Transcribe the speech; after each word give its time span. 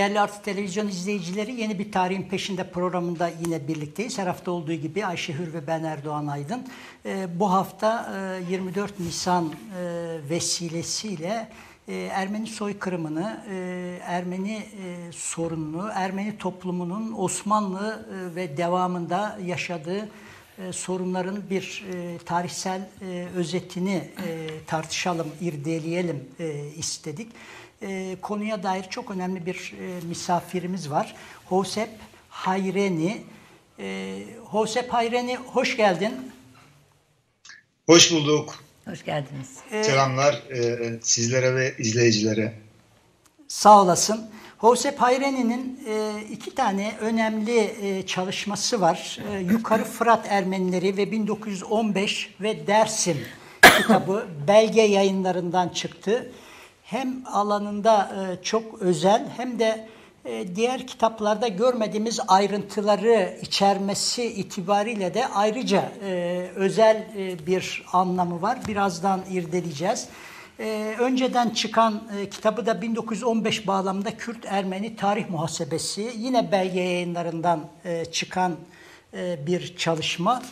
Değerli 0.00 0.20
Artı 0.20 0.42
Televizyon 0.42 0.88
izleyicileri 0.88 1.54
yeni 1.54 1.78
bir 1.78 1.92
tarihin 1.92 2.22
peşinde 2.22 2.70
programında 2.70 3.30
yine 3.44 3.68
birlikteyiz. 3.68 4.18
Her 4.18 4.26
hafta 4.26 4.50
olduğu 4.50 4.72
gibi 4.72 5.06
Ayşe 5.06 5.34
Hür 5.34 5.52
ve 5.52 5.66
ben 5.66 5.84
Erdoğan 5.84 6.26
Aydın. 6.26 6.66
Ee, 7.06 7.26
bu 7.40 7.52
hafta 7.52 8.12
24 8.50 8.90
e, 8.90 9.04
Nisan 9.04 9.44
e, 9.46 9.50
vesilesiyle 10.30 11.48
e, 11.88 11.94
Ermeni 11.94 12.46
soykırımını, 12.46 13.44
Ermeni 14.04 14.62
sorununu, 15.12 15.90
Ermeni 15.94 16.38
toplumunun 16.38 17.14
Osmanlı 17.16 18.06
ve 18.34 18.56
devamında 18.56 19.38
yaşadığı 19.44 20.08
sorunların 20.70 21.50
bir 21.50 21.84
tarihsel 22.24 22.88
özetini 23.36 24.10
tartışalım, 24.66 25.28
irdeleyelim 25.40 26.28
istedik 26.76 27.28
e, 27.82 28.16
konuya 28.22 28.62
dair 28.62 28.84
çok 28.90 29.10
önemli 29.10 29.46
bir 29.46 29.74
e, 29.80 30.06
misafirimiz 30.06 30.90
var. 30.90 31.14
Hosep 31.46 31.90
Hayreni. 32.28 33.22
E, 33.78 34.18
Hosep 34.44 34.92
Hayreni 34.92 35.36
hoş 35.36 35.76
geldin. 35.76 36.12
Hoş 37.86 38.12
bulduk. 38.12 38.64
Hoş 38.88 39.04
geldiniz. 39.04 39.48
Ee, 39.72 39.84
Selamlar 39.84 40.34
e, 40.34 40.78
sizlere 41.02 41.54
ve 41.54 41.74
izleyicilere. 41.78 42.52
Sağ 43.48 43.82
olasın. 43.82 44.30
Hosep 44.58 45.00
Hayreni'nin 45.00 45.80
e, 45.88 46.22
iki 46.30 46.54
tane 46.54 46.92
önemli 47.00 47.58
e, 47.58 48.06
çalışması 48.06 48.80
var. 48.80 49.18
E, 49.32 49.38
Yukarı 49.38 49.84
Fırat 49.84 50.26
Ermenileri 50.28 50.96
ve 50.96 51.10
1915 51.12 52.34
ve 52.40 52.66
Dersim 52.66 53.18
kitabı 53.62 54.26
belge 54.48 54.82
yayınlarından 54.82 55.68
çıktı 55.68 56.32
hem 56.90 57.22
alanında 57.26 58.12
e, 58.16 58.42
çok 58.44 58.82
özel 58.82 59.28
hem 59.36 59.58
de 59.58 59.88
e, 60.24 60.56
diğer 60.56 60.86
kitaplarda 60.86 61.48
görmediğimiz 61.48 62.20
ayrıntıları 62.28 63.38
içermesi 63.42 64.24
itibariyle 64.24 65.14
de 65.14 65.26
ayrıca 65.26 65.92
e, 66.04 66.46
özel 66.54 67.06
bir 67.46 67.84
anlamı 67.92 68.42
var. 68.42 68.58
Birazdan 68.68 69.20
irdeleyeceğiz. 69.30 70.08
Önceden 70.98 71.50
çıkan 71.50 72.02
kitabı 72.30 72.66
da 72.66 72.82
1915 72.82 73.66
bağlamında 73.66 74.16
Kürt-Ermeni 74.16 74.96
Tarih 74.96 75.30
Muhasebesi 75.30 76.12
yine 76.16 76.52
belge 76.52 76.80
yayınlarından 76.80 77.60
çıkan 78.12 78.56
bir 79.46 79.76
çalışma. 79.76 80.42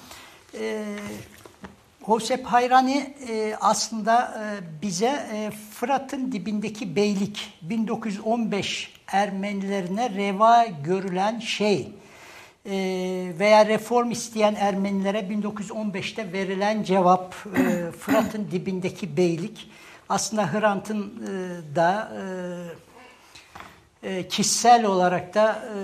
Hosep 2.08 2.44
Hayrani 2.44 3.14
e, 3.28 3.54
aslında 3.60 4.42
e, 4.42 4.82
bize 4.82 5.26
e, 5.32 5.50
Fırat'ın 5.50 6.32
dibindeki 6.32 6.96
beylik 6.96 7.52
1915 7.62 8.94
Ermenilerine 9.06 10.10
reva 10.10 10.66
görülen 10.84 11.38
şey 11.38 11.92
e, 12.66 12.72
veya 13.38 13.66
reform 13.66 14.10
isteyen 14.10 14.54
Ermenilere 14.54 15.18
1915'te 15.18 16.32
verilen 16.32 16.82
cevap 16.82 17.34
e, 17.56 17.90
Fırat'ın 17.98 18.50
dibindeki 18.50 19.16
beylik. 19.16 19.70
Aslında 20.08 20.52
Hrant'ın 20.52 21.02
e, 21.02 21.76
da 21.76 22.12
e, 24.02 24.10
e, 24.10 24.28
kişisel 24.28 24.84
olarak 24.84 25.34
da 25.34 25.52
e, 25.52 25.76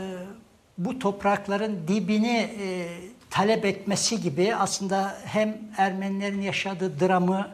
bu 0.78 0.98
toprakların 0.98 1.88
dibini 1.88 2.50
e, 2.60 2.88
talep 3.34 3.64
etmesi 3.64 4.20
gibi 4.20 4.54
aslında 4.54 5.16
hem 5.24 5.58
Ermenilerin 5.76 6.42
yaşadığı 6.42 7.00
dramı, 7.00 7.48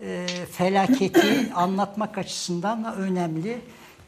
e, 0.00 0.26
felaketi 0.52 1.52
anlatmak 1.54 2.18
açısından 2.18 2.84
da 2.84 2.94
önemli. 2.94 3.58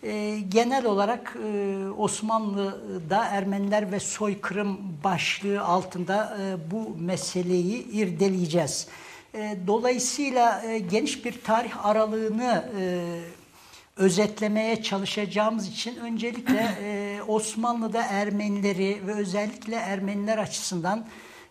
E, 0.02 0.40
genel 0.48 0.84
olarak 0.84 1.36
e, 1.46 1.76
Osmanlı'da 1.88 3.24
Ermeniler 3.24 3.92
ve 3.92 4.00
soykırım 4.00 4.78
başlığı 5.04 5.62
altında 5.62 6.38
e, 6.40 6.70
bu 6.70 6.96
meseleyi 6.98 7.90
irdeleyeceğiz. 7.92 8.88
E, 9.34 9.56
dolayısıyla 9.66 10.62
e, 10.62 10.78
geniş 10.78 11.24
bir 11.24 11.42
tarih 11.42 11.86
aralığını 11.86 12.64
e, 12.80 13.18
özetlemeye 13.96 14.82
çalışacağımız 14.82 15.68
için 15.68 15.96
öncelikle 15.96 16.76
e, 16.82 17.22
Osmanlı'da 17.22 18.02
Ermenileri 18.02 19.06
ve 19.06 19.14
özellikle 19.14 19.76
Ermeniler 19.76 20.38
açısından 20.38 21.06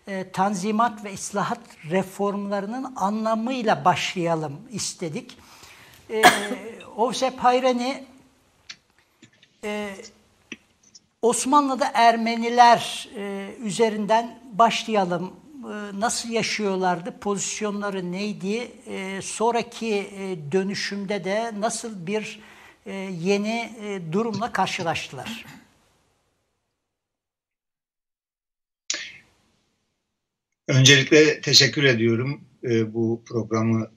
e, 0.07 0.31
tanzimat 0.31 1.03
ve 1.03 1.13
islahat 1.13 1.59
reformlarının 1.89 2.93
anlamıyla 2.95 3.85
başlayalım 3.85 4.61
istedik. 4.71 5.37
E, 6.09 6.21
Ovsep 6.97 7.39
Hayrani 7.39 8.03
e, 9.63 9.95
Osmanlı'da 11.21 11.91
Ermeniler 11.93 13.09
e, 13.15 13.49
üzerinden 13.59 14.39
başlayalım 14.53 15.33
nasıl 15.99 16.29
yaşıyorlardı, 16.29 17.19
pozisyonları 17.19 18.11
neydi, 18.11 18.71
e, 18.87 19.21
sonraki 19.21 19.95
e, 19.95 20.37
dönüşümde 20.51 21.23
de 21.23 21.51
nasıl 21.59 22.07
bir 22.07 22.39
yeni 23.09 23.71
durumla 24.11 24.51
karşılaştılar? 24.51 25.45
Öncelikle 30.67 31.41
teşekkür 31.41 31.83
ediyorum 31.83 32.41
bu 32.87 33.21
programı, 33.25 33.91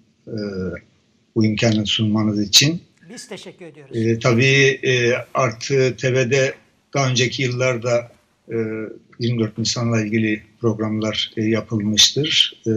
bu 1.37 1.45
imkanı 1.45 1.87
sunmanız 1.87 2.43
için. 2.43 2.83
Biz 3.09 3.29
teşekkür 3.29 3.67
ediyoruz. 3.67 3.97
E, 3.97 4.19
tabii 4.19 4.81
e, 4.83 5.13
Artı 5.35 5.97
TV'de 5.97 6.55
daha 6.95 7.09
önceki 7.09 7.43
yıllarda 7.43 8.13
24 8.49 9.59
Nisan'la 9.59 10.01
ilgili 10.01 10.43
programlar 10.61 11.33
e, 11.37 11.45
yapılmıştır 11.45 12.63
e, 12.67 12.71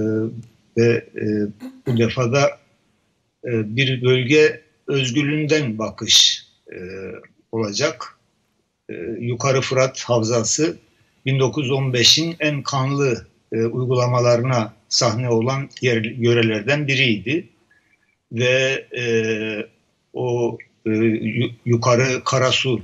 ve 0.77 1.05
e, 1.15 1.25
bu 1.87 1.97
defada 1.97 2.59
e, 3.45 3.75
bir 3.75 4.01
bölge 4.03 4.61
özgürlüğünden 4.87 5.77
bakış 5.77 6.49
olacak. 7.51 8.17
Yukarı 9.19 9.61
Fırat 9.61 10.03
Havzası 10.03 10.77
1915'in 11.25 12.35
en 12.39 12.63
kanlı 12.63 13.27
uygulamalarına 13.51 14.73
sahne 14.89 15.29
olan 15.29 15.69
yer, 15.81 16.03
yörelerden 16.03 16.87
biriydi 16.87 17.49
ve 18.31 18.85
e, 18.97 19.03
o 20.13 20.57
e, 20.85 20.91
yukarı 21.65 22.23
Karasu 22.23 22.81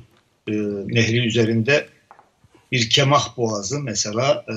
e, 0.48 0.52
nehri 0.88 1.28
üzerinde 1.28 1.88
bir 2.76 2.90
kemah 2.90 3.38
boğazı 3.38 3.80
mesela 3.80 4.46
e, 4.50 4.56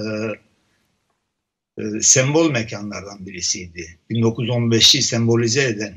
e, 1.82 2.00
sembol 2.00 2.50
mekanlardan 2.50 3.26
birisiydi. 3.26 3.98
1915'i 4.10 5.02
sembolize 5.02 5.64
eden 5.64 5.94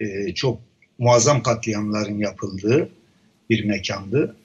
e, 0.00 0.34
çok 0.34 0.60
muazzam 0.98 1.42
katliamların 1.42 2.18
yapıldığı 2.18 2.88
bir 3.50 3.64
mekandı. 3.64 4.36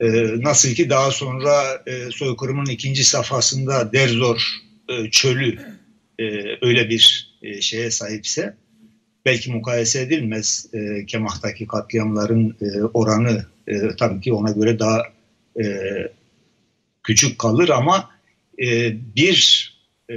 E, 0.00 0.06
nasıl 0.42 0.68
ki 0.68 0.90
daha 0.90 1.10
sonra 1.10 1.82
e, 1.86 2.10
soykırımın 2.10 2.66
ikinci 2.66 3.04
safhasında 3.04 3.92
Derzor 3.92 4.60
e, 4.88 5.10
çölü 5.10 5.58
e, 6.18 6.24
öyle 6.62 6.88
bir 6.88 7.34
e, 7.42 7.60
şeye 7.60 7.90
sahipse 7.90 8.54
belki 9.26 9.52
mukayese 9.52 10.00
edilmez 10.00 10.66
e, 10.72 11.06
Kemah'taki 11.06 11.66
katliamların 11.66 12.56
e, 12.60 12.82
oranı 12.82 13.46
e, 13.68 13.96
tabii 13.98 14.20
ki 14.20 14.32
ona 14.32 14.50
göre 14.50 14.78
daha 14.78 15.19
e, 15.58 15.64
küçük 17.02 17.38
kalır 17.38 17.68
ama 17.68 18.10
e, 18.62 18.96
bir 19.16 19.70
e, 20.10 20.14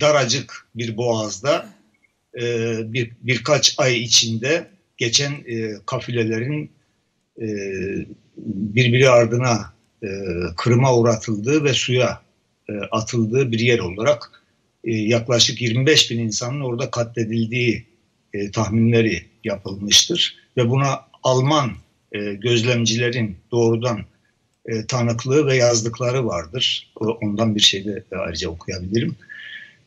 daracık 0.00 0.66
bir 0.74 0.96
boğazda 0.96 1.68
e, 2.40 2.76
bir 2.92 3.12
birkaç 3.22 3.74
ay 3.78 3.98
içinde 3.98 4.70
geçen 4.96 5.32
e, 5.32 5.72
kafilelerin 5.86 6.70
e, 7.40 7.46
birbiri 8.46 9.08
ardına 9.08 9.72
e, 10.02 10.08
kırıma 10.56 10.96
uğratıldığı 10.96 11.64
ve 11.64 11.72
suya 11.72 12.22
e, 12.68 12.72
atıldığı 12.72 13.52
bir 13.52 13.58
yer 13.58 13.78
olarak 13.78 14.42
e, 14.84 14.96
yaklaşık 14.96 15.62
25 15.62 16.10
bin 16.10 16.18
insanın 16.18 16.60
orada 16.60 16.90
katledildiği 16.90 17.86
e, 18.34 18.50
tahminleri 18.50 19.24
yapılmıştır. 19.44 20.36
Ve 20.56 20.70
buna 20.70 21.00
Alman 21.22 21.72
e, 22.12 22.18
gözlemcilerin 22.34 23.36
doğrudan 23.50 24.04
e, 24.66 24.86
tanıklığı 24.86 25.46
ve 25.46 25.56
yazdıkları 25.56 26.26
vardır. 26.26 26.92
Ondan 26.96 27.54
bir 27.54 27.60
şey 27.60 27.84
de 27.84 28.04
ayrıca 28.10 28.48
okuyabilirim. 28.48 29.16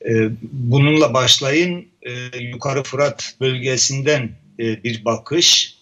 E, 0.05 0.29
bununla 0.41 1.13
başlayın 1.13 1.85
e, 2.01 2.37
Yukarı 2.39 2.83
Fırat 2.83 3.35
bölgesinden 3.41 4.31
e, 4.59 4.83
bir 4.83 5.05
bakış 5.05 5.75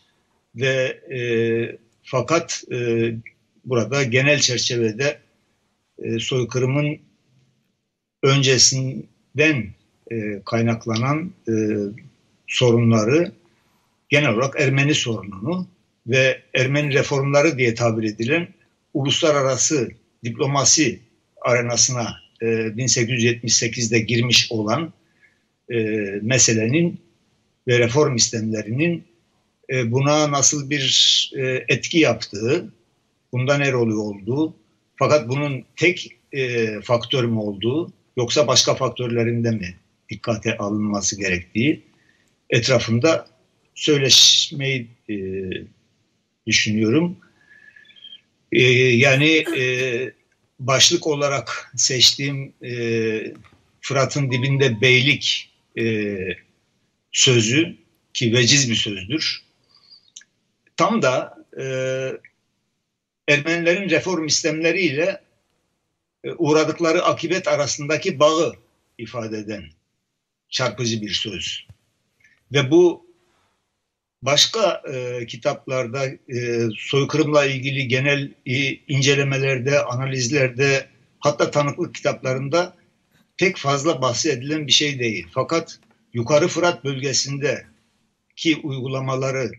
ve 0.56 1.00
e, 1.16 1.20
fakat 2.04 2.64
e, 2.72 3.10
burada 3.66 4.04
genel 4.04 4.40
çerçevede 4.40 5.20
e, 6.04 6.20
soykırımın 6.20 7.00
öncesinden 8.24 9.66
e, 10.12 10.42
kaynaklanan 10.46 11.32
e, 11.48 11.54
sorunları 12.48 13.32
genel 14.10 14.30
olarak 14.30 14.62
Ermeni 14.62 14.94
sorununu 14.96 15.68
ve 16.08 16.42
Ermeni 16.54 16.94
reformları 16.94 17.58
diye 17.58 17.76
tabir 17.76 18.04
edilen 18.04 18.48
uluslararası 18.94 19.90
diplomasi 20.24 21.00
arenasına 21.42 22.16
e, 22.42 22.46
1878'de 22.46 24.00
girmiş 24.00 24.52
olan 24.52 24.94
e, 25.72 25.76
meselenin 26.22 27.02
ve 27.68 27.80
reform 27.80 28.16
istemlerinin 28.16 29.04
e, 29.70 29.92
buna 29.92 30.32
nasıl 30.32 30.70
bir 30.70 31.32
e, 31.38 31.66
etki 31.70 32.00
yaptığı, 32.00 32.74
bundan 33.32 33.62
er 33.62 33.74
oluyor 33.74 34.04
olduğu, 34.04 34.56
fakat 34.96 35.30
bunun 35.30 35.66
tek 35.76 36.18
e, 36.32 36.68
faktör 36.82 37.24
mü 37.24 37.40
olduğu 37.40 37.94
yoksa 38.18 38.48
başka 38.48 38.76
faktörlerinde 38.76 39.52
mi 39.52 39.76
dikkate 40.10 40.58
alınması 40.58 41.20
gerektiği 41.20 41.84
etrafında 42.50 43.28
söyleşmeyi 43.76 44.88
e, 45.10 45.16
düşünüyorum. 46.48 47.18
E, 48.54 48.64
yani 48.96 49.46
e, 49.58 49.64
başlık 50.60 51.08
olarak 51.08 51.72
seçtiğim 51.76 52.54
e, 52.64 53.34
Fırat'ın 53.82 54.32
dibinde 54.32 54.82
beylik 54.82 55.54
e, 55.78 56.18
sözü 57.12 57.78
ki 58.14 58.34
veciz 58.34 58.70
bir 58.70 58.76
sözdür. 58.76 59.44
Tam 60.78 61.02
da 61.02 61.46
e, 61.60 61.66
Ermenilerin 63.28 63.90
reform 63.90 64.26
istemleriyle 64.26 65.22
e, 66.24 66.32
uğradıkları 66.32 67.04
akibet 67.04 67.48
arasındaki 67.48 68.20
bağı 68.20 68.56
ifade 68.98 69.38
eden 69.38 69.64
çarpıcı 70.50 71.02
bir 71.02 71.10
söz. 71.10 71.68
Ve 72.52 72.72
bu 72.72 73.13
başka 74.26 74.82
e, 74.94 75.26
kitaplarda 75.26 76.06
e, 76.06 76.68
soykırımla 76.78 77.46
ilgili 77.46 77.88
genel 77.88 78.32
e, 78.46 78.74
incelemelerde, 78.74 79.80
analizlerde 79.84 80.86
hatta 81.20 81.52
tanıklık 81.52 81.96
kitaplarında 81.96 82.76
pek 83.38 83.58
fazla 83.58 84.02
bahsedilen 84.02 84.68
bir 84.68 84.72
şey 84.72 85.00
değil. 85.00 85.28
Fakat 85.32 85.80
Yukarı 86.14 86.48
Fırat 86.48 86.84
bölgesinde 86.84 87.66
ki 88.36 88.60
uygulamaları 88.64 89.52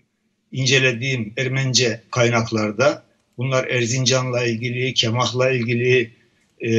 incelediğim 0.52 1.32
Ermence 1.37 2.00
kaynaklarda 2.11 3.05
bunlar 3.38 3.66
Erzincan'la 3.66 4.44
ilgili, 4.44 4.94
Kemah'la 4.94 5.50
ilgili, 5.50 6.11
e, 6.64 6.70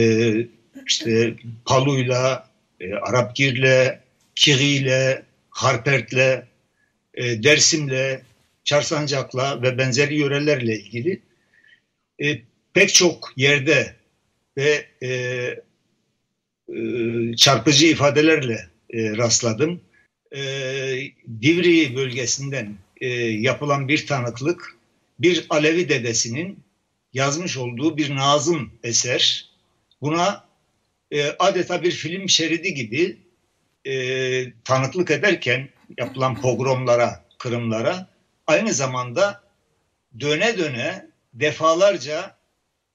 işte 0.88 1.34
Palu'yla, 1.66 2.50
e, 2.80 2.94
Arapgir'le, 2.94 4.00
Kiri'yle, 4.36 5.24
Harpert'le, 5.50 6.44
e, 7.16 7.44
Dersim'le, 7.44 8.22
Çarsancak'la 8.64 9.62
ve 9.62 9.78
benzeri 9.78 10.16
yörelerle 10.16 10.80
ilgili 10.80 11.22
e, 12.24 12.42
pek 12.74 12.94
çok 12.94 13.34
yerde 13.36 13.96
ve 14.58 14.86
e, 15.04 15.10
e, 16.70 17.36
çarpıcı 17.36 17.88
ifadelerle 17.88 18.68
e, 18.90 19.18
rastladım. 19.18 19.82
E, 20.36 20.42
Divri 21.42 21.96
bölgesinden 21.96 22.76
e, 23.02 23.08
yapılan 23.18 23.88
bir 23.88 24.08
tanıklık 24.08 24.76
bir 25.20 25.46
Alevi 25.50 25.90
dedesinin 25.90 26.60
yazmış 27.14 27.58
olduğu 27.58 27.98
bir 27.98 28.16
nazım 28.16 28.74
eser. 28.84 29.50
Buna 30.02 30.46
e, 31.12 31.24
adeta 31.40 31.84
bir 31.84 31.92
film 31.92 32.30
şeridi 32.30 32.74
gibi 32.74 33.18
e, 33.88 33.94
tanıklık 34.64 35.12
ederken 35.12 35.70
yapılan 35.98 36.42
pogromlara, 36.42 37.26
kırımlara 37.38 38.08
aynı 38.48 38.74
zamanda 38.74 39.44
döne 40.20 40.58
döne 40.58 41.06
defalarca 41.34 42.36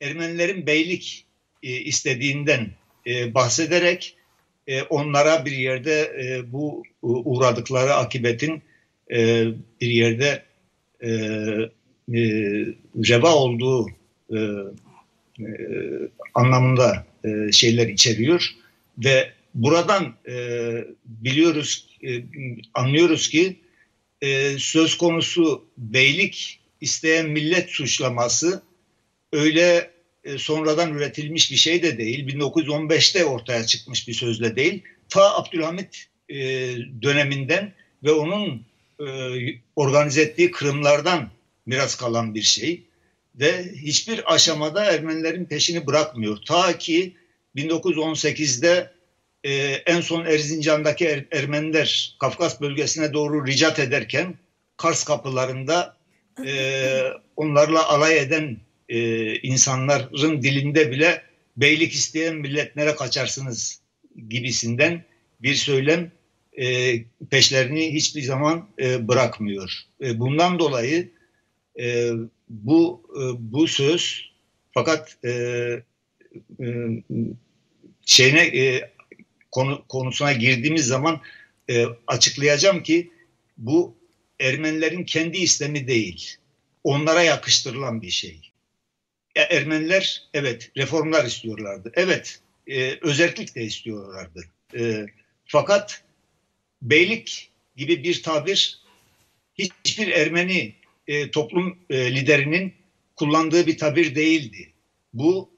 Ermenilerin 0.01 0.67
beylik 0.67 1.27
e, 1.63 1.73
istediğinden 1.73 2.71
e, 3.07 3.35
bahsederek 3.35 4.17
e, 4.67 4.83
onlara 4.83 5.45
bir 5.45 5.53
yerde 5.53 6.01
e, 6.03 6.53
bu 6.53 6.83
uğradıkları 7.03 7.95
akibetin 7.95 8.63
e, 9.13 9.47
bir 9.81 9.91
yerde 9.91 10.43
e, 11.01 11.09
e, 11.09 12.21
reva 13.09 13.35
olduğu 13.35 13.89
e, 14.31 14.37
e, 15.41 15.49
anlamında 16.35 17.07
e, 17.25 17.53
şeyler 17.53 17.89
içeriyor. 17.89 18.51
Ve 18.99 19.31
buradan 19.55 20.15
e, 20.29 20.35
biliyoruz, 21.05 21.90
e, 22.05 22.25
anlıyoruz 22.75 23.29
ki 23.29 23.61
e, 24.21 24.59
söz 24.59 24.99
konusu 24.99 25.65
beylik 25.77 26.61
isteyen 26.81 27.31
millet 27.31 27.71
suçlaması 27.71 28.63
öyle 29.33 29.91
e, 30.25 30.39
sonradan 30.39 30.95
üretilmiş 30.95 31.51
bir 31.51 31.57
şey 31.57 31.83
de 31.83 31.99
değil. 31.99 32.27
1915'te 32.29 33.25
ortaya 33.25 33.67
çıkmış 33.67 34.09
bir 34.09 34.15
sözle 34.15 34.57
değil. 34.57 34.83
Ta 35.09 35.37
Abdülhamit 35.37 36.07
döneminden 37.03 37.73
ve 38.05 38.13
onun 38.13 38.65
organize 39.77 40.23
ettiği 40.23 40.51
kırımlardan 40.51 41.31
miras 41.67 41.97
kalan 41.97 42.35
bir 42.35 42.43
şey. 42.43 42.83
Ve 43.35 43.73
hiçbir 43.75 44.35
aşamada 44.35 44.85
Ermenilerin 44.85 45.45
peşini 45.45 45.87
bırakmıyor. 45.87 46.37
Ta 46.47 46.79
ki 46.79 47.17
1918'de 47.57 48.91
e, 49.45 49.53
en 49.87 50.01
son 50.01 50.25
Erzincan'daki 50.25 51.05
er, 51.05 51.25
Ermeniler 51.33 52.17
Kafkas 52.21 52.61
bölgesine 52.61 53.13
doğru 53.13 53.47
ricat 53.47 53.79
ederken 53.79 54.35
Kars 54.77 55.05
kapılarında 55.05 55.97
e, 56.47 57.03
onlarla 57.37 57.89
alay 57.89 58.19
eden 58.19 58.57
e, 58.89 59.35
insanların 59.37 60.43
dilinde 60.43 60.91
bile 60.91 61.23
beylik 61.57 61.93
isteyen 61.93 62.37
milletlere 62.37 62.95
kaçarsınız 62.95 63.81
gibisinden 64.29 65.05
bir 65.43 65.55
söylem 65.55 66.13
e, 66.59 66.97
peşlerini 67.31 67.95
hiçbir 67.95 68.23
zaman 68.23 68.69
e, 68.79 69.09
bırakmıyor. 69.09 69.73
E, 70.03 70.19
bundan 70.19 70.59
dolayı 70.59 71.11
e, 71.81 72.11
bu 72.49 73.03
e, 73.17 73.23
bu 73.53 73.69
söz 73.69 74.31
fakat 74.73 75.17
e, 75.25 75.31
e, 76.61 76.67
şeyine 78.07 78.43
e, 78.43 78.91
konu, 79.51 79.85
konusuna 79.89 80.33
girdiğimiz 80.33 80.87
zaman 80.87 81.21
e, 81.71 81.87
açıklayacağım 82.07 82.83
ki 82.83 83.11
bu 83.59 84.01
Ermenilerin 84.41 85.05
kendi 85.05 85.39
istemi 85.39 85.87
değil. 85.87 86.37
Onlara 86.85 87.23
yakıştırılan 87.23 88.03
bir 88.03 88.11
şey. 88.11 88.41
Ya 89.37 89.43
Ermeniler 89.43 90.23
evet 90.35 90.71
reformlar 90.77 91.25
istiyorlardı. 91.25 91.93
Evet 91.95 92.41
e, 92.67 92.99
özellik 93.01 93.55
de 93.55 93.63
istiyorlardı. 93.63 94.45
E, 94.77 95.07
fakat 95.45 96.03
beylik 96.83 97.51
gibi 97.77 98.05
bir 98.05 98.23
tabir 98.23 98.81
hiçbir 99.59 100.09
Ermeni 100.09 100.75
e, 101.07 101.31
toplum 101.31 101.79
e, 101.91 102.15
liderinin 102.15 102.75
kullandığı 103.17 103.67
bir 103.67 103.79
tabir 103.79 104.15
değildi. 104.15 104.73
Bu 105.13 105.51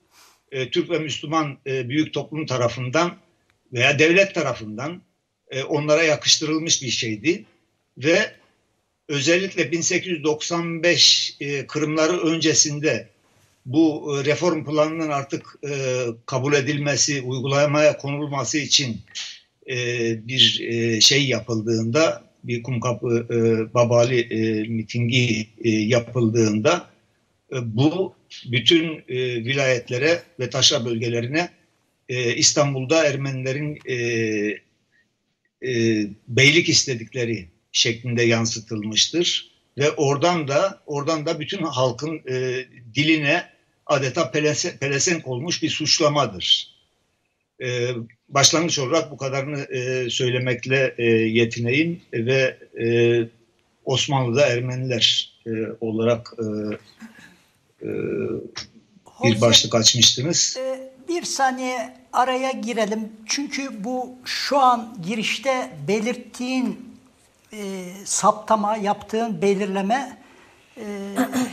e, 0.53 0.71
Türk 0.71 0.91
ve 0.91 0.99
Müslüman 0.99 1.59
e, 1.67 1.89
büyük 1.89 2.15
toplum 2.15 2.47
tarafından 2.47 3.19
veya 3.73 3.99
devlet 3.99 4.35
tarafından 4.35 5.03
e, 5.51 5.63
onlara 5.63 6.03
yakıştırılmış 6.03 6.83
bir 6.83 6.91
şeydi. 6.91 7.45
Ve 7.99 8.33
özellikle 9.09 9.73
1895 9.73 11.37
e, 11.41 11.67
Kırımları 11.67 12.21
öncesinde 12.21 13.09
bu 13.67 14.17
e, 14.17 14.25
reform 14.25 14.65
planının 14.65 15.09
artık 15.09 15.57
e, 15.69 16.05
kabul 16.27 16.53
edilmesi, 16.53 17.23
uygulamaya 17.23 17.97
konulması 17.97 18.59
için 18.59 19.01
e, 19.71 19.77
bir 20.29 20.61
e, 20.61 21.01
şey 21.01 21.29
yapıldığında, 21.29 22.25
bir 22.45 22.63
Kumkapı 22.63 23.27
e, 23.31 23.75
Babali 23.75 24.21
e, 24.21 24.69
mitingi 24.69 25.49
e, 25.65 25.71
yapıldığında 25.71 26.87
e, 27.53 27.57
bu 27.77 28.15
bütün 28.53 29.05
e, 29.09 29.17
vilayetlere 29.45 30.23
ve 30.41 30.51
taşra 30.51 30.85
bölgelerine 30.85 31.51
e, 32.13 32.37
İstanbul'da 32.37 33.07
Ermenilerin 33.07 33.79
e, 33.87 33.97
e, 35.69 36.07
beylik 36.29 36.69
istedikleri 36.69 37.49
şeklinde 37.73 38.23
yansıtılmıştır 38.23 39.53
ve 39.79 39.91
oradan 39.91 40.49
da 40.49 40.83
oradan 40.87 41.27
da 41.27 41.41
bütün 41.41 41.63
halkın 41.63 42.21
e, 42.31 42.67
diline 42.95 43.49
adeta 43.87 44.31
pelesen, 44.31 44.77
pelesenk 44.79 45.29
olmuş 45.29 45.63
bir 45.63 45.69
suçlamadır. 45.69 46.75
E, 47.63 47.89
başlangıç 48.29 48.79
olarak 48.79 49.11
bu 49.11 49.17
kadarını 49.17 49.61
e, 49.61 50.11
söylemekle 50.11 50.95
e, 50.99 51.05
yetineyim 51.07 52.01
ve 52.13 52.59
e, 52.81 52.87
Osmanlı'da 53.85 54.47
Ermeniler 54.47 55.35
e, 55.47 55.51
olarak 55.81 56.35
e, 56.39 56.45
e, 57.87 57.91
bir 59.25 59.41
başlık 59.41 59.75
açmıştınız. 59.75 60.57
E, 60.59 60.82
bir 61.13 61.23
saniye 61.23 61.95
araya 62.13 62.51
girelim. 62.51 63.13
Çünkü 63.27 63.85
bu 63.85 64.11
şu 64.25 64.59
an 64.59 64.89
girişte 65.07 65.71
belirttiğin 65.89 66.97
e, 67.53 67.85
saptama, 68.05 68.77
yaptığın 68.77 69.43
belirleme 69.43 70.17
e, 70.77 70.85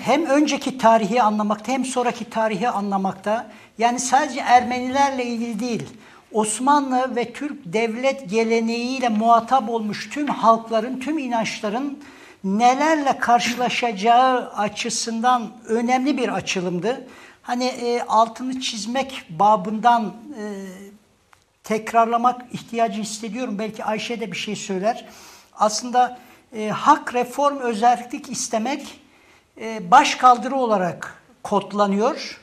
hem 0.03 0.25
önceki 0.25 0.77
tarihi 0.77 1.21
anlamakta 1.21 1.71
hem 1.71 1.85
sonraki 1.85 2.29
tarihi 2.29 2.69
anlamakta. 2.69 3.51
Yani 3.77 3.99
sadece 3.99 4.39
Ermenilerle 4.39 5.25
ilgili 5.25 5.59
değil, 5.59 5.83
Osmanlı 6.31 7.15
ve 7.15 7.33
Türk 7.33 7.57
devlet 7.65 8.29
geleneğiyle 8.29 9.09
muhatap 9.09 9.69
olmuş 9.69 10.09
tüm 10.09 10.27
halkların, 10.27 10.99
tüm 10.99 11.17
inançların 11.17 11.99
nelerle 12.43 13.17
karşılaşacağı 13.19 14.49
açısından 14.49 15.47
önemli 15.67 16.17
bir 16.17 16.29
açılımdı. 16.29 17.07
Hani 17.49 17.65
e, 17.65 18.01
altını 18.01 18.59
çizmek 18.59 19.25
babından 19.29 20.05
e, 20.05 20.43
tekrarlamak 21.63 22.41
ihtiyacı 22.53 23.01
hissediyorum. 23.01 23.59
Belki 23.59 23.83
Ayşe 23.83 24.19
de 24.19 24.31
bir 24.31 24.37
şey 24.37 24.55
söyler. 24.55 25.05
Aslında 25.53 26.19
e, 26.53 26.69
hak, 26.69 27.13
reform, 27.13 27.57
özellik 27.57 28.29
istemek 28.29 29.01
e, 29.61 29.91
baş 29.91 30.15
kaldırı 30.15 30.55
olarak 30.55 31.23
kodlanıyor. 31.43 32.41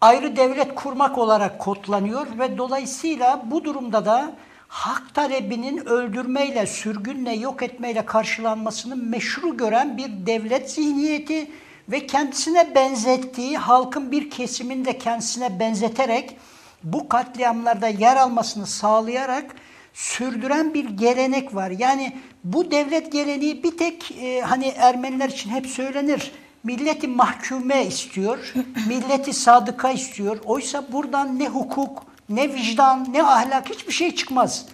Ayrı 0.00 0.36
devlet 0.36 0.74
kurmak 0.74 1.18
olarak 1.18 1.58
kodlanıyor 1.58 2.26
ve 2.38 2.58
dolayısıyla 2.58 3.42
bu 3.44 3.64
durumda 3.64 4.04
da 4.04 4.32
hak 4.68 5.14
talebinin 5.14 5.86
öldürmeyle, 5.86 6.66
sürgünle, 6.66 7.32
yok 7.32 7.62
etmeyle 7.62 8.06
karşılanmasını 8.06 8.96
meşru 8.96 9.56
gören 9.56 9.96
bir 9.96 10.26
devlet 10.26 10.70
zihniyeti 10.70 11.50
ve 11.88 12.06
kendisine 12.06 12.74
benzettiği 12.74 13.58
halkın 13.58 14.12
bir 14.12 14.30
kesimini 14.30 14.84
de 14.84 14.98
kendisine 14.98 15.60
benzeterek 15.60 16.36
bu 16.82 17.08
katliamlarda 17.08 17.88
yer 17.88 18.16
almasını 18.16 18.66
sağlayarak 18.66 19.56
sürdüren 19.94 20.74
bir 20.74 20.84
gelenek 20.84 21.54
var. 21.54 21.70
Yani 21.70 22.16
bu 22.44 22.70
devlet 22.70 23.12
geleneği 23.12 23.62
bir 23.62 23.76
tek 23.76 24.10
e, 24.10 24.40
hani 24.40 24.66
Ermeniler 24.66 25.28
için 25.28 25.50
hep 25.50 25.66
söylenir. 25.66 26.32
Milleti 26.64 27.08
mahkume 27.08 27.86
istiyor, 27.86 28.52
milleti 28.88 29.32
sadıka 29.32 29.90
istiyor. 29.90 30.38
Oysa 30.44 30.92
buradan 30.92 31.38
ne 31.38 31.48
hukuk, 31.48 32.02
ne 32.28 32.54
vicdan, 32.54 33.12
ne 33.12 33.22
ahlak 33.22 33.70
hiçbir 33.70 33.92
şey 33.92 34.14
çıkmaz. 34.14 34.66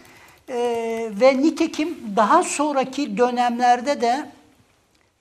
E, 0.49 0.57
ve 1.21 1.39
nitekim 1.39 1.99
daha 2.17 2.43
sonraki 2.43 3.19
dönemlerde 3.19 4.01
de 4.01 4.31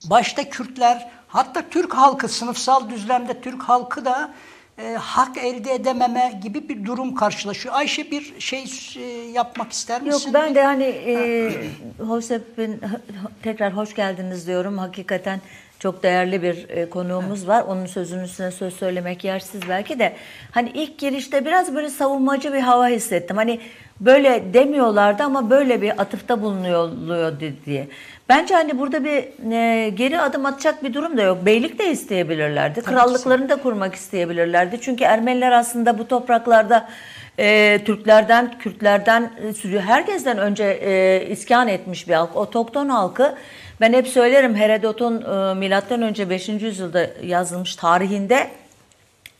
başta 0.04 0.48
Kürtler, 0.48 1.10
hatta 1.32 1.62
Türk 1.70 1.94
halkı, 1.94 2.28
sınıfsal 2.28 2.90
düzlemde 2.90 3.40
Türk 3.40 3.62
halkı 3.62 4.04
da 4.04 4.30
e, 4.78 4.92
hak 4.94 5.36
elde 5.38 5.74
edememe 5.74 6.40
gibi 6.42 6.68
bir 6.68 6.86
durum 6.86 7.14
karşılaşıyor. 7.14 7.74
Ayşe 7.74 8.10
bir 8.10 8.40
şey 8.40 8.64
e, 8.96 9.00
yapmak 9.30 9.72
ister 9.72 10.02
misin? 10.02 10.26
Yok 10.26 10.34
ben 10.34 10.54
de 10.54 10.62
hani 10.62 10.84
e, 10.84 11.50
Hosep'in 11.98 12.80
tekrar 13.42 13.76
hoş 13.76 13.94
geldiniz 13.94 14.46
diyorum. 14.46 14.78
Hakikaten 14.78 15.40
çok 15.78 16.02
değerli 16.02 16.42
bir 16.42 16.68
e, 16.68 16.90
konuğumuz 16.90 17.38
evet. 17.38 17.48
var. 17.48 17.62
Onun 17.62 17.86
sözünün 17.86 18.24
üstüne 18.24 18.50
söz 18.50 18.74
söylemek 18.74 19.24
yersiz 19.24 19.60
belki 19.68 19.98
de. 19.98 20.16
Hani 20.50 20.70
ilk 20.74 20.98
girişte 20.98 21.44
biraz 21.44 21.74
böyle 21.74 21.90
savunmacı 21.90 22.52
bir 22.52 22.60
hava 22.60 22.88
hissettim. 22.88 23.36
Hani 23.36 23.60
böyle 24.04 24.54
demiyorlardı 24.54 25.22
ama 25.22 25.50
böyle 25.50 25.82
bir 25.82 26.02
atıfta 26.02 26.42
bulunuyor 26.42 27.32
diye. 27.66 27.88
Bence 28.28 28.54
hani 28.54 28.78
burada 28.78 29.04
bir 29.04 29.50
e, 29.52 29.88
geri 29.88 30.20
adım 30.20 30.46
atacak 30.46 30.84
bir 30.84 30.94
durum 30.94 31.16
da 31.16 31.22
yok. 31.22 31.46
Beylik 31.46 31.78
de 31.78 31.90
isteyebilirlerdi. 31.90 32.82
Tabii 32.82 32.94
Krallıklarını 32.94 33.48
da 33.48 33.56
kurmak 33.56 33.94
isteyebilirlerdi. 33.94 34.80
Çünkü 34.80 35.04
Ermeniler 35.04 35.52
aslında 35.52 35.98
bu 35.98 36.08
topraklarda 36.08 36.88
e, 37.38 37.78
Türklerden, 37.84 38.58
Kürtlerden, 38.58 39.30
e, 39.64 39.80
herkesten 39.80 40.38
önce 40.38 40.64
e, 40.64 41.26
iskan 41.30 41.68
etmiş 41.68 42.08
bir 42.08 42.14
halk. 42.14 42.36
Otokton 42.36 42.88
halkı. 42.88 43.34
Ben 43.80 43.92
hep 43.92 44.08
söylerim 44.08 44.56
Herodot'un 44.56 45.22
e, 45.22 45.54
milattan 45.54 46.02
önce 46.02 46.30
5. 46.30 46.48
yüzyılda 46.48 47.06
yazılmış 47.22 47.76
tarihinde 47.76 48.50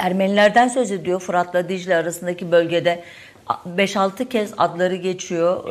Ermenilerden 0.03 0.69
söz 0.69 0.93
ediyor 0.93 1.21
Fırat'la 1.21 1.69
Dicle 1.69 1.97
arasındaki 1.97 2.53
bölgede 2.53 3.03
5-6 3.77 4.29
kez 4.29 4.53
adları 4.59 4.97
geçiyor. 4.97 5.69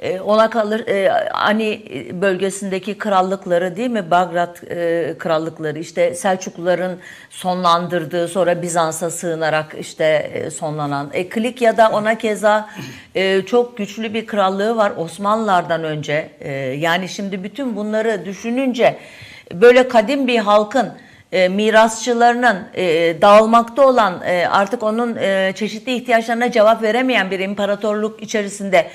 Ee, 0.00 0.08
e, 0.08 0.20
ona 0.20 0.50
kalır 0.50 0.86
e, 0.86 1.10
Ani 1.32 1.82
bölgesindeki 2.12 2.98
krallıkları 2.98 3.76
değil 3.76 3.90
mi? 3.90 4.10
Bagrat 4.10 4.64
e, 4.70 5.14
krallıkları 5.18 5.78
işte 5.78 6.14
Selçukluların 6.14 6.98
sonlandırdığı 7.30 8.28
sonra 8.28 8.62
Bizans'a 8.62 9.10
sığınarak 9.10 9.76
işte 9.80 10.32
sonlanan. 10.54 11.10
E, 11.12 11.28
Klikya 11.28 11.90
ona 11.92 12.18
keza 12.18 12.68
çok 13.46 13.76
güçlü 13.76 14.14
bir 14.14 14.26
krallığı 14.26 14.76
var 14.76 14.92
Osmanlılardan 14.96 15.84
önce. 15.84 16.30
Yani 16.78 17.08
şimdi 17.08 17.44
bütün 17.44 17.76
bunları 17.76 18.24
düşününce 18.24 18.98
böyle 19.54 19.88
kadim 19.88 20.26
bir 20.26 20.38
halkın 20.38 20.92
e, 21.32 21.48
mirasçılarının 21.48 22.58
e, 22.74 23.16
dağılmakta 23.22 23.86
olan 23.86 24.22
e, 24.26 24.46
artık 24.46 24.82
onun 24.82 25.16
e, 25.16 25.52
çeşitli 25.56 25.94
ihtiyaçlarına 25.94 26.50
cevap 26.50 26.82
veremeyen 26.82 27.30
bir 27.30 27.40
imparatorluk 27.40 28.22
içerisinde 28.22 28.90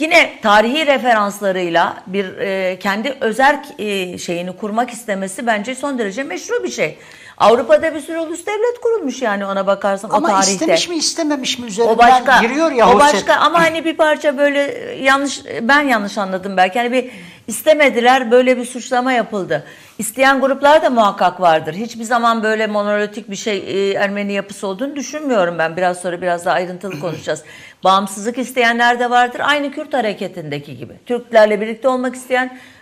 yine 0.00 0.40
tarihi 0.42 0.86
referanslarıyla 0.86 2.02
bir 2.06 2.38
e, 2.38 2.78
kendi 2.78 3.16
özerk 3.20 3.66
e, 3.78 4.18
şeyini 4.18 4.56
kurmak 4.56 4.90
istemesi 4.90 5.46
bence 5.46 5.74
son 5.74 5.98
derece 5.98 6.22
meşru 6.22 6.64
bir 6.64 6.70
şey. 6.70 6.98
Avrupa'da 7.40 7.94
bir 7.94 8.00
sürü 8.00 8.18
ulus 8.18 8.46
devlet 8.46 8.80
kurulmuş 8.82 9.22
yani 9.22 9.46
ona 9.46 9.66
bakarsan 9.66 10.10
ama 10.10 10.18
o 10.18 10.30
tarihte. 10.30 10.34
Ama 10.34 10.52
istemiş 10.52 10.88
mi 10.88 10.96
istememiş 10.96 11.58
mi 11.58 11.66
üzerinden 11.66 11.94
o 11.94 11.98
başka, 11.98 12.40
giriyor 12.40 12.72
ya. 12.72 12.90
O 12.90 13.00
başka 13.00 13.34
ama 13.34 13.60
hani 13.60 13.84
bir 13.84 13.96
parça 13.96 14.38
böyle 14.38 14.60
yanlış 15.02 15.42
ben 15.62 15.80
yanlış 15.80 16.18
anladım 16.18 16.56
belki. 16.56 16.78
Hani 16.78 16.92
bir 16.92 17.10
istemediler 17.46 18.30
böyle 18.30 18.56
bir 18.56 18.64
suçlama 18.64 19.12
yapıldı. 19.12 19.64
İsteyen 19.98 20.40
gruplar 20.40 20.82
da 20.82 20.90
muhakkak 20.90 21.40
vardır. 21.40 21.74
Hiçbir 21.74 22.04
zaman 22.04 22.42
böyle 22.42 22.66
monolitik 22.66 23.30
bir 23.30 23.36
şey 23.36 23.58
e, 23.58 23.92
Ermeni 23.92 24.32
yapısı 24.32 24.66
olduğunu 24.66 24.96
düşünmüyorum 24.96 25.58
ben. 25.58 25.76
Biraz 25.76 26.00
sonra 26.00 26.22
biraz 26.22 26.44
daha 26.44 26.54
ayrıntılı 26.54 27.00
konuşacağız. 27.00 27.42
Bağımsızlık 27.84 28.38
isteyenler 28.38 29.00
de 29.00 29.10
vardır. 29.10 29.40
Aynı 29.44 29.72
Kürt 29.72 29.94
hareketindeki 29.94 30.76
gibi. 30.76 30.92
Türklerle 31.06 31.60
birlikte 31.60 31.88
olmak 31.88 32.14
isteyen 32.14 32.46
e, 32.46 32.48
e, 32.48 32.77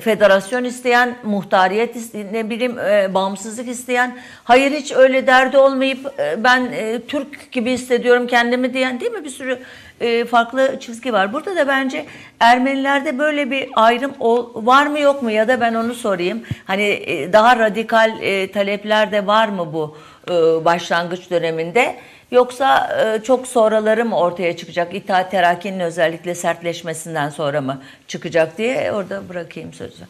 federasyon 0.00 0.64
isteyen, 0.64 1.16
muhtariyet 1.22 1.96
isteyen, 1.96 2.32
ne 2.32 2.50
bileyim 2.50 2.78
e, 2.78 3.14
bağımsızlık 3.14 3.68
isteyen, 3.68 4.18
hayır 4.44 4.70
hiç 4.70 4.92
öyle 4.92 5.26
derdi 5.26 5.58
olmayıp 5.58 6.06
e, 6.18 6.44
ben 6.44 6.72
e, 6.72 7.00
Türk 7.08 7.52
gibi 7.52 7.72
hissediyorum 7.72 8.26
kendimi 8.26 8.74
diyen 8.74 9.00
değil 9.00 9.12
mi 9.12 9.24
bir 9.24 9.30
sürü 9.30 9.58
e, 10.00 10.24
farklı 10.24 10.80
çizgi 10.80 11.12
var. 11.12 11.32
Burada 11.32 11.56
da 11.56 11.68
bence 11.68 12.06
Ermenilerde 12.40 13.18
böyle 13.18 13.50
bir 13.50 13.68
ayrım 13.76 14.12
var 14.54 14.86
mı 14.86 15.00
yok 15.00 15.22
mu 15.22 15.30
ya 15.30 15.48
da 15.48 15.60
ben 15.60 15.74
onu 15.74 15.94
sorayım. 15.94 16.42
Hani 16.64 16.82
e, 16.82 17.32
daha 17.32 17.58
radikal 17.58 18.22
e, 18.22 18.52
talepler 18.52 19.12
de 19.12 19.26
var 19.26 19.48
mı 19.48 19.72
bu 19.72 19.96
e, 20.28 20.32
başlangıç 20.64 21.30
döneminde? 21.30 21.96
Yoksa 22.30 22.98
e, 23.02 23.22
çok 23.22 23.46
sonraları 23.46 24.04
mı 24.04 24.18
ortaya 24.18 24.56
çıkacak? 24.56 24.94
İtaat 24.94 25.30
terakkinin 25.30 25.80
özellikle 25.80 26.34
sertleşmesinden 26.34 27.28
sonra 27.28 27.60
mı 27.60 27.82
çıkacak 28.08 28.58
diye 28.58 28.92
orada 28.92 29.28
bırakayım 29.28 29.72
sözü. 29.72 30.04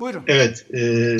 Buyurun. 0.00 0.24
Evet. 0.26 0.66
E, 0.74 1.16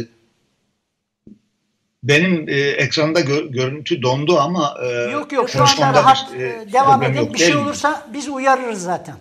benim 2.03 2.49
e, 2.49 2.61
ekranda 2.61 3.21
gör, 3.21 3.45
görüntü 3.45 4.03
dondu 4.03 4.39
ama 4.39 4.75
e, 4.83 5.11
yok 5.11 5.33
yok 5.33 5.51
şu 5.51 5.63
anda 5.63 5.93
rahat 5.93 6.35
bir, 6.35 6.41
e, 6.41 6.73
devam 6.73 7.03
edin. 7.03 7.19
Yok, 7.19 7.35
bir 7.35 7.39
şey 7.39 7.57
olursa 7.57 7.91
mi? 7.91 8.15
biz 8.15 8.29
uyarırız 8.29 8.83
zaten. 8.83 9.17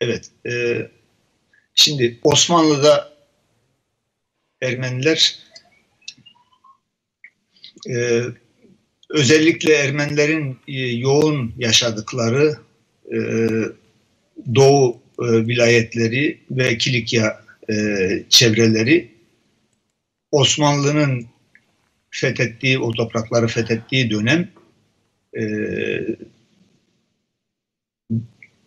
Evet. 0.00 0.30
E, 0.46 0.52
şimdi 1.74 2.20
Osmanlı'da 2.24 3.17
Ermeniler 4.62 5.38
e, 7.90 8.22
özellikle 9.10 9.74
Ermenilerin 9.74 10.58
e, 10.68 10.72
yoğun 10.82 11.54
yaşadıkları 11.58 12.56
e, 13.12 13.18
Doğu 14.54 15.00
e, 15.18 15.24
vilayetleri 15.46 16.40
ve 16.50 16.78
Kilikya 16.78 17.44
e, 17.70 17.74
çevreleri 18.28 19.12
Osmanlı'nın 20.30 21.26
fethettiği, 22.10 22.78
o 22.78 22.92
toprakları 22.92 23.46
fethettiği 23.46 24.10
dönem 24.10 24.48
e, 25.36 25.42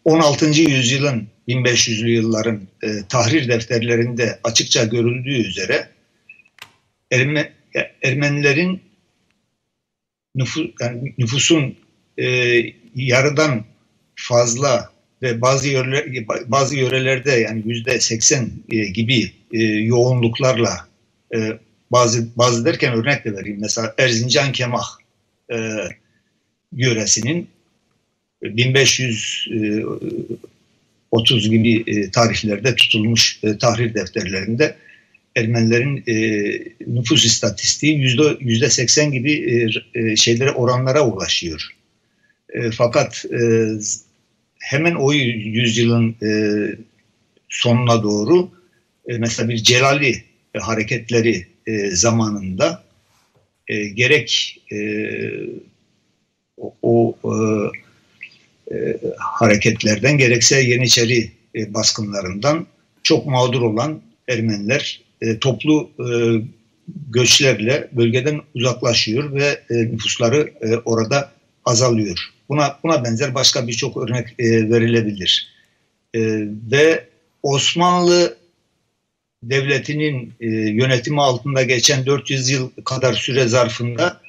16. 0.05 0.45
yüzyılın 0.45 1.30
1500'lü 1.47 2.09
yılların 2.09 2.61
e, 2.83 2.87
tahrir 3.09 3.47
defterlerinde 3.47 4.39
açıkça 4.43 4.83
görüldüğü 4.83 5.47
üzere 5.47 5.89
Erme, 7.11 7.53
Ermenilerin 8.03 8.81
nüfus, 10.35 10.67
yani 10.81 11.13
nüfusun 11.17 11.75
e, 12.17 12.25
yarıdan 12.95 13.65
fazla 14.15 14.91
ve 15.21 15.41
bazı 15.41 15.67
yöreler, 15.67 16.27
bazı 16.47 16.75
yörelerde 16.75 17.31
yani 17.31 17.63
yüzde 17.65 17.99
seksen 17.99 18.49
e, 18.69 18.85
gibi 18.85 19.31
e, 19.53 19.63
yoğunluklarla 19.63 20.87
e, 21.35 21.59
bazı 21.91 22.27
bazı 22.35 22.65
derken 22.65 22.93
örnek 22.93 23.25
de 23.25 23.33
vereyim. 23.33 23.57
Mesela 23.61 23.93
Erzincan 23.97 24.51
Kemah 24.51 24.87
e, 25.53 25.57
yöresinin 26.71 27.47
1530 31.13 31.49
gibi 31.49 31.83
e, 31.87 32.11
tarihlerde 32.11 32.75
tutulmuş 32.75 33.39
e, 33.43 33.57
tahrir 33.57 33.93
defterlerinde 33.93 34.75
Ermenilerin 35.35 36.03
e, 36.07 36.15
nüfus 36.87 37.25
istatistiği 37.25 37.99
yüzde 37.99 38.37
yüzde 38.39 38.69
seksen 38.69 39.11
gibi 39.11 39.31
e, 39.33 39.69
e, 39.99 40.15
şeylere 40.15 40.51
oranlara 40.51 41.07
ulaşıyor. 41.07 41.67
E, 42.53 42.71
fakat 42.71 43.25
e, 43.25 43.69
hemen 44.59 44.95
o 44.95 45.13
yüzyılın 45.13 46.15
e, 46.23 46.31
sonuna 47.49 48.03
doğru 48.03 48.51
e, 49.07 49.17
mesela 49.17 49.49
bir 49.49 49.57
Celali 49.57 50.23
e, 50.55 50.59
hareketleri 50.59 51.47
e, 51.67 51.89
zamanında 51.89 52.83
e, 53.67 53.87
gerek 53.87 54.61
e, 54.71 54.77
o, 56.57 56.75
o 56.81 57.15
e, 57.23 57.35
e, 58.73 58.97
hareketlerden 59.17 60.17
gerekse 60.17 60.61
Yeniçeri 60.61 61.31
e, 61.55 61.73
baskınlarından 61.73 62.67
çok 63.03 63.25
mağdur 63.25 63.61
olan 63.61 64.01
Ermeniler 64.27 65.01
e, 65.21 65.39
toplu 65.39 65.89
e, 65.99 66.05
göçlerle 67.09 67.87
bölgeden 67.91 68.41
uzaklaşıyor 68.55 69.33
ve 69.33 69.61
e, 69.69 69.75
nüfusları 69.75 70.51
e, 70.61 70.75
orada 70.75 71.31
azalıyor. 71.65 72.29
Buna 72.49 72.79
buna 72.83 73.03
benzer 73.03 73.35
başka 73.35 73.67
birçok 73.67 73.97
örnek 73.97 74.27
e, 74.39 74.69
verilebilir. 74.69 75.47
E, 76.13 76.19
ve 76.71 77.07
Osmanlı 77.43 78.37
devletinin 79.43 80.33
e, 80.39 80.47
yönetimi 80.49 81.21
altında 81.21 81.63
geçen 81.63 82.05
400 82.05 82.49
yıl 82.49 82.69
kadar 82.85 83.13
süre 83.13 83.47
zarfında 83.47 84.21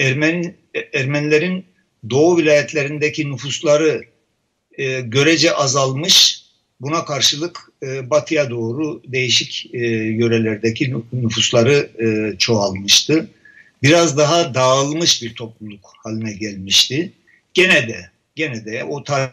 Ermeni 0.00 0.54
Ermenilerin 0.94 1.64
Doğu 2.10 2.36
vilayetlerindeki 2.38 3.30
nüfusları 3.30 4.04
e, 4.78 5.00
görece 5.00 5.54
azalmış. 5.54 6.42
Buna 6.80 7.04
karşılık 7.04 7.70
e, 7.82 8.10
batıya 8.10 8.50
doğru 8.50 9.02
değişik 9.06 9.74
e, 9.74 9.78
yörelerdeki 9.88 10.94
nüfusları 11.12 11.90
e, 12.04 12.38
çoğalmıştı. 12.38 13.30
Biraz 13.82 14.18
daha 14.18 14.54
dağılmış 14.54 15.22
bir 15.22 15.34
topluluk 15.34 15.92
haline 16.04 16.32
gelmişti. 16.32 17.12
Gene 17.54 17.88
de 17.88 18.10
gene 18.36 18.64
de 18.64 18.84
o 18.84 19.04
tarih 19.04 19.32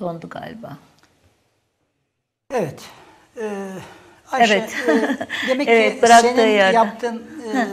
Dondu 0.00 0.28
galiba. 0.28 0.78
Evet. 2.54 2.80
Ee, 3.40 3.68
Ayşe, 4.30 4.54
Evet. 4.54 4.76
e, 4.88 5.48
demek 5.48 5.68
Evet, 5.70 6.00
ki 6.00 6.06
senin 6.20 6.48
yerden. 6.50 6.72
yaptığın 6.72 7.16
e, 7.54 7.66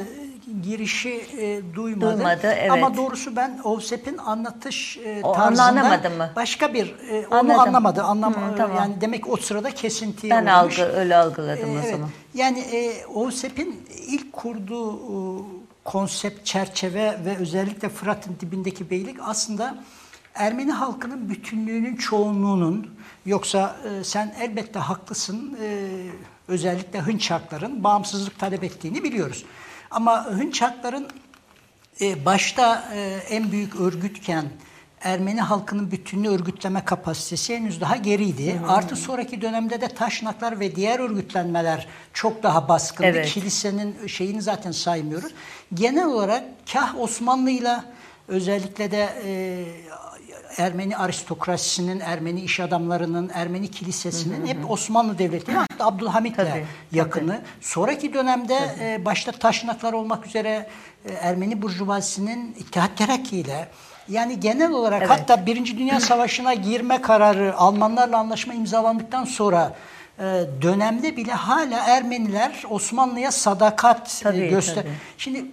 girişi 0.62 1.10
e, 1.38 1.62
duymadı. 1.76 2.18
Duymadı, 2.18 2.54
evet. 2.58 2.72
Ama 2.72 2.98
doğrusu 2.98 3.36
ben 3.36 3.60
OVSEP'in 3.64 4.18
anlatış 4.18 4.98
e, 4.98 5.20
O 5.24 5.32
tarzında 5.34 6.10
mı? 6.10 6.30
başka 6.36 6.74
bir 6.74 6.96
e, 7.10 7.28
onu 7.28 7.36
Anladım. 7.40 7.60
anlamadı. 7.60 8.04
Anlam 8.04 8.34
Hı, 8.34 8.56
tamam. 8.58 8.78
yani 8.78 9.02
demek 9.02 9.30
o 9.30 9.38
sırada 9.38 9.72
kesintiye 9.72 10.32
Ben 10.34 10.44
uğramış. 10.46 10.80
algı, 10.80 10.92
öyle 10.92 11.16
algıladım 11.16 11.70
Ee, 11.70 11.74
o 11.74 11.80
evet. 11.80 11.92
zaman. 11.92 12.10
Yani 12.34 12.60
e, 12.60 13.06
OVSEP'in 13.06 13.86
ilk 14.08 14.34
kurduğu 14.34 14.96
e, 14.96 15.44
konsept, 15.86 16.46
çerçeve 16.46 17.18
ve 17.26 17.38
özellikle 17.38 17.90
Fırat'ın 17.90 18.36
dibindeki 18.40 18.90
beylik 18.90 19.18
aslında 19.22 19.76
Ermeni 20.36 20.72
halkının 20.72 21.30
bütünlüğünün 21.30 21.96
çoğunluğunun 21.96 22.88
yoksa 23.26 23.76
e, 23.90 24.04
sen 24.04 24.36
elbette 24.42 24.80
haklısın 24.80 25.58
e, 25.64 25.88
özellikle 26.48 27.00
Hınçakların 27.00 27.84
bağımsızlık 27.84 28.40
talep 28.40 28.64
ettiğini 28.64 29.04
biliyoruz. 29.04 29.46
Ama 29.94 30.26
Hınçakların 30.26 31.08
e, 32.02 32.26
başta 32.26 32.90
e, 32.94 33.20
en 33.30 33.52
büyük 33.52 33.76
örgütken 33.76 34.46
Ermeni 35.02 35.42
halkının 35.42 35.92
bütününü 35.92 36.30
örgütleme 36.30 36.86
kapasitesi 36.86 37.56
henüz 37.56 37.82
daha 37.82 37.96
geriydi. 37.96 38.62
Artı 38.68 38.96
sonraki 38.96 39.42
dönemde 39.42 39.82
de 39.82 39.88
Taşnaklar 39.88 40.60
ve 40.60 40.76
diğer 40.76 41.00
örgütlenmeler 41.00 41.88
çok 42.14 42.44
daha 42.44 42.68
baskındı. 42.68 43.08
Evet. 43.08 43.30
Kilisenin 43.30 44.08
şeyini 44.08 44.42
zaten 44.42 44.72
saymıyoruz. 44.72 45.32
Genel 45.74 46.06
olarak 46.06 46.44
kah 46.74 47.00
Osmanlı'yla 47.00 47.86
özellikle 48.28 48.92
de 48.92 49.10
e, 49.26 49.66
Ermeni 50.58 50.98
aristokrasisinin, 50.98 52.00
Ermeni 52.00 52.42
iş 52.42 52.60
adamlarının, 52.60 53.32
Ermeni 53.34 53.72
kilisesinin 53.72 54.48
hep 54.48 54.72
Osmanlı 54.72 55.18
Devleti'ne 55.18 55.56
hatta 55.56 55.86
Abdülhamit'le 55.86 56.36
Tabii, 56.36 56.66
yakını. 56.92 57.42
Sonraki 57.62 58.14
dönemde 58.14 58.58
e, 58.80 59.06
başta 59.06 59.32
Taşnaklar 59.32 59.94
olmak 59.94 60.28
üzere 60.28 60.68
e, 61.06 61.14
Ermeni 61.14 61.62
Burjuvazisi'nin 61.62 62.56
İttihat 62.60 62.98
Terakki 62.98 63.38
ile 63.38 63.68
yani 64.10 64.40
genel 64.40 64.72
olarak 64.72 65.02
Evet. 65.02 65.10
hatta 65.12 65.46
Birinci 65.46 65.78
Dünya 65.78 66.00
Savaşı'na 66.00 66.54
girme 66.54 67.02
kararı 67.02 67.58
Almanlarla 67.58 68.18
anlaşma 68.18 68.54
imzalandıktan 68.54 69.26
sonra 69.26 69.74
e, 70.20 70.24
dönemde 70.62 71.18
bile 71.18 71.32
hala 71.32 71.80
Ermeniler 71.88 72.64
Osmanlı'ya 72.70 73.32
sadakat 73.32 74.22
e, 74.22 74.24
Tabii, 74.24 74.48
göster. 74.50 74.76
tabii. 74.76 74.94
Şimdi 75.18 75.46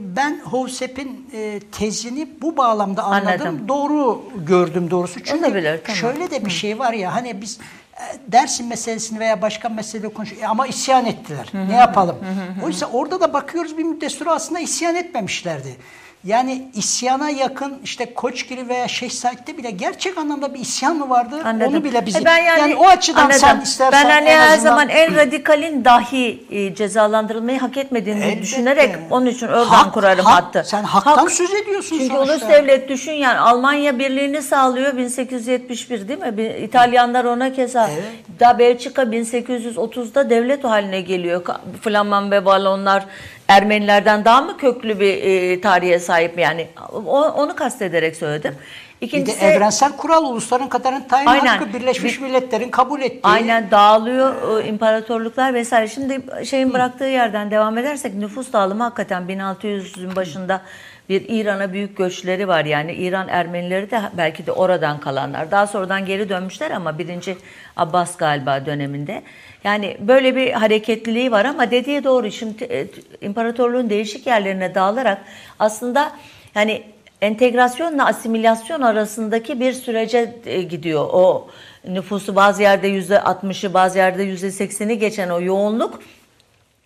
ben 0.00 0.40
Hovsep'in 0.44 1.30
e, 1.32 1.60
tezini 1.72 2.28
bu 2.42 2.56
bağlamda 2.56 3.02
anladım. 3.02 3.28
Anladım. 3.28 3.68
Doğru 3.68 4.22
gördüm 4.46 4.90
doğrusu. 4.90 5.24
Çünkü 5.24 5.44
Olabilir, 5.44 5.80
tamam. 5.84 5.96
şöyle 5.96 6.30
de 6.30 6.44
bir 6.44 6.50
şey 6.50 6.78
var 6.78 6.92
ya 6.92 7.14
hani 7.14 7.40
biz 7.40 7.58
e, 7.94 8.32
Dersim 8.32 8.68
meselesini 8.68 9.20
veya 9.20 9.42
başka 9.42 9.68
mesele 9.68 10.08
konuşuyoruz 10.08 10.48
ama 10.50 10.66
isyan 10.66 11.06
ettiler. 11.06 11.50
Ne 11.68 11.76
yapalım? 11.76 12.16
Oysa 12.64 12.86
orada 12.92 13.20
da 13.20 13.32
bakıyoruz 13.32 13.78
bir 13.78 13.84
müddet 13.84 14.12
sonra 14.12 14.32
aslında 14.32 14.60
isyan 14.60 14.94
etmemişlerdi. 14.94 15.76
Yani 16.24 16.68
isyana 16.74 17.30
yakın 17.30 17.78
işte 17.84 18.14
Koçgiri 18.14 18.68
veya 18.68 18.88
Şeyh 18.88 19.10
Said'de 19.10 19.56
bile 19.58 19.70
gerçek 19.70 20.18
anlamda 20.18 20.54
bir 20.54 20.58
isyan 20.60 20.96
mı 20.96 21.10
vardı? 21.10 21.36
Anladım. 21.44 21.68
Onu 21.74 21.84
bile 21.84 22.06
bize. 22.06 22.18
E 22.18 22.24
ben 22.24 22.38
yani, 22.38 22.76
o 22.76 22.86
açıdan 22.86 23.20
anladım. 23.22 23.38
sen 23.40 23.60
istersen 23.60 24.04
Ben 24.04 24.10
hani 24.10 24.28
her 24.30 24.52
azından- 24.52 24.58
zaman 24.70 24.88
en 24.88 25.16
radikalin 25.16 25.84
dahi 25.84 26.44
e, 26.50 26.74
cezalandırılmayı 26.74 27.58
hak 27.60 27.76
etmediğini 27.76 28.24
Elbette. 28.24 28.42
düşünerek 28.42 28.96
onun 29.10 29.26
için 29.26 29.46
oradan 29.48 29.64
Hak- 29.64 29.94
kurarım 29.94 30.24
hak- 30.24 30.44
hattı. 30.44 30.62
sen 30.66 30.82
haktan 30.82 31.26
söz 31.28 31.54
ediyorsun 31.54 31.98
Çünkü 31.98 32.14
sonuçta. 32.14 32.34
ulus 32.34 32.48
devlet 32.48 32.88
düşün 32.88 33.12
yani 33.12 33.38
Almanya 33.38 33.98
birliğini 33.98 34.42
sağlıyor 34.42 34.96
1871 34.96 36.08
değil 36.08 36.18
mi? 36.18 36.56
İtalyanlar 36.64 37.24
ona 37.24 37.52
keza. 37.52 37.90
Evet. 37.92 38.04
Da 38.40 38.58
Belçika 38.58 39.02
1830'da 39.02 40.30
devlet 40.30 40.64
haline 40.64 41.00
geliyor. 41.00 41.42
Flaman 41.82 42.30
ve 42.30 42.44
Valonlar 42.44 43.04
Ermenilerden 43.48 44.24
daha 44.24 44.40
mı 44.40 44.56
köklü 44.56 45.00
bir 45.00 45.22
e, 45.22 45.60
tarihe 45.60 45.98
sahip 45.98 46.38
yani 46.38 46.66
o- 47.06 47.22
onu 47.28 47.56
kastederek 47.56 48.16
söyledim. 48.16 48.54
Bir 49.02 49.06
de 49.12 49.16
İkincisi 49.16 49.44
evrensel 49.44 49.96
kural 49.96 50.24
ulusların 50.24 50.68
kadarın 50.68 51.00
tayin 51.00 51.26
Aynen. 51.26 51.46
hakkı 51.46 51.72
Birleşmiş 51.74 52.20
Milletler'in 52.20 52.70
kabul 52.70 53.00
ettiği. 53.02 53.20
Aynen 53.22 53.70
dağılıyor 53.70 54.60
e, 54.60 54.66
imparatorluklar 54.66 55.54
vesaire. 55.54 55.88
Şimdi 55.88 56.20
şeyin 56.46 56.72
bıraktığı 56.72 57.04
yerden 57.04 57.50
devam 57.50 57.78
edersek 57.78 58.14
nüfus 58.14 58.52
dağılımı 58.52 58.82
hakikaten 58.82 59.22
1600'ün 59.22 60.16
başında 60.16 60.62
bir 61.08 61.24
İran'a 61.28 61.72
büyük 61.72 61.96
göçleri 61.96 62.48
var. 62.48 62.64
Yani 62.64 62.92
İran 62.92 63.28
Ermenileri 63.28 63.90
de 63.90 64.00
belki 64.16 64.46
de 64.46 64.52
oradan 64.52 65.00
kalanlar. 65.00 65.50
Daha 65.50 65.66
sonradan 65.66 66.06
geri 66.06 66.28
dönmüşler 66.28 66.70
ama 66.70 66.98
birinci 66.98 67.36
Abbas 67.76 68.16
galiba 68.16 68.66
döneminde. 68.66 69.22
Yani 69.64 69.96
böyle 70.00 70.36
bir 70.36 70.52
hareketliliği 70.52 71.32
var 71.32 71.44
ama 71.44 71.70
dediği 71.70 72.04
doğru. 72.04 72.30
Şimdi 72.30 72.64
e, 72.64 72.86
imparatorluğun 73.20 73.90
değişik 73.90 74.26
yerlerine 74.26 74.74
dağılarak 74.74 75.18
aslında 75.58 76.12
yani 76.54 76.82
entegrasyonla 77.20 78.06
asimilasyon 78.06 78.80
arasındaki 78.82 79.60
bir 79.60 79.72
sürece 79.72 80.34
e, 80.46 80.62
gidiyor. 80.62 81.08
O 81.12 81.48
nüfusu 81.88 82.36
bazı 82.36 82.62
yerde 82.62 82.88
yüzde 82.88 83.14
60'ı 83.14 83.74
bazı 83.74 83.98
yerde 83.98 84.22
yüzde 84.22 84.46
80'i 84.46 84.98
geçen 84.98 85.30
o 85.30 85.40
yoğunluk 85.40 86.00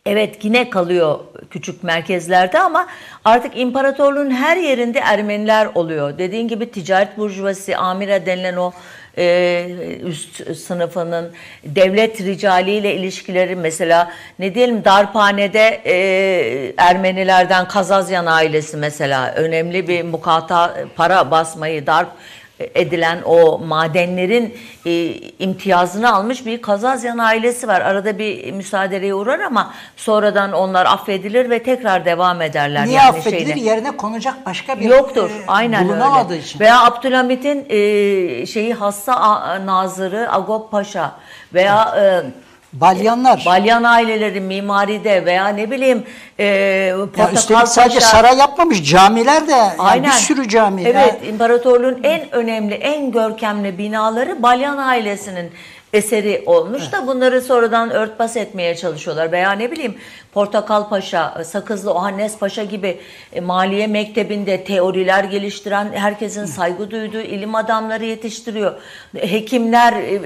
Evet 0.07 0.45
yine 0.45 0.71
kalıyor 0.71 1.19
küçük 1.51 1.83
merkezlerde 1.83 2.61
ama 2.61 2.87
artık 3.25 3.59
imparatorluğun 3.59 4.31
her 4.31 4.57
yerinde 4.57 4.99
Ermeniler 4.99 5.69
oluyor. 5.75 6.19
Dediğin 6.19 6.49
gibi 6.49 6.71
ticaret 6.71 7.19
burjuvası, 7.19 7.77
amire 7.77 8.27
denilen 8.27 8.57
o 8.57 8.73
e, 9.19 9.99
üst 10.03 10.57
sınıfının 10.57 11.33
devlet 11.65 12.21
ricaliyle 12.21 12.95
ilişkileri 12.95 13.57
mesela 13.57 14.13
ne 14.39 14.55
diyelim 14.55 14.85
darphanede 14.85 15.81
e, 15.85 16.75
Ermenilerden 16.77 17.69
Kazazyan 17.69 18.27
ailesi 18.27 18.77
mesela 18.77 19.33
önemli 19.37 19.89
bir 19.89 20.03
mukata 20.03 20.75
para 20.97 21.31
basmayı 21.31 21.87
darp 21.87 22.09
edilen 22.61 23.19
o 23.25 23.59
madenlerin 23.59 24.57
e, 24.87 25.15
imtiyazını 25.39 26.15
almış 26.15 26.47
bir 26.47 26.63
Kazazyan 26.63 27.19
ailesi 27.19 27.69
var. 27.69 27.81
Arada 27.81 28.19
bir 28.19 28.53
müsaadeye 28.53 29.15
uğrar 29.15 29.41
ama 29.41 29.73
sonradan 29.97 30.53
onlar 30.53 30.87
affedilir 30.87 31.51
ve 31.51 31.63
tekrar 31.63 32.05
devam 32.05 32.43
ederler. 32.43 32.87
Niye 32.87 32.97
yani 32.97 33.09
affedilir? 33.19 33.47
şeyle. 33.55 33.61
Yerine 33.71 33.97
konacak 33.97 34.47
başka 34.47 34.81
bir 34.81 34.85
Yoktur. 34.85 35.31
e, 35.31 35.45
Aynen 35.47 35.85
bulunamadığı 35.89 36.33
öyle. 36.33 36.43
için. 36.43 36.61
Veya 36.61 36.85
Abdülhamit'in 36.85 37.67
e, 37.69 37.77
şeyi 38.47 38.75
hassa 38.75 39.15
a- 39.15 39.67
nazırı 39.67 40.33
Agop 40.33 40.71
Paşa 40.71 41.13
veya 41.55 41.95
e, 42.01 42.23
Balyanlar. 42.73 43.43
Balyan 43.47 43.85
aileleri 43.85 44.41
mimaride 44.41 45.25
veya 45.25 45.49
ne 45.49 45.71
bileyim 45.71 46.03
e, 46.39 46.45
ya 46.45 46.97
Portakal 46.97 47.35
üstelik 47.35 47.69
sadece 47.69 48.01
saray 48.01 48.37
yapmamış, 48.37 48.91
camiler 48.91 49.49
de 49.49 49.53
yani 49.79 50.03
bir 50.07 50.11
sürü 50.11 50.49
cami. 50.49 50.83
Evet, 50.83 50.95
Ya- 51.23 51.29
imparatorluğun 51.29 52.01
en 52.03 52.35
önemli, 52.35 52.75
en 52.75 53.13
görkemli 53.13 53.79
binaları 53.79 54.43
Balyan 54.43 54.79
ailesinin 54.79 55.51
eseri 55.93 56.43
olmuş 56.47 56.93
da 56.93 57.07
bunları 57.07 57.43
sonradan 57.43 57.91
örtbas 57.91 58.37
etmeye 58.37 58.77
çalışıyorlar. 58.77 59.33
Veya 59.33 59.53
ne 59.53 59.71
bileyim 59.71 59.95
Portakal 60.39 60.89
Paşa, 60.89 61.45
Sakızlı 61.45 61.95
Ohannes 61.95 62.39
Paşa 62.39 62.65
gibi 62.65 63.01
e, 63.33 63.41
maliye 63.41 63.87
mektebinde 63.87 64.65
teoriler 64.65 65.25
geliştiren, 65.25 65.93
herkesin 65.93 66.45
saygı 66.45 66.91
duyduğu 66.91 67.21
ilim 67.21 67.55
adamları 67.55 68.05
yetiştiriyor. 68.05 68.75
Hekimler 69.17 69.93
e, 69.93 70.21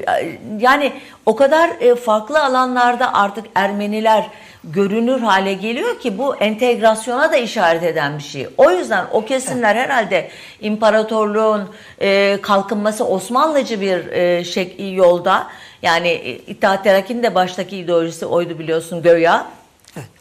yani 0.59 0.93
o 1.27 1.37
kadar 1.37 1.71
e, 1.81 1.95
farklı 1.95 2.45
alanlarda 2.45 3.15
artık 3.15 3.47
Ermeniler 3.55 4.31
görünür 4.65 5.21
hale 5.21 5.53
geliyor 5.53 6.01
ki 6.01 6.19
bu 6.19 6.37
entegrasyona 6.37 7.33
da 7.33 7.37
işaret 7.37 7.83
eden 7.83 8.19
bir 8.19 8.23
şey. 8.23 8.49
O 8.57 8.71
yüzden 8.71 9.07
o 9.13 9.25
kesimler 9.25 9.77
herhalde 9.77 10.31
imparatorluğun 10.61 11.69
e, 12.01 12.39
kalkınması 12.43 13.07
Osmanlıcı 13.07 13.81
bir 13.81 14.07
e, 14.07 14.45
şek 14.45 14.75
yolda 14.79 15.47
yani 15.83 16.09
e, 16.09 16.31
İttihat 16.31 16.85
Terakki'nin 16.85 17.23
de 17.23 17.35
baştaki 17.35 17.77
ideolojisi 17.77 18.27
oydu 18.27 18.59
biliyorsun 18.59 19.03
Göya. 19.03 19.62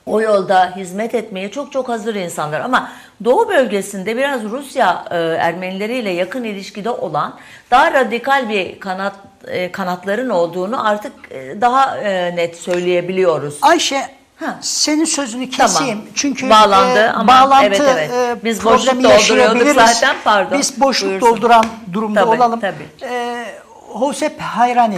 O 0.05 0.21
yolda 0.21 0.73
hizmet 0.75 1.15
etmeye 1.15 1.51
çok 1.51 1.71
çok 1.71 1.89
hazır 1.89 2.15
insanlar 2.15 2.59
ama 2.61 2.91
Doğu 3.25 3.49
bölgesinde 3.49 4.17
biraz 4.17 4.43
Rusya 4.43 5.05
e, 5.11 5.17
Ermenileriyle 5.17 6.09
yakın 6.09 6.43
ilişkide 6.43 6.89
olan 6.89 7.33
daha 7.71 7.93
radikal 7.93 8.49
bir 8.49 8.79
kanat 8.79 9.13
e, 9.47 9.71
kanatların 9.71 10.29
olduğunu 10.29 10.87
artık 10.87 11.11
e, 11.31 11.61
daha 11.61 11.97
e, 11.97 12.35
net 12.35 12.57
söyleyebiliyoruz. 12.57 13.57
Ayşe 13.61 14.01
Ha. 14.39 14.57
senin 14.61 15.05
sözünü 15.05 15.49
Tamam. 15.49 15.71
keseyim. 15.71 16.01
Çünkü 16.15 16.49
Bağlandı 16.49 16.99
e, 16.99 17.09
ama 17.09 17.27
bağlantı 17.27 17.65
evet, 17.65 17.81
evet. 17.81 18.11
e, 18.13 18.35
Biz 18.43 18.65
boşluk 18.65 19.03
dolduruyorduk 19.03 19.67
zaten, 19.75 20.15
pardon. 20.23 20.59
Biz 20.59 20.81
boşluk 20.81 21.09
Buyursun. 21.09 21.29
dolduran 21.29 21.65
durumda 21.93 22.19
Tabii, 22.25 22.35
olalım. 22.35 22.59
tabii. 22.59 23.13
E, 23.13 23.45
Hosep 23.89 24.41
Hayrani 24.41 24.97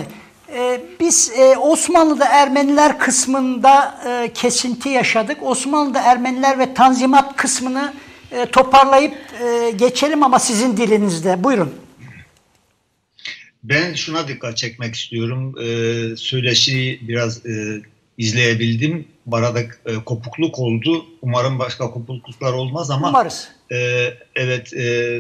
e, 0.56 0.82
biz 1.00 1.32
e, 1.38 1.58
Osmanlı'da 1.58 2.26
Ermeniler 2.26 3.00
kısmında 3.00 4.02
e, 4.08 4.34
kesinti 4.34 4.90
yaşadık. 4.90 5.38
Osmanlı'da 5.42 6.00
Ermeniler 6.02 6.60
ve 6.60 6.74
Tanzimat 6.74 7.36
kısmını 7.36 7.94
e, 8.32 8.46
toparlayıp 8.46 9.14
e, 9.44 9.72
geçelim 9.72 10.24
ama 10.24 10.40
sizin 10.40 10.78
dilinizde. 10.78 11.44
Buyurun. 11.44 11.74
Ben 13.64 13.94
şuna 13.94 14.28
dikkat 14.28 14.58
çekmek 14.58 14.96
istiyorum. 14.96 15.56
Ee, 15.60 16.16
söyleşi 16.18 17.00
biraz 17.02 17.46
e, 17.46 17.82
izleyebildim. 18.18 19.08
Barada 19.26 19.60
e, 19.60 19.96
kopukluk 20.06 20.60
oldu. 20.60 21.06
Umarım 21.22 21.60
başka 21.60 21.92
kopukluklar 21.92 22.54
olmaz 22.54 22.92
ama 22.92 23.10
Umarız. 23.10 23.48
e, 23.72 24.10
evet 24.36 24.74
e, 24.74 25.20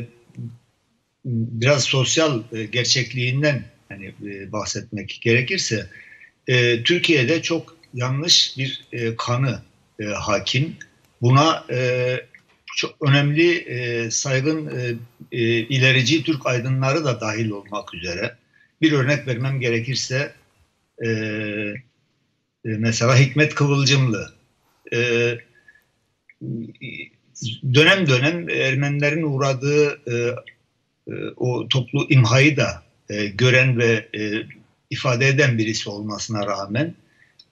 biraz 1.26 1.84
sosyal 1.84 2.41
e, 2.52 2.63
gerçekliğinden 2.65 3.63
hani 3.93 4.13
e, 4.34 4.51
bahsetmek 4.51 5.19
gerekirse 5.21 5.88
e, 6.47 6.84
Türkiye'de 6.84 7.41
çok 7.41 7.77
yanlış 7.93 8.58
bir 8.58 8.88
e, 8.91 9.15
kanı 9.15 9.62
hakim. 10.15 10.75
Buna 11.21 11.65
çok 12.75 12.95
önemli 13.01 14.12
saygın 14.12 14.71
ilerici 15.32 16.23
Türk 16.23 16.45
aydınları 16.45 17.06
da 17.06 17.21
dahil 17.21 17.49
olmak 17.49 17.93
üzere 17.93 18.36
bir 18.82 18.91
örnek 18.91 19.27
vermem 19.27 19.60
gerekirse 19.60 20.34
mesela 22.63 23.19
Hikmet 23.19 23.56
Kıvılcımlı 23.56 24.34
dönem 27.73 28.08
dönem 28.08 28.49
Ermenilerin 28.49 29.23
uğradığı 29.23 30.01
o 31.36 31.67
toplu 31.67 32.08
imhayı 32.10 32.58
da 32.58 32.84
e, 33.13 33.28
gören 33.28 33.78
ve 33.78 34.08
e, 34.15 34.43
ifade 34.89 35.28
eden 35.28 35.58
birisi 35.58 35.89
olmasına 35.89 36.47
rağmen 36.47 36.95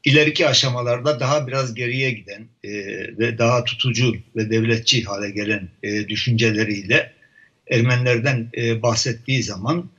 ileriki 0.03 0.47
aşamalarda 0.47 1.19
daha 1.19 1.47
biraz 1.47 1.73
geriye 1.73 2.11
giden 2.11 2.47
e, 2.63 2.71
ve 3.17 3.37
daha 3.37 3.63
tutucu 3.63 4.15
ve 4.35 4.49
devletçi 4.49 5.03
hale 5.03 5.31
gelen 5.31 5.69
e, 5.83 6.07
düşünceleriyle 6.07 7.13
Ermenilerden 7.71 8.49
e, 8.57 8.81
bahsettiği 8.81 9.43
zaman 9.43 9.89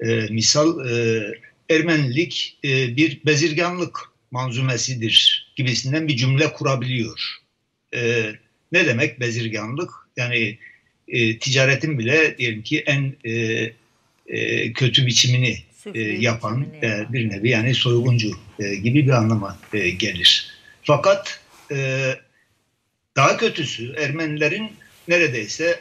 e, 0.00 0.06
misal 0.30 0.86
e, 0.88 1.22
Ermenilik 1.70 2.58
e, 2.64 2.96
bir 2.96 3.20
bezirganlık 3.26 3.98
manzumesidir 4.30 5.46
gibisinden 5.56 6.08
bir 6.08 6.16
cümle 6.16 6.52
kurabiliyor. 6.52 7.36
E, 7.94 8.32
ne 8.72 8.86
demek 8.86 9.20
bezirganlık? 9.20 9.90
Yani 10.16 10.58
e, 11.08 11.38
ticaretin 11.38 11.98
bile 11.98 12.38
diyelim 12.38 12.62
ki 12.62 12.80
en 12.86 13.16
e, 13.30 13.72
e, 14.30 14.72
kötü 14.72 15.06
biçimini 15.06 15.58
e, 15.94 16.00
yapan 16.00 16.66
e, 16.82 17.12
bir 17.12 17.30
nevi 17.30 17.50
yani 17.50 17.74
soyguncu 17.74 18.30
e, 18.58 18.74
gibi 18.74 19.06
bir 19.06 19.12
anlama 19.12 19.58
e, 19.72 19.90
gelir. 19.90 20.46
Fakat 20.82 21.40
e, 21.72 22.10
daha 23.16 23.36
kötüsü 23.36 23.94
Ermenilerin 23.98 24.70
neredeyse 25.08 25.80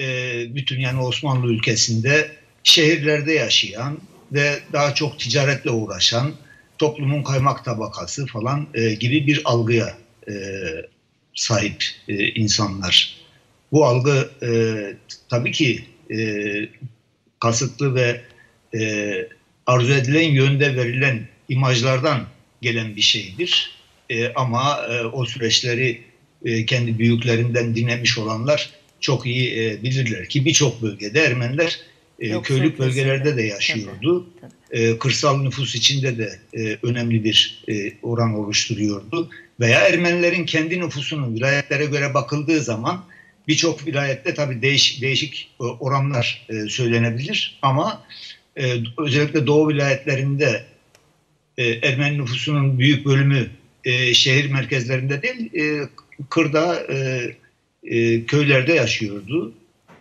e, 0.00 0.06
bütün 0.54 0.80
yani 0.80 1.00
Osmanlı 1.00 1.52
ülkesinde 1.52 2.30
şehirlerde 2.64 3.32
yaşayan 3.32 3.98
ve 4.32 4.58
daha 4.72 4.94
çok 4.94 5.18
ticaretle 5.18 5.70
uğraşan 5.70 6.34
toplumun 6.78 7.22
kaymak 7.22 7.64
tabakası 7.64 8.26
falan 8.26 8.66
e, 8.74 8.94
gibi 8.94 9.26
bir 9.26 9.42
algıya 9.44 9.96
e, 10.28 10.32
sahip 11.34 11.84
e, 12.08 12.28
insanlar. 12.28 13.16
Bu 13.72 13.84
algı 13.84 14.30
e, 14.42 14.50
tabii 15.28 15.52
ki 15.52 15.84
e, 16.10 16.18
kasıtlı 17.40 17.94
ve 17.94 18.20
e, 18.74 19.12
arzu 19.66 19.92
edilen 19.92 20.30
yönde 20.30 20.76
verilen 20.76 21.28
imajlardan 21.48 22.26
gelen 22.62 22.96
bir 22.96 23.00
şeydir. 23.00 23.70
E, 24.10 24.32
ama 24.32 24.80
e, 24.90 25.04
o 25.04 25.24
süreçleri 25.24 26.00
e, 26.44 26.66
kendi 26.66 26.98
büyüklerinden 26.98 27.74
dinlemiş 27.74 28.18
olanlar 28.18 28.70
çok 29.00 29.26
iyi 29.26 29.60
e, 29.60 29.82
bilirler 29.82 30.28
ki 30.28 30.44
birçok 30.44 30.82
bölgede 30.82 31.20
Ermeniler 31.20 31.80
e, 32.18 32.28
Yoksul 32.28 32.54
köylük 32.54 32.78
bölgelerde 32.78 33.36
de 33.36 33.42
yaşıyordu. 33.42 34.26
Tabii, 34.40 34.50
E, 34.70 34.98
kırsal 34.98 35.42
nüfus 35.42 35.74
içinde 35.74 36.18
de 36.18 36.38
e, 36.54 36.78
önemli 36.82 37.24
bir 37.24 37.64
e, 37.68 37.92
oran 38.02 38.34
oluşturuyordu. 38.34 39.30
Veya 39.60 39.80
Ermenilerin 39.80 40.44
kendi 40.44 40.80
nüfusunun 40.80 41.34
vilayetlere 41.34 41.84
göre 41.84 42.14
bakıldığı 42.14 42.60
zaman 42.60 43.04
birçok 43.50 43.86
vilayette 43.86 44.34
tabii 44.34 44.62
değiş, 44.62 45.02
değişik 45.02 45.50
e, 45.60 45.64
oranlar 45.64 46.46
e, 46.48 46.68
söylenebilir 46.68 47.58
ama 47.62 48.02
e, 48.56 48.74
özellikle 48.98 49.46
Doğu 49.46 49.68
vilayetlerinde 49.68 50.64
Ermeni 51.58 52.18
nüfusunun 52.18 52.78
büyük 52.78 53.06
bölümü 53.06 53.50
şehir 54.12 54.50
merkezlerinde 54.50 55.22
değil, 55.22 55.50
kırda, 56.30 56.86
köylerde 58.26 58.72
yaşıyordu 58.72 59.52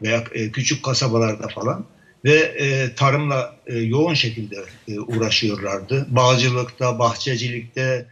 veya 0.01 0.23
küçük 0.53 0.83
kasabalarda 0.83 1.47
falan 1.47 1.85
ve 2.25 2.55
tarımla 2.95 3.57
yoğun 3.67 4.13
şekilde 4.13 4.55
uğraşıyorlardı. 5.07 6.07
Bağcılıkta, 6.09 6.99
bahçecilikte 6.99 8.05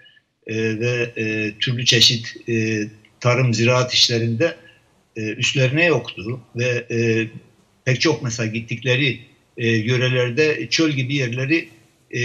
ve 0.47 1.13
türlü 1.60 1.86
çeşit 1.86 2.36
tarım, 3.19 3.54
ziraat 3.54 3.93
işlerinde 3.93 4.56
e, 5.17 5.21
üstlerine 5.21 5.86
yoktu 5.86 6.39
ve 6.56 6.86
e, 6.91 7.27
pek 7.86 8.01
çok 8.01 8.23
mesela 8.23 8.47
gittikleri 8.47 9.19
e, 9.58 9.67
yörelerde 9.67 10.67
çöl 10.69 10.91
gibi 10.91 11.15
yerleri 11.15 11.69
e, 12.12 12.21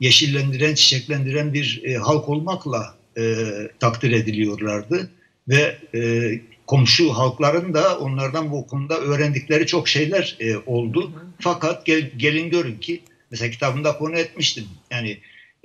yeşillendiren, 0.00 0.74
çiçeklendiren 0.74 1.52
bir 1.52 1.82
e, 1.84 1.94
halk 1.94 2.28
olmakla 2.28 2.94
e, 3.18 3.44
takdir 3.80 4.12
ediliyorlardı 4.12 5.10
ve 5.48 5.78
e, 5.94 6.32
komşu 6.66 7.12
halkların 7.12 7.74
da 7.74 7.98
onlardan 7.98 8.50
bu 8.50 8.66
konuda 8.66 8.98
öğrendikleri 8.98 9.66
çok 9.66 9.88
şeyler 9.88 10.36
e, 10.40 10.56
oldu. 10.56 11.12
Fakat 11.40 11.86
gel, 11.86 12.10
gelin 12.16 12.50
görün 12.50 12.78
ki 12.78 13.00
mesela 13.30 13.50
kitabımda 13.50 13.98
konu 13.98 14.18
etmiştim. 14.18 14.64
Yani 14.90 15.18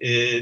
e, 0.05 0.39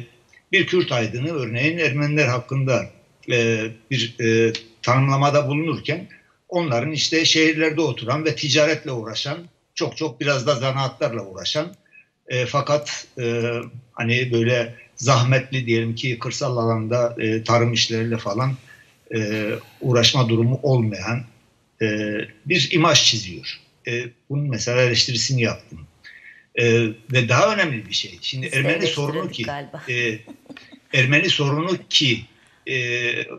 bir 0.51 0.67
Kürt 0.67 0.91
aydını 0.91 1.31
örneğin 1.31 1.77
Ermeniler 1.77 2.27
hakkında 2.27 2.89
e, 3.31 3.67
bir 3.91 4.15
e, 4.21 4.53
tanımlamada 4.81 5.47
bulunurken 5.47 6.07
onların 6.49 6.91
işte 6.91 7.25
şehirlerde 7.25 7.81
oturan 7.81 8.25
ve 8.25 8.35
ticaretle 8.35 8.91
uğraşan 8.91 9.37
çok 9.75 9.97
çok 9.97 10.21
biraz 10.21 10.47
da 10.47 10.55
zanaatlarla 10.55 11.25
uğraşan 11.25 11.75
e, 12.27 12.45
fakat 12.45 13.07
e, 13.19 13.51
hani 13.93 14.31
böyle 14.31 14.75
zahmetli 14.95 15.65
diyelim 15.65 15.95
ki 15.95 16.19
kırsal 16.19 16.57
alanda 16.57 17.15
e, 17.19 17.43
tarım 17.43 17.73
işleriyle 17.73 18.17
falan 18.17 18.55
e, 19.15 19.49
uğraşma 19.81 20.29
durumu 20.29 20.59
olmayan 20.63 21.23
e, 21.81 22.17
bir 22.45 22.69
imaj 22.71 23.03
çiziyor. 23.03 23.59
E, 23.87 24.03
bunun 24.29 24.49
mesela 24.49 24.81
eleştirisini 24.81 25.41
yaptım. 25.41 25.79
E, 26.55 26.87
ve 27.11 27.29
daha 27.29 27.53
önemli 27.53 27.85
bir 27.85 27.93
şey. 27.93 28.19
Şimdi 28.21 28.45
Biz 28.45 28.53
Ermeni 28.53 28.87
sorunu 28.87 29.31
ki 29.31 29.45
e, 29.89 30.19
Ermeni 30.93 31.29
sorunu 31.29 31.77
ki 31.89 32.25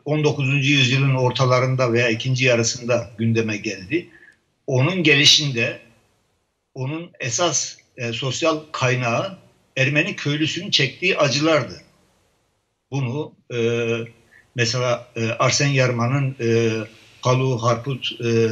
19. 0.04 0.68
yüzyılın 0.68 1.14
ortalarında 1.14 1.92
veya 1.92 2.08
ikinci 2.08 2.44
yarısında 2.44 3.10
gündeme 3.18 3.56
geldi. 3.56 4.08
Onun 4.66 5.02
gelişinde 5.02 5.80
onun 6.74 7.10
esas 7.20 7.76
e, 7.96 8.12
sosyal 8.12 8.60
kaynağı 8.72 9.38
Ermeni 9.76 10.16
köylüsünün 10.16 10.70
çektiği 10.70 11.18
acılardı. 11.18 11.82
Bunu 12.90 13.32
e, 13.54 13.58
mesela 14.54 15.08
e, 15.16 15.26
Arsen 15.26 15.68
Yarman'ın 15.68 16.36
e, 16.40 16.70
Palu 17.22 17.62
Harput 17.62 18.20
e, 18.24 18.50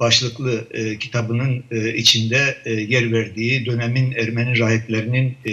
başlıklı 0.00 0.66
e, 0.70 0.98
kitabının 0.98 1.64
e, 1.70 1.94
içinde 1.94 2.58
e, 2.64 2.72
yer 2.72 3.12
verdiği 3.12 3.66
dönemin 3.66 4.12
Ermeni 4.12 4.58
rahiplerinin 4.58 5.36
e, 5.46 5.52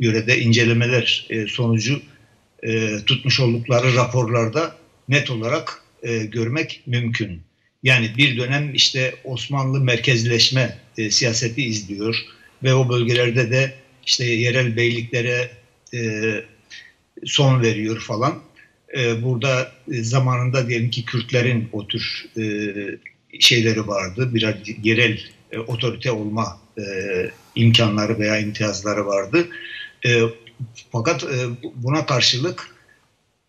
yörede 0.00 0.40
incelemeler 0.40 1.26
e, 1.30 1.46
sonucu 1.46 2.02
e, 2.64 2.96
tutmuş 3.06 3.40
oldukları 3.40 3.96
raporlarda 3.96 4.76
net 5.08 5.30
olarak 5.30 5.82
e, 6.02 6.18
görmek 6.18 6.82
mümkün. 6.86 7.40
Yani 7.82 8.10
bir 8.16 8.38
dönem 8.38 8.74
işte 8.74 9.14
Osmanlı 9.24 9.80
merkezleşme 9.80 10.78
e, 10.98 11.10
siyaseti 11.10 11.64
izliyor 11.64 12.16
ve 12.62 12.74
o 12.74 12.88
bölgelerde 12.88 13.50
de 13.50 13.74
işte 14.06 14.24
yerel 14.24 14.76
beyliklere 14.76 15.50
e, 15.94 16.00
son 17.24 17.62
veriyor 17.62 18.00
falan. 18.00 18.42
E, 18.96 19.22
burada 19.22 19.72
e, 19.92 20.02
zamanında 20.02 20.68
diyelim 20.68 20.90
ki 20.90 21.04
Kürtlerin 21.04 21.68
o 21.72 21.86
tür 21.86 22.26
e, 22.38 22.42
şeyleri 23.40 23.86
vardı. 23.86 24.30
Biraz 24.34 24.54
yerel 24.82 25.20
e, 25.52 25.58
otorite 25.58 26.12
olma 26.12 26.60
e, 26.78 26.82
imkanları 27.54 28.18
veya 28.18 28.38
imtiyazları 28.38 29.06
vardı. 29.06 29.48
E, 30.06 30.20
fakat 30.92 31.24
e, 31.24 31.46
buna 31.74 32.06
karşılık 32.06 32.74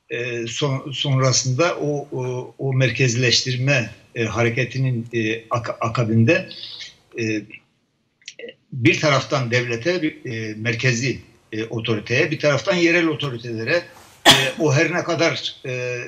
e, 0.09 0.47
son, 0.47 0.91
sonrasında 0.91 1.75
o, 1.75 2.07
o, 2.11 2.55
o 2.57 2.73
merkezleştirme 2.73 3.89
e, 4.15 4.25
hareketinin 4.25 5.07
e, 5.13 5.43
ak 5.49 5.77
akabinde 5.81 6.49
e, 7.19 7.41
bir 8.71 8.99
taraftan 8.99 9.51
devlete, 9.51 10.01
bir, 10.01 10.31
e, 10.31 10.53
merkezi 10.55 11.21
e, 11.51 11.65
otoriteye, 11.65 12.31
bir 12.31 12.39
taraftan 12.39 12.75
yerel 12.75 13.07
otoritelere 13.07 13.83
e, 14.27 14.31
o 14.59 14.73
her 14.73 14.93
ne 14.93 15.03
kadar 15.03 15.55
e, 15.65 16.01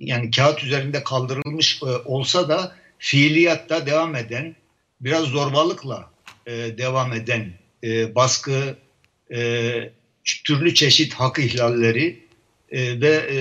yani 0.00 0.30
kağıt 0.30 0.64
üzerinde 0.64 1.04
kaldırılmış 1.04 1.82
e, 1.82 1.86
olsa 1.86 2.48
da 2.48 2.76
fiiliyatta 2.98 3.86
devam 3.86 4.14
eden, 4.14 4.56
biraz 5.00 5.24
zorbalıkla 5.24 6.10
e, 6.46 6.52
devam 6.78 7.12
eden 7.12 7.52
e, 7.84 8.14
baskı, 8.14 8.76
e, 9.34 9.40
türlü 10.44 10.74
çeşit 10.74 11.14
hak 11.14 11.38
ihlalleri 11.38 12.26
e, 12.70 13.00
ve 13.00 13.26
e, 13.30 13.36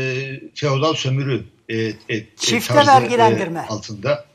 feodal 0.56 0.93
sömürü 0.93 1.43
e, 1.69 1.78
e, 2.10 2.26
Çifte 2.38 2.74
tarzı, 2.74 2.91
vergilendirme. 2.91 3.60
E, 3.60 3.74
altında. 3.74 4.26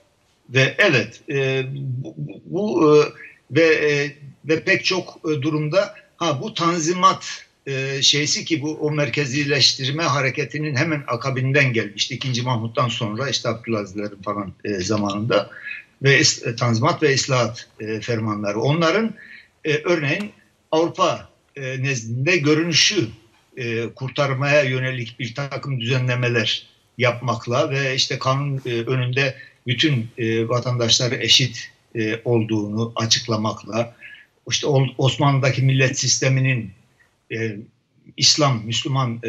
Ve 0.51 0.75
evet 0.79 1.21
e, 1.31 1.65
bu, 1.75 2.15
bu 2.45 2.97
e, 2.97 3.09
ve 3.51 3.93
e, 3.93 4.17
ve 4.45 4.65
pek 4.65 4.85
çok 4.85 5.21
e, 5.25 5.43
durumda 5.43 5.95
ha 6.17 6.43
bu 6.43 6.55
tanzimat 6.55 7.45
e, 7.67 8.03
şeysi 8.03 8.45
ki 8.45 8.63
bu 8.63 8.75
o 8.75 8.91
merkezileştirme 8.91 10.03
hareketinin 10.03 10.77
hemen 10.77 11.05
akabinden 11.07 11.73
gelmişti. 11.73 12.15
İkinci 12.15 12.43
Mahmut'tan 12.43 12.89
sonra 12.89 13.29
işte 13.29 13.49
Abdülazizlerin 13.49 14.23
falan 14.23 14.53
e, 14.65 14.81
zamanında 14.81 15.51
ve 16.03 16.15
e, 16.45 16.57
tanzimat 16.57 17.03
ve 17.03 17.15
islahat 17.15 17.69
e, 17.81 18.01
fermanları. 18.01 18.61
Onların 18.61 19.15
e, 19.65 19.75
örneğin 19.77 20.33
Avrupa 20.71 21.30
e, 21.57 21.83
nezdinde 21.83 22.37
görünüşü 22.37 23.09
e, 23.57 23.87
kurtarmaya 23.95 24.63
yönelik 24.63 25.19
bir 25.21 25.35
takım 25.35 25.81
düzenlemeler 25.81 26.71
yapmakla 27.01 27.71
ve 27.71 27.95
işte 27.95 28.19
kanun 28.19 28.61
e, 28.67 28.71
önünde 28.71 29.35
bütün 29.67 30.09
e, 30.19 30.49
vatandaşları 30.49 31.15
eşit 31.17 31.71
e, 31.95 32.21
olduğunu 32.25 32.93
açıklamakla 32.97 33.97
işte 34.51 34.67
Osmanlı'daki 34.99 35.63
millet 35.63 35.99
sisteminin 35.99 36.71
İslam, 38.17 38.67
Müslüman 38.67 39.21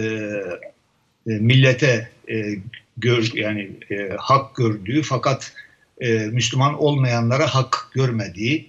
millete 1.25 2.11
gör, 2.97 3.31
yani 3.33 3.69
hak 4.17 4.55
gördüğü 4.55 5.01
fakat 5.01 5.53
Müslüman 6.31 6.81
olmayanlara 6.81 7.55
hak 7.55 7.89
görmediği 7.93 8.67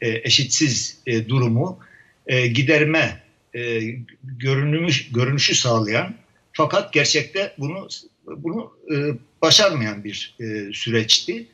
eşitsiz 0.00 0.98
durumu 1.28 1.78
e, 2.26 2.46
giderme 2.46 3.22
e, 3.54 3.80
görünümü, 4.24 4.90
görünüşü 5.14 5.54
sağlayan 5.54 6.14
fakat 6.52 6.92
gerçekte 6.92 7.54
bunu 7.58 7.88
bunu 8.26 8.72
e, 8.92 8.94
başarmayan 9.42 10.04
bir 10.04 10.34
e, 10.40 10.72
süreçti. 10.72 11.46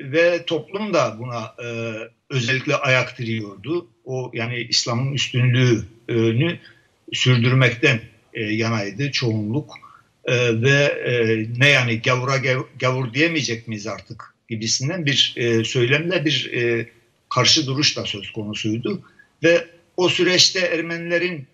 Ve 0.00 0.44
toplum 0.44 0.94
da 0.94 1.16
buna 1.18 1.54
e, 1.64 1.68
özellikle 2.30 2.76
ayak 2.76 3.18
diriyordu. 3.18 3.88
O 4.04 4.30
yani 4.34 4.66
İslam'ın 4.70 5.12
üstünlüğünü 5.12 6.58
sürdürmekten 7.12 8.00
e, 8.34 8.42
yanaydı 8.42 9.10
çoğunluk. 9.10 9.74
E, 10.24 10.62
ve 10.62 10.82
e, 10.84 11.46
ne 11.58 11.68
yani 11.68 12.02
gavura 12.02 12.36
gav, 12.36 12.60
gavur 12.80 13.14
diyemeyecek 13.14 13.68
miyiz 13.68 13.86
artık 13.86 14.34
gibisinden 14.48 15.06
bir 15.06 15.34
e, 15.36 15.64
söylemle 15.64 16.24
bir 16.24 16.52
e, 16.52 16.88
karşı 17.28 17.66
duruş 17.66 17.96
da 17.96 18.04
söz 18.04 18.30
konusuydu. 18.30 19.02
Ve 19.42 19.66
o 19.98 20.08
süreçte 20.08 20.60
Ermenilerin 20.60 21.46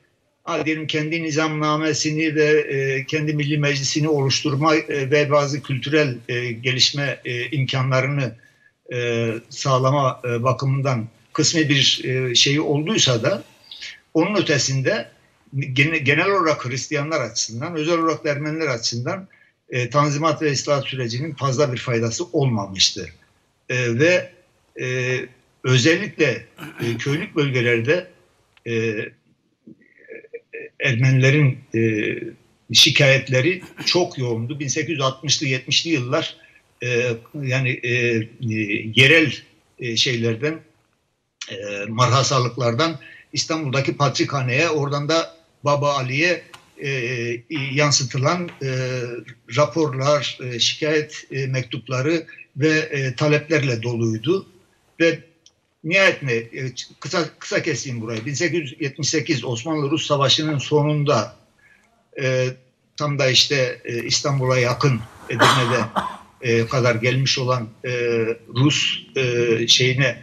diyelim 0.64 0.87
kendi 0.87 1.22
nizamnamesini 1.22 2.35
ve 2.35 2.44
e, 2.44 3.07
kendi 3.07 3.35
milli 3.35 3.59
meclisini 3.59 4.09
oluşturma 4.09 4.76
e, 4.76 5.11
ve 5.11 5.30
bazı 5.30 5.62
kültürel 5.62 6.16
e, 6.28 6.52
gelişme 6.52 7.20
e, 7.24 7.50
imkanlarını 7.50 8.35
e, 8.92 9.30
sağlama 9.48 10.20
e, 10.24 10.42
bakımından 10.42 11.09
kısmi 11.33 11.68
bir 11.68 12.04
e, 12.04 12.35
şeyi 12.35 12.61
olduysa 12.61 13.22
da 13.22 13.42
onun 14.14 14.42
ötesinde 14.42 15.09
genel 16.02 16.30
olarak 16.30 16.64
Hristiyanlar 16.64 17.20
açısından, 17.20 17.76
özel 17.76 17.98
olarak 17.98 18.26
Ermeniler 18.26 18.66
açısından 18.66 19.28
e, 19.70 19.90
Tanzimat 19.90 20.42
ve 20.42 20.50
İslahat 20.50 20.87
sürecinin 20.87 21.35
fazla 21.35 21.72
bir 21.72 21.78
faydası 21.78 22.24
olmamıştı. 22.24 23.09
E, 23.68 23.98
ve 23.98 24.30
e, 24.80 25.18
özellikle 25.64 26.46
e, 26.80 26.96
köylük 26.98 27.37
bölgelerde 27.37 28.13
e, 28.66 28.94
Ermenilerin 30.81 31.59
e, 31.74 31.81
şikayetleri 32.72 33.62
çok 33.87 34.18
yoğundu. 34.18 34.59
1860'lı 34.59 35.46
70'li 35.46 35.90
yıllar 35.90 36.37
e, 36.83 37.11
yani 37.42 37.70
e, 37.83 37.90
e, 37.90 38.27
yerel 38.94 39.33
e, 39.79 39.96
şeylerden 39.96 40.61
e, 41.50 41.55
marhasalıklardan 41.88 42.98
İstanbul'daki 43.33 43.96
Patrikhane'ye 43.96 44.68
oradan 44.68 45.09
da 45.09 45.37
Baba 45.64 45.94
Ali'ye 45.94 46.42
e, 46.83 46.90
yansıtılan 47.72 48.48
e, 48.62 49.00
raporlar, 49.57 50.38
e, 50.44 50.59
şikayet 50.59 51.27
e, 51.31 51.46
mektupları 51.46 52.27
ve 52.57 52.70
e, 52.70 53.14
taleplerle 53.14 53.83
doluydu. 53.83 54.46
Ve 55.00 55.18
nihayetinde 55.85 56.49
kısa, 57.01 57.38
kısa 57.38 57.62
keseyim 57.62 58.01
burayı. 58.01 58.27
1878 58.27 59.44
Osmanlı-Rus 59.44 60.07
Savaşı'nın 60.07 60.59
sonunda 60.59 61.37
e, 62.23 62.49
tam 62.97 63.18
da 63.18 63.31
işte 63.31 63.81
e, 63.85 64.03
İstanbul'a 64.03 64.59
yakın 64.59 65.01
Edirne'de 65.29 65.85
e, 66.42 66.66
kadar 66.66 66.94
gelmiş 66.94 67.38
olan 67.38 67.68
e, 67.85 67.90
Rus 68.55 69.07
e, 69.16 69.68
şeyine 69.68 70.23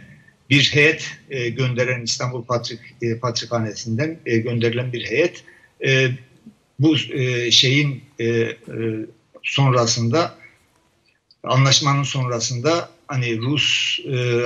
bir 0.50 0.70
heyet 0.74 1.10
e, 1.30 1.48
gönderen 1.48 2.02
İstanbul 2.02 2.44
Patrik 2.44 2.80
e, 3.02 3.18
Patrikhanesi'nden 3.18 4.18
e, 4.26 4.38
gönderilen 4.38 4.92
bir 4.92 5.04
heyet 5.04 5.44
e, 5.84 6.10
bu 6.78 6.96
e, 6.96 7.50
şeyin 7.50 8.04
e, 8.18 8.26
e, 8.26 8.56
sonrasında 9.42 10.34
anlaşmanın 11.42 12.02
sonrasında 12.02 12.88
hani 13.06 13.38
Rus 13.38 13.98
e, 14.12 14.42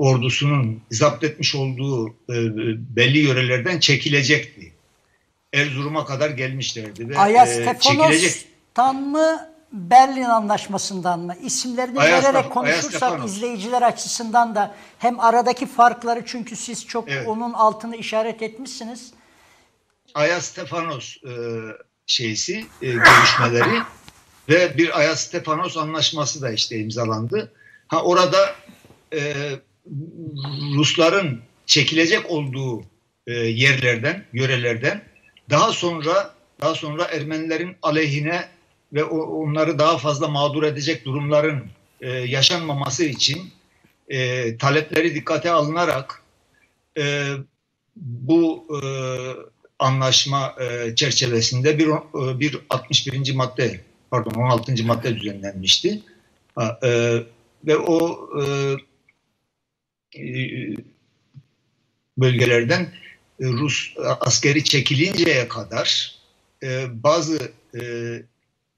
ordusunun 0.00 0.82
zapt 0.90 1.24
etmiş 1.24 1.54
olduğu 1.54 2.08
e, 2.08 2.34
belli 2.96 3.18
yörelerden 3.18 3.80
çekilecekti. 3.80 4.72
Erzurum'a 5.52 6.04
kadar 6.04 6.30
gelmişlerdi. 6.30 7.08
Ve, 7.08 7.18
Ayastefanos'tan 7.18 8.96
e, 8.96 9.00
mı 9.00 9.50
Berlin 9.72 10.24
Anlaşması'ndan 10.24 11.20
mı? 11.20 11.36
İsimlerini 11.42 12.00
Ayastaf, 12.00 12.34
vererek 12.34 12.52
konuşursak 12.52 13.26
izleyiciler 13.26 13.82
açısından 13.82 14.54
da 14.54 14.74
hem 14.98 15.20
aradaki 15.20 15.66
farkları 15.66 16.22
çünkü 16.26 16.56
siz 16.56 16.86
çok 16.86 17.08
evet. 17.10 17.28
onun 17.28 17.52
altını 17.52 17.96
işaret 17.96 18.42
etmişsiniz. 18.42 19.12
Ayas 20.14 20.44
Stefanos 20.44 21.16
e, 21.16 21.32
şeysi 22.06 22.66
e, 22.82 22.90
görüşmeleri 22.90 23.82
ve 24.48 24.78
bir 24.78 24.98
Ayas 24.98 25.20
Stefanos 25.20 25.76
anlaşması 25.76 26.42
da 26.42 26.50
işte 26.50 26.78
imzalandı. 26.78 27.52
Ha 27.88 28.02
orada 28.02 28.54
e, 29.12 29.34
Rusların 30.74 31.40
çekilecek 31.66 32.30
olduğu 32.30 32.82
e, 33.26 33.32
yerlerden, 33.32 34.24
yörelerden 34.32 35.02
daha 35.50 35.72
sonra 35.72 36.34
daha 36.60 36.74
sonra 36.74 37.04
Ermenilerin 37.04 37.76
aleyhine 37.82 38.48
ve 38.92 39.04
o, 39.04 39.18
onları 39.18 39.78
daha 39.78 39.98
fazla 39.98 40.28
mağdur 40.28 40.62
edecek 40.62 41.04
durumların 41.04 41.64
e, 42.00 42.10
yaşanmaması 42.10 43.04
için 43.04 43.50
e, 44.08 44.56
talepleri 44.56 45.14
dikkate 45.14 45.50
alınarak 45.50 46.22
e, 46.98 47.28
bu 47.96 48.66
e, 48.70 48.80
anlaşma 49.78 50.54
e, 50.60 50.94
çerçevesinde 50.94 51.78
bir, 51.78 51.88
e, 51.88 52.40
bir 52.40 52.58
61. 52.70 53.34
madde 53.34 53.80
pardon 54.10 54.40
16. 54.40 54.84
madde 54.84 55.16
düzenlenmişti. 55.16 56.02
Ha, 56.54 56.78
e, 56.82 57.18
ve 57.66 57.76
o 57.76 58.28
e, 58.40 58.44
bölgelerden 62.18 62.82
e, 63.40 63.46
Rus 63.46 63.94
askeri 64.20 64.64
çekilinceye 64.64 65.48
kadar 65.48 66.14
e, 66.62 66.86
bazı 67.02 67.52
e, 67.74 67.82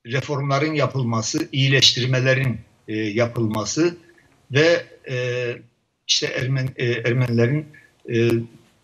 reformların 0.07 0.75
yapılması, 0.75 1.49
iyileştirmelerin 1.53 2.61
e, 2.89 2.97
yapılması 2.97 3.97
ve 4.53 4.87
e, 5.11 5.17
işte 6.09 6.27
Ermen, 6.27 6.69
e, 6.77 6.87
Ermenilerin 6.87 7.67
e, 8.13 8.31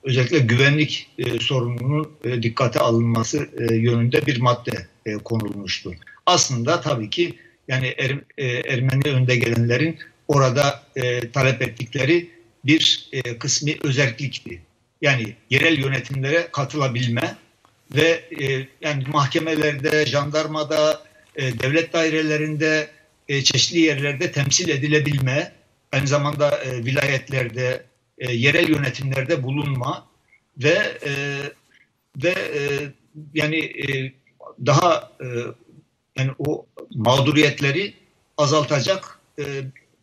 özellikle 0.05 0.39
güvenlik 0.39 1.11
e, 1.19 1.39
sorununun 1.41 2.11
e, 2.25 2.43
dikkate 2.43 2.81
alınması 2.81 3.49
e, 3.59 3.75
yönünde 3.75 4.27
bir 4.27 4.41
madde 4.41 4.87
e, 5.07 5.15
konulmuştu. 5.15 5.95
Aslında 6.27 6.81
tabii 6.81 7.11
ki 7.11 7.39
yani 7.69 7.87
er, 7.87 8.11
e, 8.39 8.47
Ermeni 8.47 9.13
önde 9.13 9.37
gelenlerin 9.37 9.99
orada 10.29 10.83
e, 10.97 11.31
talep 11.31 11.63
ettikleri 11.63 12.38
bir 12.69 13.09
e, 13.13 13.39
kısmi 13.39 13.77
özellikti. 13.83 14.63
Yani 15.03 15.37
yerel 15.51 15.79
yönetimlere 15.79 16.49
katılabilme 16.53 17.37
ve 17.95 18.25
e, 18.41 18.69
yani 18.81 19.05
mahkemelerde, 19.07 20.07
jandarmada, 20.07 21.03
e, 21.37 21.59
devlet 21.59 21.93
dairelerinde, 21.93 22.91
e, 23.29 23.45
çeşitli 23.45 23.81
yerlerde 23.81 24.33
temsil 24.33 24.69
edilebilme, 24.69 25.53
aynı 25.93 26.07
zamanda 26.07 26.59
e, 26.59 26.85
vilayetlerde, 26.85 27.85
e, 28.19 28.33
yerel 28.33 28.69
yönetimlerde 28.69 29.43
bulunma 29.43 30.07
ve 30.59 30.99
e, 31.07 31.13
ve 32.25 32.31
e, 32.31 32.61
yani 33.35 33.59
e, 33.59 34.13
daha 34.67 35.13
e, 35.21 35.27
yani 36.17 36.31
o 36.39 36.67
mağduriyetleri 36.95 37.95
azaltacak 38.37 39.19
e, 39.39 39.45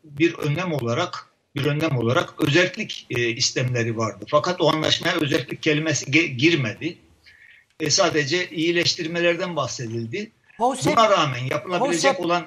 bir 0.04 0.34
önlem 0.34 0.74
olarak 0.74 1.35
bir 1.56 1.66
önlem 1.66 1.98
olarak 1.98 2.34
özellik 2.48 3.08
e, 3.10 3.30
istemleri 3.30 3.98
vardı. 3.98 4.26
Fakat 4.28 4.62
o 4.62 4.74
anlaşmaya 4.74 5.16
özellik 5.16 5.64
kelimesi 5.64 6.12
girmedi. 6.38 6.98
E, 7.80 7.90
sadece 7.90 8.50
iyileştirmelerden 8.50 9.56
bahsedildi. 9.56 10.32
Hosep, 10.58 10.98
Buna 10.98 11.10
rağmen 11.10 11.46
yapılabilecek 11.52 12.12
Hosep, 12.12 12.26
olan 12.26 12.44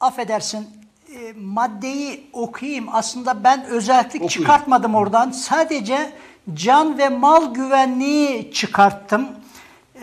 affedersin 0.00 0.68
e, 1.08 1.32
maddeyi 1.36 2.26
okuyayım. 2.32 2.86
Aslında 2.92 3.44
ben 3.44 3.64
özellik 3.64 4.14
Okuyun. 4.14 4.28
çıkartmadım 4.28 4.94
oradan. 4.94 5.30
Sadece 5.30 6.12
can 6.54 6.98
ve 6.98 7.08
mal 7.08 7.54
güvenliği 7.54 8.52
çıkarttım. 8.52 9.28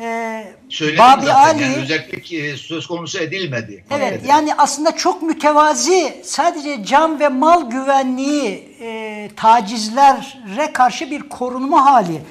Ee, 0.02 0.54
söyledim 0.70 1.00
Babi 1.00 1.26
zaten 1.26 1.56
Ali 1.56 1.62
yani 1.62 1.76
özellik 1.76 2.34
e, 2.34 2.58
söz 2.58 2.88
konusu 2.88 3.20
edilmedi. 3.20 3.84
Evet 3.92 4.12
maddede. 4.12 4.32
yani 4.32 4.54
aslında 4.58 4.96
çok 4.96 5.22
mütevazi 5.22 6.22
sadece 6.24 6.86
can 6.86 7.20
ve 7.20 7.28
mal 7.28 7.70
güvenliği 7.70 8.78
e, 8.82 9.30
tacizlere 9.36 10.74
karşı 10.74 11.12
bir 11.12 11.22
korunma 11.22 11.86
hali. 11.86 12.22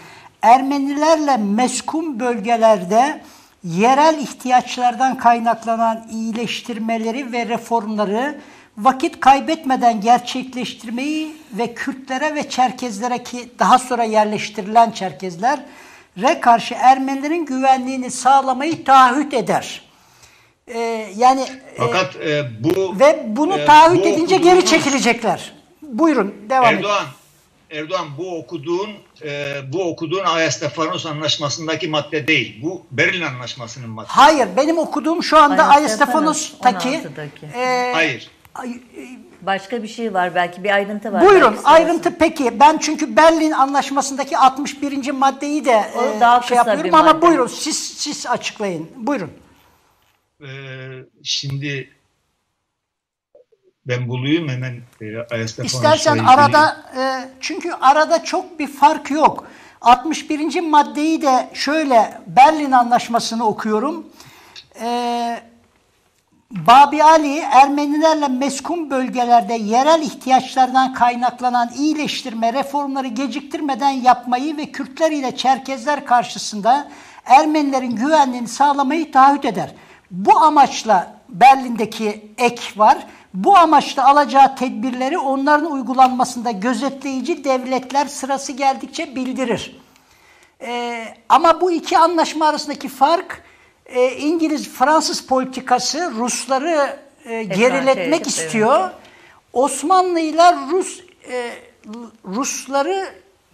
Ermenilerle 0.42 1.37
meskun 1.37 2.20
bölgelerde 2.20 3.20
yerel 3.64 4.18
ihtiyaçlardan 4.18 5.18
kaynaklanan 5.18 6.09
iyileştirmeleri 6.12 7.33
ve 7.33 7.46
reformları 7.46 8.40
vakit 8.78 9.20
kaybetmeden 9.20 10.00
gerçekleştirmeyi 10.00 11.37
ve 11.52 11.74
Kürtlere 11.74 12.35
ve 12.35 12.48
Çerkezlere 12.48 13.22
ki 13.22 13.48
daha 13.59 13.78
sonra 13.78 14.04
yerleştirilen 14.04 14.90
Çerkezler 14.90 15.61
re 16.22 16.40
karşı 16.40 16.74
Ermenilerin 16.74 17.46
güvenliğini 17.46 18.11
sağlamayı 18.11 18.85
taahhüt 18.85 19.35
eder. 19.35 19.83
Ee, 20.66 20.78
yani 21.16 21.40
e, 21.40 21.78
Fakat 21.78 22.16
e, 22.16 22.44
bu 22.61 23.00
ve 23.00 23.24
bunu 23.26 23.59
e, 23.59 23.64
taahhüt 23.64 24.04
bu 24.04 24.09
edince 24.09 24.37
geri 24.37 24.66
çekilecekler. 24.66 25.52
Buyurun 25.83 26.35
devam 26.50 26.66
edin. 26.66 26.76
Erdoğan 26.76 27.04
Erdoğan 27.70 28.09
bu 28.18 28.38
okuduğun 28.38 28.90
e, 29.22 29.54
bu 29.72 29.90
okuduğun 29.90 30.24
Ayastefanos 30.24 31.07
anlaşmasındaki 31.07 31.88
madde 31.88 32.26
değil. 32.26 32.62
Bu 32.62 32.87
Berlin 32.90 33.22
anlaşmasının 33.22 33.90
maddesi. 33.90 34.12
Hayır 34.12 34.48
benim 34.57 34.78
okuduğum 34.78 35.22
şu 35.22 35.38
anda 35.38 35.62
Aynen, 35.62 35.78
Ayastefanos'taki 35.78 36.88
16'daki. 36.88 37.46
e, 37.59 37.92
Hayır. 37.94 38.31
ay- 38.54 38.81
Başka 39.42 39.83
bir 39.83 39.88
şey 39.88 40.14
var 40.14 40.35
belki 40.35 40.64
bir 40.64 40.70
ayrıntı 40.70 41.12
var. 41.12 41.22
Buyurun 41.22 41.55
belki 41.55 41.66
ayrıntı 41.66 42.18
peki. 42.18 42.61
Ben 42.61 42.79
çünkü 42.79 43.16
Berlin 43.16 43.51
Anlaşması'ndaki 43.51 44.38
61. 44.38 45.11
maddeyi 45.11 45.64
de 45.64 45.85
O 45.96 46.05
e, 46.05 46.20
daha 46.20 46.42
şey 46.42 46.57
yapıyorum 46.57 46.94
ama 46.94 47.12
madde. 47.12 47.27
buyurun 47.27 47.46
siz 47.46 47.79
siz 47.79 48.27
açıklayın. 48.27 48.90
Buyurun. 48.96 49.31
E, 50.40 50.48
şimdi 51.22 51.90
ben 53.87 54.09
bulayım 54.09 54.48
hemen 54.48 54.81
e, 55.01 55.44
İstersen 55.64 56.18
arada 56.18 56.77
e, 56.98 57.29
çünkü 57.40 57.72
arada 57.72 58.24
çok 58.24 58.59
bir 58.59 58.66
fark 58.66 59.11
yok. 59.11 59.46
61. 59.81 60.61
maddeyi 60.61 61.22
de 61.22 61.51
şöyle 61.55 62.20
Berlin 62.27 62.72
Anlaşması'nı 62.72 63.46
okuyorum. 63.46 64.07
E, 64.81 65.47
Babi 66.50 67.04
Ali 67.04 67.38
Ermenilerle 67.38 68.28
meskun 68.28 68.90
bölgelerde 68.90 69.54
yerel 69.54 70.02
ihtiyaçlardan 70.02 70.94
kaynaklanan 70.94 71.70
iyileştirme 71.78 72.52
reformları 72.52 73.06
geciktirmeden 73.06 73.90
yapmayı 73.90 74.56
ve 74.56 74.72
Kürtler 74.72 75.11
ile 75.11 75.37
Çerkezler 75.37 76.04
karşısında 76.06 76.88
Ermenilerin 77.24 77.96
güvenliğini 77.96 78.48
sağlamayı 78.48 79.12
taahhüt 79.12 79.44
eder. 79.44 79.74
Bu 80.11 80.37
amaçla 80.37 81.16
Berlin'deki 81.28 82.32
ek 82.38 82.62
var. 82.76 83.06
Bu 83.34 83.56
amaçla 83.56 84.08
alacağı 84.08 84.56
tedbirleri 84.56 85.18
onların 85.18 85.72
uygulanmasında 85.72 86.50
gözetleyici 86.50 87.44
devletler 87.44 88.06
sırası 88.06 88.52
geldikçe 88.52 89.16
bildirir. 89.16 89.80
Ee, 90.61 91.04
ama 91.28 91.61
bu 91.61 91.70
iki 91.70 91.98
anlaşma 91.98 92.46
arasındaki 92.46 92.88
fark 92.88 93.42
e, 93.88 94.16
İngiliz-Fransız 94.16 95.27
politikası 95.27 96.12
Rusları 96.18 96.96
e, 97.24 97.42
geriletmek 97.42 98.20
edip, 98.20 98.27
istiyor. 98.27 98.90
Osmanlı 99.53 100.20
ile 100.20 100.55
Rus 100.70 101.01
e, 101.31 101.53
Rusları 102.24 103.09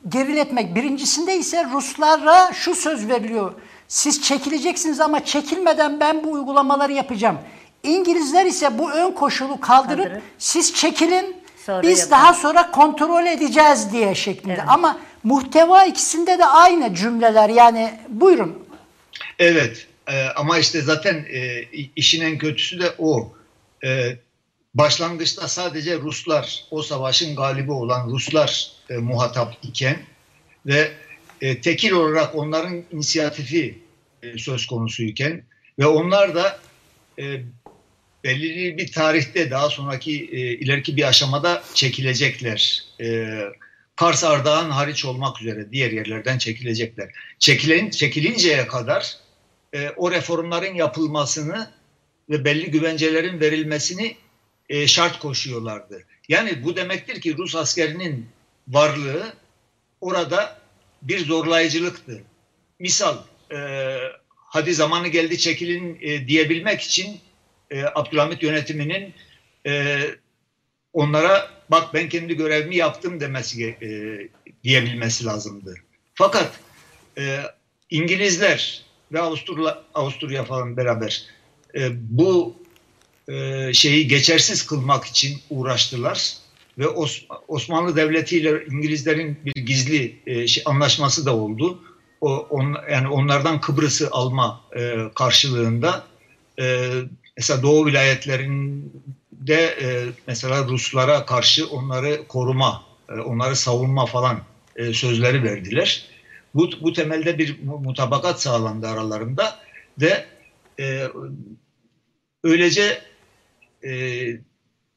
geriletmek. 0.09 0.75
Birincisinde 0.75 1.37
ise 1.37 1.66
Ruslara 1.73 2.53
şu 2.53 2.75
söz 2.75 3.09
veriliyor. 3.09 3.53
Siz 3.88 4.23
çekileceksiniz 4.23 5.01
ama 5.01 5.25
çekilmeden 5.25 6.01
ben 6.01 6.25
bu 6.25 6.31
uygulamaları 6.31 6.92
yapacağım. 6.92 7.38
İngilizler 7.83 8.47
ise 8.47 8.79
bu 8.79 8.90
ön 8.90 9.12
koşulu 9.12 9.61
kaldırıp 9.61 10.05
Kaldırıp, 10.05 10.23
siz 10.38 10.75
çekilin 10.75 11.37
sonra 11.66 11.83
biz 11.83 11.99
yapın. 11.99 12.11
daha 12.11 12.35
sonra 12.35 12.70
kontrol 12.70 13.27
edeceğiz 13.27 13.92
diye 13.92 14.14
şeklinde. 14.14 14.55
Evet. 14.55 14.64
Ama 14.68 14.99
muhteva 15.25 15.85
ikisinde 15.85 16.38
de 16.38 16.47
aynı 16.47 16.94
cümleler. 16.94 17.49
Yani 17.49 17.95
buyurun. 18.09 18.66
Evet 19.39 19.87
e, 20.09 20.22
ama 20.22 20.59
işte 20.59 20.80
zaten 20.80 21.26
e, 21.30 21.62
işin 21.96 22.20
en 22.20 22.38
kötüsü 22.38 22.80
de 22.80 22.94
o. 22.98 23.36
E, 23.84 24.16
başlangıçta 24.74 25.48
sadece 25.48 25.98
Ruslar, 25.98 26.64
o 26.70 26.82
savaşın 26.82 27.36
galibi 27.36 27.72
olan 27.72 28.11
Ruslar 28.11 28.70
e, 28.90 28.96
muhatap 28.96 29.59
iken 29.62 29.98
ve 30.66 30.92
e, 31.40 31.61
tekil 31.61 31.92
olarak 31.92 32.34
onların 32.34 32.82
inisiyatifi 32.92 33.78
e, 34.22 34.38
söz 34.38 34.66
konusuyken 34.66 35.44
ve 35.78 35.86
onlar 35.86 36.34
da 36.34 36.61
e, 37.18 37.40
belirli 38.24 38.78
bir 38.78 38.92
tarihte 38.92 39.50
daha 39.50 39.70
sonraki 39.70 40.28
e, 40.32 40.38
ileriki 40.38 40.96
bir 40.96 41.09
aşamada 41.09 41.62
çekilecekler. 41.74 42.84
E, 43.00 43.38
Kars 43.96 44.24
Ardahan 44.24 44.70
hariç 44.70 45.05
olmak 45.05 45.40
üzere 45.40 45.72
diğer 45.72 45.90
yerlerden 45.90 46.38
çekilecekler. 46.38 47.11
Çekilen, 47.38 47.90
çekilinceye 47.90 48.66
kadar 48.66 49.16
e, 49.75 49.91
o 49.97 50.11
reformların 50.11 50.75
yapılmasını 50.75 51.70
ve 52.31 52.45
belli 52.45 52.70
güvencelerin 52.70 53.41
verilmesini 53.41 54.16
e, 54.68 54.87
şart 54.87 55.18
koşuyorlardı. 55.18 56.05
Yani 56.29 56.64
bu 56.64 56.77
demektir 56.77 57.20
ki 57.20 57.37
Rus 57.37 57.57
askerinin 57.57 58.27
varlığı 58.68 59.33
orada 60.01 60.59
bir 61.03 61.27
zorlayıcılıktı. 61.27 62.22
Misal 62.79 63.18
e, 63.53 63.99
hadi 64.35 64.75
zamanı 64.75 65.09
geldi 65.09 65.39
çekilin 65.39 65.99
e, 66.03 66.29
diyebilmek 66.29 66.81
için 66.81 67.20
e, 67.70 67.85
Abdülhamit 67.85 68.43
yönetiminin 68.43 69.14
e, 69.66 70.01
onlara 70.93 71.51
bak 71.70 71.95
ben 71.95 72.09
kendi 72.09 72.37
görevimi 72.37 72.77
yaptım 72.77 73.20
demesi 73.20 73.64
e, 73.83 73.89
diyebilmesi 74.64 75.25
lazımdı. 75.25 75.75
Fakat 76.14 76.61
e, 77.18 77.41
İngilizler 77.91 78.85
ve 79.14 79.20
Avusturya, 79.20 79.82
Avusturya 79.94 80.44
falan 80.44 80.76
beraber 80.76 81.22
e, 81.74 81.90
bu 81.94 82.54
e, 83.28 83.72
şeyi 83.72 84.08
geçersiz 84.08 84.66
kılmak 84.66 85.04
için 85.04 85.38
uğraştılar 85.50 86.36
ve 86.78 86.88
Os 86.88 87.22
Osmanlı 87.48 87.96
Devleti 87.96 88.38
ile 88.38 88.64
İngilizlerin 88.70 89.38
bir 89.44 89.66
gizli 89.66 90.18
e, 90.26 90.46
şey, 90.46 90.62
anlaşması 90.66 91.26
da 91.26 91.36
oldu. 91.36 91.78
O, 92.20 92.36
on, 92.36 92.76
yani 92.90 93.08
onlardan 93.08 93.60
Kıbrıs'ı 93.60 94.08
alma 94.10 94.60
e, 94.76 94.96
karşılığında 95.14 96.04
e, 96.60 96.90
mesela 97.36 97.62
Doğu 97.62 97.86
vilayetlerinde 97.86 99.76
e, 99.82 100.04
mesela 100.26 100.64
Ruslara 100.68 101.26
karşı 101.26 101.66
onları 101.66 102.28
koruma, 102.28 102.82
e, 103.08 103.12
onları 103.20 103.56
savunma 103.56 104.06
falan 104.06 104.40
e, 104.76 104.92
sözleri 104.92 105.42
verdiler. 105.42 106.13
Bu, 106.55 106.70
bu 106.80 106.92
temelde 106.92 107.38
bir 107.38 107.62
mutabakat 107.62 108.42
sağlandı 108.42 108.88
aralarında 108.88 109.61
ve 110.00 110.24
e, 110.80 111.09
öylece 112.44 113.02
e, 113.84 113.90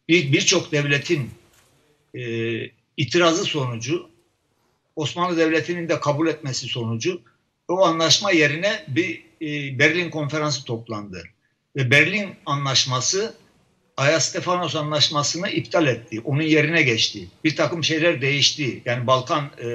bir 0.08 0.32
birçok 0.32 0.72
devletin 0.72 1.32
e, 2.16 2.22
itirazı 2.98 3.44
sonucu 3.44 4.10
Osmanlı 4.96 5.38
Devleti'nin 5.38 5.90
de 5.90 6.00
kabul 6.00 6.28
etmesi 6.28 6.68
sonucu 6.68 7.22
o 7.68 7.86
anlaşma 7.86 8.32
yerine 8.32 8.86
bir 8.88 9.24
e, 9.42 9.80
Berlin 9.80 10.10
konferansı 10.10 10.64
toplandı. 10.64 11.24
Ve 11.76 11.92
Berlin 11.92 12.36
anlaşması 12.46 13.36
Ayastefanos 13.98 14.76
anlaşmasını 14.76 15.50
iptal 15.50 15.88
etti. 15.88 16.22
Onun 16.26 16.42
yerine 16.42 16.82
geçti. 16.82 17.28
Bir 17.44 17.56
takım 17.56 17.84
şeyler 17.84 18.22
değişti. 18.22 18.82
Yani 18.86 19.08
Balkan 19.08 19.44
e, 19.64 19.68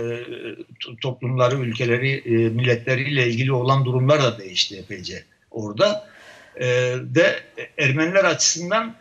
toplumları, 1.00 1.56
ülkeleri, 1.56 2.12
e, 2.12 2.30
milletleriyle 2.30 3.28
ilgili 3.28 3.52
olan 3.52 3.84
durumlar 3.84 4.22
da 4.22 4.38
değişti 4.38 4.76
epeyce 4.76 5.24
orada. 5.50 6.08
E, 6.56 6.94
ve 7.16 7.40
Ermeniler 7.78 8.24
açısından 8.24 8.96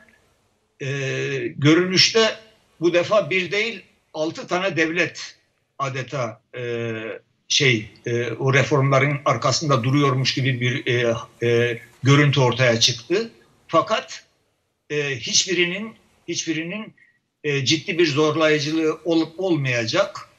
e, 0.81 0.87
görünüşte 1.57 2.35
bu 2.79 2.93
defa 2.93 3.29
bir 3.29 3.51
değil 3.51 3.81
altı 4.13 4.47
tane 4.47 4.77
devlet 4.77 5.35
adeta 5.79 6.41
e, 6.57 6.93
şey 7.47 7.89
e, 8.05 8.31
o 8.31 8.53
reformların 8.53 9.19
arkasında 9.25 9.83
duruyormuş 9.83 10.33
gibi 10.33 10.61
bir 10.61 10.85
e, 10.87 11.15
e, 11.47 11.79
görüntü 12.03 12.39
ortaya 12.39 12.79
çıktı. 12.79 13.31
Fakat 13.67 14.23
e, 14.91 15.17
hiçbirinin 15.19 15.93
hiçbirinin 16.27 16.93
e, 17.43 17.65
ciddi 17.65 17.97
bir 17.97 18.07
zorlayıcılığı 18.07 18.99
olup 19.05 19.39
olmayacak 19.39 20.29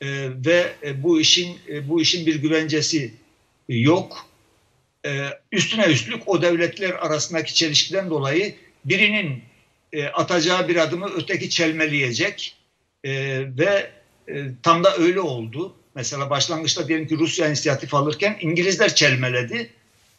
e, 0.00 0.06
ve 0.46 0.72
e, 0.82 1.02
bu 1.02 1.20
işin 1.20 1.58
e, 1.68 1.88
bu 1.88 2.00
işin 2.00 2.26
bir 2.26 2.34
güvencesi 2.34 3.14
yok. 3.68 4.26
E, 5.06 5.28
üstüne 5.52 5.84
üstlük 5.84 6.28
o 6.28 6.42
devletler 6.42 6.90
arasındaki 6.90 7.54
çelişkiden 7.54 8.10
dolayı 8.10 8.54
birinin 8.84 9.42
e, 9.92 10.06
atacağı 10.06 10.68
bir 10.68 10.76
adımı 10.76 11.10
öteki 11.16 11.50
çelmeleyecek 11.50 12.56
e, 13.04 13.10
ve 13.58 13.90
e, 14.28 14.44
tam 14.62 14.84
da 14.84 14.96
öyle 14.96 15.20
oldu. 15.20 15.76
Mesela 15.94 16.30
başlangıçta 16.30 16.88
diyelim 16.88 17.08
ki 17.08 17.18
Rusya 17.18 17.48
inisiyatif 17.48 17.94
alırken 17.94 18.36
İngilizler 18.40 18.94
çelmeledi. 18.94 19.70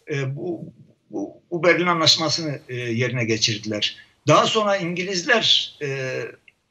E, 0.10 0.36
bu, 0.36 0.66
bu, 1.10 1.64
Berlin 1.64 1.88
Anlaşması'nı 1.88 2.60
e, 2.70 2.76
yerine 2.76 3.26
geçirdiler. 3.26 3.98
Daha 4.28 4.46
sonra 4.46 4.78
İngilizler 4.78 5.78
e, 5.82 6.22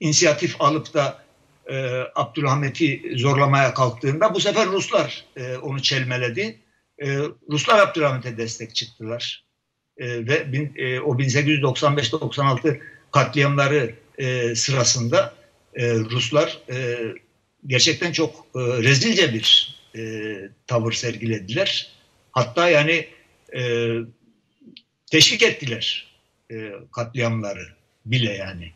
inisiyatif 0.00 0.60
alıp 0.60 0.94
da 0.94 1.24
e, 1.70 2.02
Abdülhamit'i 2.14 3.02
zorlamaya 3.16 3.74
kalktığında 3.74 4.34
bu 4.34 4.40
sefer 4.40 4.66
Ruslar 4.66 5.24
e, 5.36 5.56
onu 5.56 5.82
çelmeledi. 5.82 6.58
E, 7.02 7.18
Ruslar 7.50 7.78
Abdülhamit'e 7.78 8.36
destek 8.36 8.74
çıktılar. 8.74 9.44
E, 9.96 10.26
ve 10.26 10.52
bin, 10.52 10.72
e, 10.76 11.00
o 11.00 11.14
1895-96 11.14 12.80
katliamları 13.10 13.94
e, 14.18 14.54
sırasında 14.54 15.34
e, 15.74 15.94
Ruslar 15.94 16.58
e, 16.70 16.98
gerçekten 17.66 18.12
çok 18.12 18.46
e, 18.56 18.60
rezilce 18.60 19.34
bir 19.34 19.76
e, 19.96 20.34
tavır 20.66 20.92
sergilediler. 20.92 21.92
Hatta 22.32 22.70
yani 22.70 23.06
e, 23.56 23.90
teşvik 25.14 25.42
ettiler 25.42 26.06
e, 26.50 26.72
katliamları 26.92 27.66
bile 28.06 28.32
yani. 28.32 28.72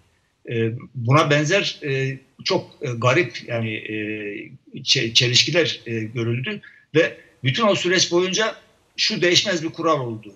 E, 0.51 0.73
buna 0.95 1.31
benzer 1.31 1.81
e, 1.85 2.19
çok 2.45 2.71
e, 2.83 2.87
garip 2.91 3.49
yani 3.49 3.75
e, 3.75 4.83
çelişkiler 5.15 5.81
e, 5.87 6.01
görüldü 6.01 6.61
ve 6.95 7.17
bütün 7.45 7.67
o 7.67 7.75
süreç 7.75 8.13
boyunca 8.13 8.57
şu 8.97 9.23
değişmez 9.23 9.63
bir 9.63 9.69
kural 9.69 10.01
oldu. 10.01 10.35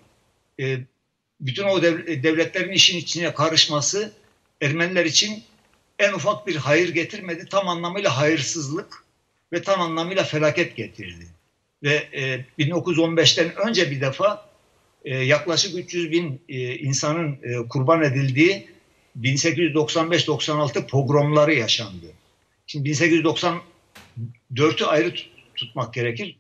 E, 0.61 0.78
bütün 1.40 1.64
o 1.64 1.82
dev, 1.82 2.22
devletlerin 2.22 2.72
işin 2.72 2.98
içine 2.98 3.34
karışması 3.34 4.12
Ermeniler 4.61 5.05
için 5.05 5.42
en 5.98 6.12
ufak 6.12 6.46
bir 6.46 6.57
hayır 6.57 6.88
getirmedi. 6.88 7.46
Tam 7.50 7.68
anlamıyla 7.68 8.16
hayırsızlık 8.16 9.05
ve 9.53 9.62
tam 9.62 9.80
anlamıyla 9.80 10.24
felaket 10.24 10.76
getirdi. 10.76 11.26
Ve 11.82 11.94
e, 11.94 12.44
1915'ten 12.59 13.57
önce 13.68 13.90
bir 13.90 14.00
defa 14.00 14.51
e, 15.05 15.16
yaklaşık 15.16 15.78
300 15.78 16.11
bin 16.11 16.40
e, 16.48 16.74
insanın 16.74 17.32
e, 17.32 17.68
kurban 17.68 18.03
edildiği 18.03 18.66
1895-96 19.20 20.86
pogromları 20.86 21.55
yaşandı. 21.55 22.07
Şimdi 22.66 22.90
1894'ü 22.90 24.84
ayrı 24.84 25.14
tutmak 25.55 25.94
gerekir. 25.94 26.38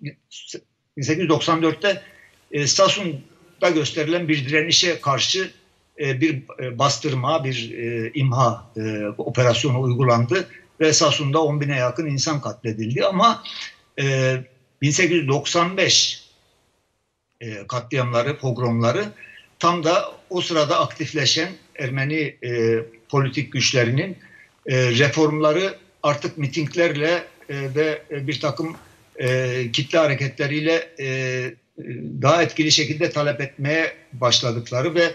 1894'te 0.98 2.02
e, 2.52 2.66
gösterilen 3.70 4.28
bir 4.28 4.48
direnişe 4.48 5.00
karşı 5.00 5.50
e, 6.00 6.20
bir 6.20 6.42
bastırma, 6.78 7.44
bir 7.44 7.72
imha 8.14 8.72
operasyonu 9.18 9.80
uygulandı 9.80 10.48
ve 10.80 10.92
Sasun'da 10.92 11.42
10 11.42 11.60
bine 11.60 11.76
yakın 11.76 12.06
insan 12.06 12.40
katledildi. 12.40 13.04
Ama 13.04 13.42
e, 14.00 14.36
1895 14.82 16.21
e, 17.42 17.66
katliamları, 17.66 18.38
pogromları 18.38 19.04
tam 19.58 19.84
da 19.84 20.12
o 20.30 20.40
sırada 20.40 20.80
aktifleşen 20.80 21.52
Ermeni 21.78 22.36
e, 22.44 22.78
politik 23.08 23.52
güçlerinin 23.52 24.16
e, 24.66 24.90
reformları 24.90 25.74
artık 26.02 26.38
mitinglerle 26.38 27.24
e, 27.48 27.54
ve 27.74 28.02
bir 28.10 28.40
takım 28.40 28.76
e, 29.16 29.66
kitle 29.72 29.98
hareketleriyle 29.98 30.88
e, 31.00 31.06
daha 32.22 32.42
etkili 32.42 32.72
şekilde 32.72 33.10
talep 33.10 33.40
etmeye 33.40 33.92
başladıkları 34.12 34.94
ve 34.94 35.14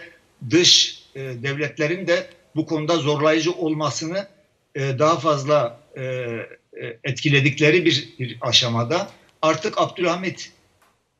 dış 0.50 1.04
e, 1.16 1.20
devletlerin 1.20 2.08
de 2.08 2.28
bu 2.56 2.66
konuda 2.66 2.98
zorlayıcı 2.98 3.52
olmasını 3.52 4.28
e, 4.76 5.00
daha 5.00 5.20
fazla 5.20 5.80
e, 5.96 6.04
e 6.04 7.00
etkiledikleri 7.04 7.86
bir, 7.86 8.14
bir 8.20 8.38
aşamada. 8.42 9.10
Artık 9.42 9.82
Abdülhamit 9.82 10.52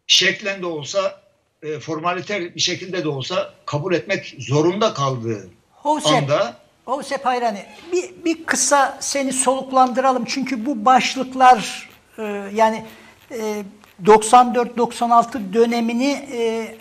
şeklen 0.08 0.62
de 0.62 0.66
olsa 0.66 1.22
e, 1.64 1.80
formaliter 1.80 2.56
bir 2.56 2.60
şekilde 2.60 3.04
de 3.04 3.10
olsa 3.10 3.54
kabul 3.66 3.94
etmek 3.94 4.36
zorunda 4.40 4.94
kaldığı 4.94 5.50
Hosep, 5.72 6.14
anda 6.14 6.58
Hosep 6.86 7.26
Hayrani 7.26 7.66
bir, 7.92 8.26
bir 8.26 8.46
kısa 8.46 8.98
seni 9.00 9.34
soluklandıralım 9.34 10.26
çünkü 10.26 10.66
bu 10.66 10.86
başlıklar 10.86 11.90
e, 12.18 12.24
yani 12.54 12.86
e, 13.32 13.64
94-96 14.04 15.54
dönemini 15.54 16.28
e, 16.32 16.76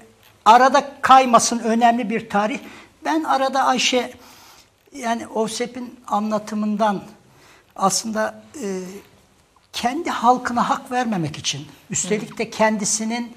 arada 0.45 0.93
kaymasın 1.03 1.59
önemli 1.59 2.11
bir 2.11 2.31
tarih. 2.31 2.59
Ben 3.05 3.25
arada 3.25 3.65
Ayşe 3.65 4.13
yani 4.93 5.25
Hosep'in 5.25 6.01
anlatımından 6.07 7.03
aslında 7.77 8.43
e, 8.63 8.67
kendi 9.77 10.11
halkına 10.11 10.71
hak 10.71 10.93
vermemek 10.93 11.39
için, 11.39 11.67
üstelik 11.91 12.39
de 12.39 12.51
kendisinin 12.51 13.33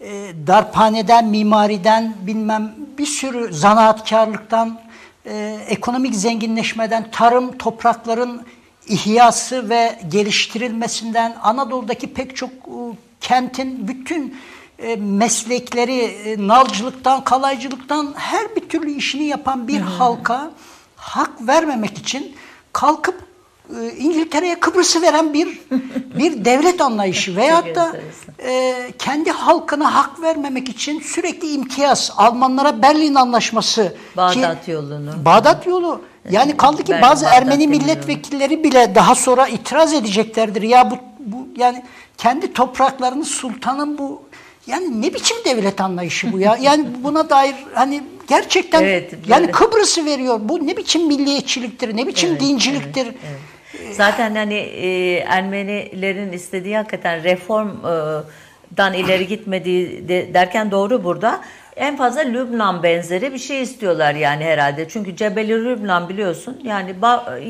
e, 0.00 0.32
darphaneden, 0.46 1.26
mimariden, 1.26 2.14
bilmem 2.20 2.74
bir 2.98 3.06
sürü 3.06 3.54
zanaatkarlıktan, 3.54 4.80
e, 5.26 5.58
ekonomik 5.68 6.14
zenginleşmeden, 6.14 7.10
tarım, 7.10 7.58
toprakların 7.58 8.42
ihyası 8.86 9.70
ve 9.70 9.98
geliştirilmesinden, 10.10 11.36
Anadolu'daki 11.42 12.14
pek 12.14 12.36
çok 12.36 12.50
e, 12.50 12.80
kentin 13.20 13.88
bütün 13.88 14.36
e, 14.78 14.96
meslekleri, 14.96 15.98
e, 16.00 16.48
nalcılıktan, 16.48 17.24
kalaycılıktan 17.24 18.14
her 18.16 18.56
bir 18.56 18.68
türlü 18.68 18.90
işini 18.90 19.24
yapan 19.24 19.68
bir 19.68 19.80
hmm. 19.80 19.86
halka 19.86 20.50
hak 20.96 21.46
vermemek 21.46 21.98
için 21.98 22.36
kalkıp 22.72 23.27
İngiltere'ye 23.98 24.60
Kıbrıs'ı 24.60 25.02
veren 25.02 25.34
bir 25.34 25.48
bir 26.18 26.44
devlet 26.44 26.80
anlayışı 26.80 27.36
veyahut 27.36 27.74
da 27.74 27.92
e, 28.44 28.74
kendi 28.98 29.30
halkına 29.30 29.94
hak 29.94 30.22
vermemek 30.22 30.68
için 30.68 31.00
sürekli 31.00 31.48
imtiyaz 31.52 32.12
Almanlara 32.16 32.82
Berlin 32.82 33.14
Anlaşması 33.14 33.96
Bağdat 34.16 34.64
ki, 34.64 34.70
yolunu. 34.70 35.24
Bağdat 35.24 35.66
yolu 35.66 36.02
yani 36.30 36.56
kaldı 36.56 36.84
ki 36.84 36.92
Berlin, 36.92 37.02
bazı 37.02 37.24
Bağdat 37.24 37.36
Ermeni 37.36 37.60
deniyor. 37.60 37.82
milletvekilleri 37.82 38.64
bile 38.64 38.94
daha 38.94 39.14
sonra 39.14 39.48
itiraz 39.48 39.92
edeceklerdir. 39.92 40.62
Ya 40.62 40.90
bu, 40.90 40.96
bu 41.18 41.48
yani 41.56 41.84
kendi 42.18 42.52
topraklarını 42.52 43.24
sultanın 43.24 43.98
bu 43.98 44.22
yani 44.66 45.02
ne 45.02 45.14
biçim 45.14 45.36
devlet 45.44 45.80
anlayışı 45.80 46.32
bu 46.32 46.38
ya? 46.38 46.56
Yani 46.62 46.86
buna 47.02 47.30
dair 47.30 47.54
hani 47.74 48.02
gerçekten 48.28 48.82
Evet, 48.82 49.14
yani. 49.28 49.50
Kıbrıs'ı 49.50 50.04
veriyor. 50.04 50.40
Bu 50.42 50.66
ne 50.66 50.76
biçim 50.76 51.06
milliyetçiliktir, 51.06 51.96
ne 51.96 52.06
biçim 52.06 52.40
dinciliktir. 52.40 53.08
Zaten 53.92 54.34
hani 54.34 54.54
e, 54.54 55.14
Ermenilerin 55.18 56.32
istediği 56.32 56.76
hakikaten 56.76 57.22
reformdan 57.24 58.94
ileri 58.94 59.26
gitmediği 59.26 60.08
de- 60.08 60.34
derken 60.34 60.70
doğru 60.70 61.04
burada. 61.04 61.40
En 61.76 61.96
fazla 61.96 62.20
Lübnan 62.20 62.82
benzeri 62.82 63.32
bir 63.32 63.38
şey 63.38 63.62
istiyorlar 63.62 64.14
yani 64.14 64.44
herhalde. 64.44 64.88
Çünkü 64.88 65.16
Cebeli 65.16 65.64
Lübnan 65.64 66.08
biliyorsun 66.08 66.60
yani 66.64 66.94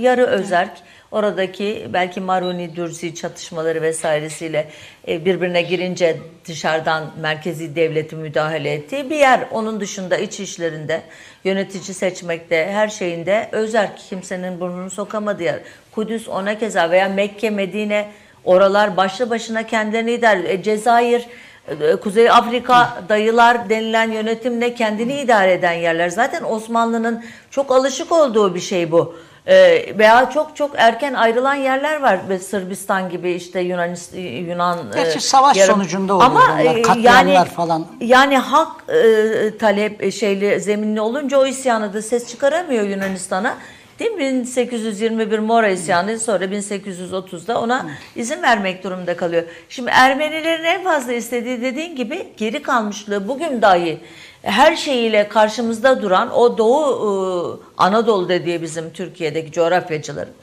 yarı 0.01 0.27
özerk 0.27 0.71
oradaki 1.11 1.89
belki 1.93 2.21
Maruni 2.21 2.77
Dürzi 2.77 3.14
çatışmaları 3.14 3.83
vesairesiyle 3.83 4.69
e, 5.09 5.25
birbirine 5.25 5.62
girince 5.62 6.16
dışarıdan 6.45 7.11
merkezi 7.21 7.77
devleti 7.77 8.16
müdahale 8.16 8.73
ettiği 8.73 9.11
bir 9.11 9.16
yer. 9.16 9.41
Onun 9.51 9.81
dışında 9.81 10.16
iç 10.16 10.41
işlerinde 10.41 11.03
yönetici 11.45 11.95
seçmekte 11.95 12.66
her 12.73 12.89
şeyinde 12.89 13.49
özerk 13.53 13.99
kimsenin 13.99 14.61
burnunu 14.61 14.91
sokamadığı 14.91 15.43
yer. 15.43 15.61
Kudüs 15.99 16.28
ona 16.28 16.59
keza 16.59 16.90
veya 16.90 17.09
Mekke, 17.09 17.51
Medine 17.51 18.09
oralar 18.44 18.96
başlı 18.96 19.30
başına 19.30 19.62
kendilerini 19.66 20.12
idare 20.12 20.53
e, 20.53 20.62
Cezayir, 20.62 21.26
e, 21.68 21.96
Kuzey 21.96 22.30
Afrika 22.30 23.03
dayılar 23.09 23.68
denilen 23.68 24.12
yönetimle 24.12 24.74
kendini 24.74 25.20
idare 25.20 25.53
eden 25.53 25.72
yerler. 25.72 26.09
Zaten 26.09 26.42
Osmanlı'nın 26.44 27.24
çok 27.51 27.72
alışık 27.72 28.12
olduğu 28.12 28.55
bir 28.55 28.61
şey 28.61 28.92
bu. 28.92 29.14
E, 29.46 29.55
veya 29.99 30.30
çok 30.30 30.57
çok 30.57 30.70
erken 30.76 31.14
ayrılan 31.14 31.55
yerler 31.55 32.03
var. 32.03 32.18
Sırbistan 32.49 33.11
gibi 33.11 33.30
işte 33.30 33.61
Yunan 33.61 33.96
e, 34.14 34.94
Gerçi 34.94 35.20
savaş 35.20 35.57
yarım- 35.57 35.74
sonucunda 35.74 36.14
oluyor 36.14 36.30
Ama 36.30 36.82
katliamlar 36.82 37.32
yani, 37.32 37.49
falan. 37.49 37.86
Yani 38.01 38.38
hak 38.38 38.84
e, 38.88 39.59
talep 39.59 40.12
şeyli 40.12 40.61
zeminli 40.61 41.01
olunca 41.01 41.38
o 41.38 41.46
isyanı 41.46 41.92
da 41.92 42.03
ses 42.03 42.30
çıkaramıyor 42.30 42.84
Yunanistan'a. 42.84 43.55
Değil 43.99 44.11
mi? 44.11 44.20
1821 44.20 45.38
Mora 45.38 45.68
isyanı 45.68 46.18
sonra 46.18 46.44
1830'da 46.44 47.61
ona 47.61 47.86
izin 48.16 48.42
vermek 48.42 48.84
durumunda 48.84 49.16
kalıyor. 49.16 49.42
Şimdi 49.68 49.90
Ermenilerin 49.94 50.64
en 50.64 50.84
fazla 50.84 51.12
istediği 51.12 51.62
dediğin 51.62 51.96
gibi 51.96 52.28
geri 52.36 52.62
kalmışlığı 52.62 53.28
bugün 53.28 53.62
dahi 53.62 54.01
her 54.42 54.76
şeyiyle 54.76 55.28
karşımızda 55.28 56.03
duran 56.03 56.30
o 56.34 56.59
Doğu 56.59 56.88
e, 56.94 57.82
Anadolu 57.82 58.28
dediği 58.28 58.62
bizim 58.62 58.90
Türkiye'deki 58.92 59.53
coğrafyacıların 59.53 60.34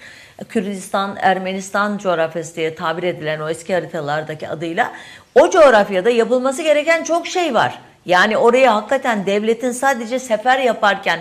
Kürdistan, 0.49 1.15
Ermenistan 1.19 1.97
coğrafyası 1.97 2.55
diye 2.55 2.75
tabir 2.75 3.03
edilen 3.03 3.39
o 3.39 3.49
eski 3.49 3.73
haritalardaki 3.73 4.49
adıyla 4.49 4.91
o 5.35 5.49
coğrafyada 5.49 6.09
yapılması 6.09 6.61
gereken 6.61 7.03
çok 7.03 7.27
şey 7.27 7.53
var. 7.53 7.79
Yani 8.05 8.37
oraya 8.37 8.75
hakikaten 8.75 9.25
devletin 9.25 9.71
sadece 9.71 10.19
sefer 10.19 10.59
yaparken 10.59 11.19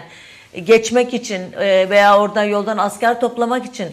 geçmek 0.64 1.14
için 1.14 1.52
e, 1.52 1.90
veya 1.90 2.18
oradan 2.20 2.44
yoldan 2.44 2.78
asker 2.78 3.20
toplamak 3.20 3.66
için 3.66 3.88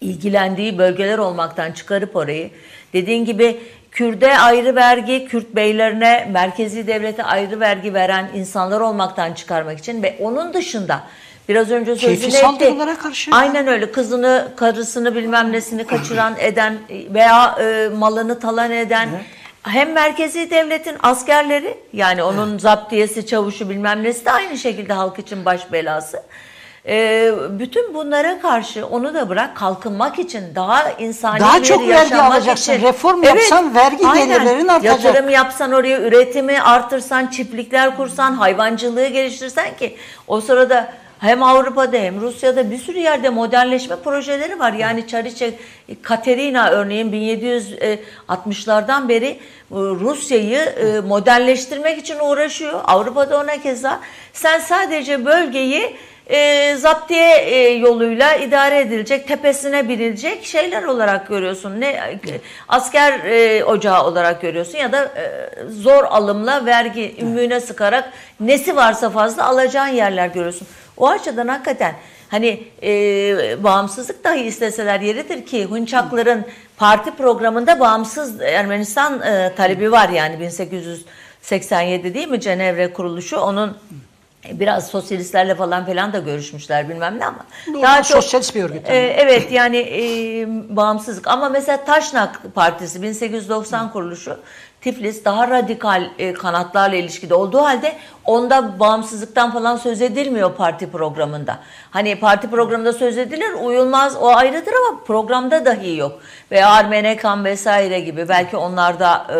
ilgilendiği 0.00 0.78
bölgeler 0.78 1.18
olmaktan 1.18 1.72
çıkarıp 1.72 2.16
orayı 2.16 2.50
dediğin 2.92 3.24
gibi 3.24 3.60
Kürt'e 3.90 4.38
ayrı 4.38 4.74
vergi, 4.76 5.26
Kürt 5.28 5.54
beylerine 5.54 6.28
merkezi 6.32 6.86
devlete 6.86 7.24
ayrı 7.24 7.60
vergi 7.60 7.94
veren 7.94 8.30
insanlar 8.34 8.80
olmaktan 8.80 9.32
çıkarmak 9.32 9.78
için 9.78 10.02
ve 10.02 10.16
onun 10.20 10.54
dışında 10.54 11.02
biraz 11.48 11.70
önce 11.70 11.96
sözünü 11.96 12.36
etti. 12.36 12.98
karşı. 13.02 13.30
Aynen 13.34 13.66
öyle 13.66 13.92
kızını, 13.92 14.48
karısını 14.56 15.14
bilmem 15.14 15.52
nesini 15.52 15.86
kaçıran 15.86 16.34
eden 16.38 16.78
veya 16.90 17.56
e, 17.60 17.88
malını 17.96 18.40
talan 18.40 18.70
eden 18.70 19.08
hem 19.62 19.92
merkezi 19.92 20.50
devletin 20.50 20.96
askerleri 21.02 21.78
yani 21.92 22.22
onun 22.22 22.58
zaptiyesi, 22.58 23.26
çavuşu 23.26 23.70
bilmem 23.70 24.02
nesi 24.02 24.24
de 24.24 24.30
aynı 24.30 24.58
şekilde 24.58 24.92
halk 24.92 25.18
için 25.18 25.44
baş 25.44 25.72
belası. 25.72 26.22
E, 26.86 27.30
bütün 27.50 27.94
bunlara 27.94 28.40
karşı 28.40 28.86
onu 28.86 29.14
da 29.14 29.28
bırak 29.28 29.56
kalkınmak 29.56 30.18
için 30.18 30.54
daha 30.54 30.90
insani 30.90 31.40
Daha 31.40 31.62
çok 31.62 31.88
vergi 31.88 32.16
alacaksın. 32.16 32.72
için. 32.72 32.86
Reform 32.86 33.22
yapsan 33.22 33.74
vergi 33.74 34.06
aynen. 34.06 34.28
gelirlerin 34.28 34.68
artacak. 34.68 35.04
Yatırım 35.04 35.30
yapsan 35.30 35.72
oraya 35.72 36.00
üretimi 36.00 36.62
artırsan, 36.62 37.26
çiftlikler 37.26 37.96
kursan, 37.96 38.32
hayvancılığı 38.32 39.06
geliştirsen 39.06 39.76
ki 39.76 39.96
o 40.28 40.40
sırada 40.40 40.92
hem 41.22 41.42
Avrupa'da 41.42 41.96
hem 41.96 42.20
Rusya'da 42.20 42.70
bir 42.70 42.78
sürü 42.78 42.98
yerde 42.98 43.28
modernleşme 43.28 43.96
projeleri 43.96 44.58
var. 44.58 44.72
Yani 44.72 45.06
Çariçe 45.06 45.54
Katerina 46.02 46.70
örneğin 46.70 47.12
1760'lardan 47.12 49.08
beri 49.08 49.26
e, 49.26 49.38
Rusya'yı 49.70 50.58
e, 50.58 51.00
modernleştirmek 51.00 51.98
için 51.98 52.18
uğraşıyor. 52.18 52.80
Avrupa'da 52.84 53.40
ona 53.40 53.62
keza. 53.62 54.00
Sen 54.32 54.58
sadece 54.58 55.24
bölgeyi 55.24 55.96
e, 56.26 56.74
zaptiye 56.76 57.36
e, 57.36 57.72
yoluyla 57.72 58.34
idare 58.34 58.80
edilecek, 58.80 59.28
tepesine 59.28 59.88
binilecek 59.88 60.44
şeyler 60.44 60.82
olarak 60.82 61.28
görüyorsun. 61.28 61.80
Ne 61.80 61.88
e, 61.88 62.20
asker 62.68 63.20
e, 63.24 63.64
ocağı 63.64 64.04
olarak 64.06 64.42
görüyorsun 64.42 64.78
ya 64.78 64.92
da 64.92 65.04
e, 65.04 65.50
zor 65.68 66.04
alımla 66.04 66.66
vergi 66.66 67.16
ümmüne 67.20 67.60
sıkarak 67.60 68.12
nesi 68.40 68.76
varsa 68.76 69.10
fazla 69.10 69.46
alacağın 69.46 69.88
yerler 69.88 70.26
görüyorsun. 70.26 70.68
O 71.02 71.08
açıdan 71.08 71.48
hakikaten 71.48 71.94
hani 72.28 72.64
e, 72.82 72.92
bağımsızlık 73.64 74.24
dahi 74.24 74.40
isteseler 74.40 75.00
yeridir 75.00 75.46
ki 75.46 75.64
Hunçakların 75.64 76.44
parti 76.76 77.10
programında 77.10 77.80
bağımsız 77.80 78.40
Ermenistan 78.40 79.20
e, 79.20 79.52
talebi 79.56 79.92
var 79.92 80.08
yani 80.08 80.40
1887 80.40 82.14
değil 82.14 82.28
mi 82.28 82.40
Cenevre 82.40 82.92
kuruluşu 82.92 83.36
onun 83.36 83.76
Biraz 84.52 84.88
sosyalistlerle 84.88 85.54
falan 85.54 85.86
filan 85.86 86.12
da 86.12 86.18
görüşmüşler 86.18 86.88
bilmem 86.88 87.18
ne 87.18 87.26
ama. 87.26 87.46
Doğrudan 87.74 88.02
sosyalist 88.02 88.54
bir 88.54 88.62
örgüt. 88.62 88.88
E, 88.88 88.96
evet 88.96 89.52
yani 89.52 89.76
e, 89.76 90.06
bağımsızlık 90.76 91.28
ama 91.28 91.48
mesela 91.48 91.84
Taşnak 91.84 92.54
Partisi 92.54 93.02
1890 93.02 93.92
kuruluşu 93.92 94.38
Tiflis 94.82 95.24
daha 95.24 95.50
radikal 95.50 96.10
e, 96.18 96.32
kanatlarla 96.32 96.96
ilişkide 96.96 97.34
olduğu 97.34 97.62
halde 97.62 97.92
onda 98.24 98.80
bağımsızlıktan 98.80 99.52
falan 99.52 99.76
söz 99.76 100.02
edilmiyor 100.02 100.54
parti 100.54 100.90
programında. 100.90 101.58
Hani 101.90 102.20
parti 102.20 102.50
programında 102.50 102.92
söz 102.92 103.18
edilir 103.18 103.52
uyulmaz 103.64 104.16
o 104.16 104.28
ayrıdır 104.28 104.72
ama 104.72 105.00
programda 105.04 105.64
dahi 105.64 105.96
yok. 105.96 106.20
Veya 106.50 106.70
Armenekan 106.70 107.44
vesaire 107.44 108.00
gibi 108.00 108.28
belki 108.28 108.56
onlarda 108.56 109.26
e, 109.30 109.36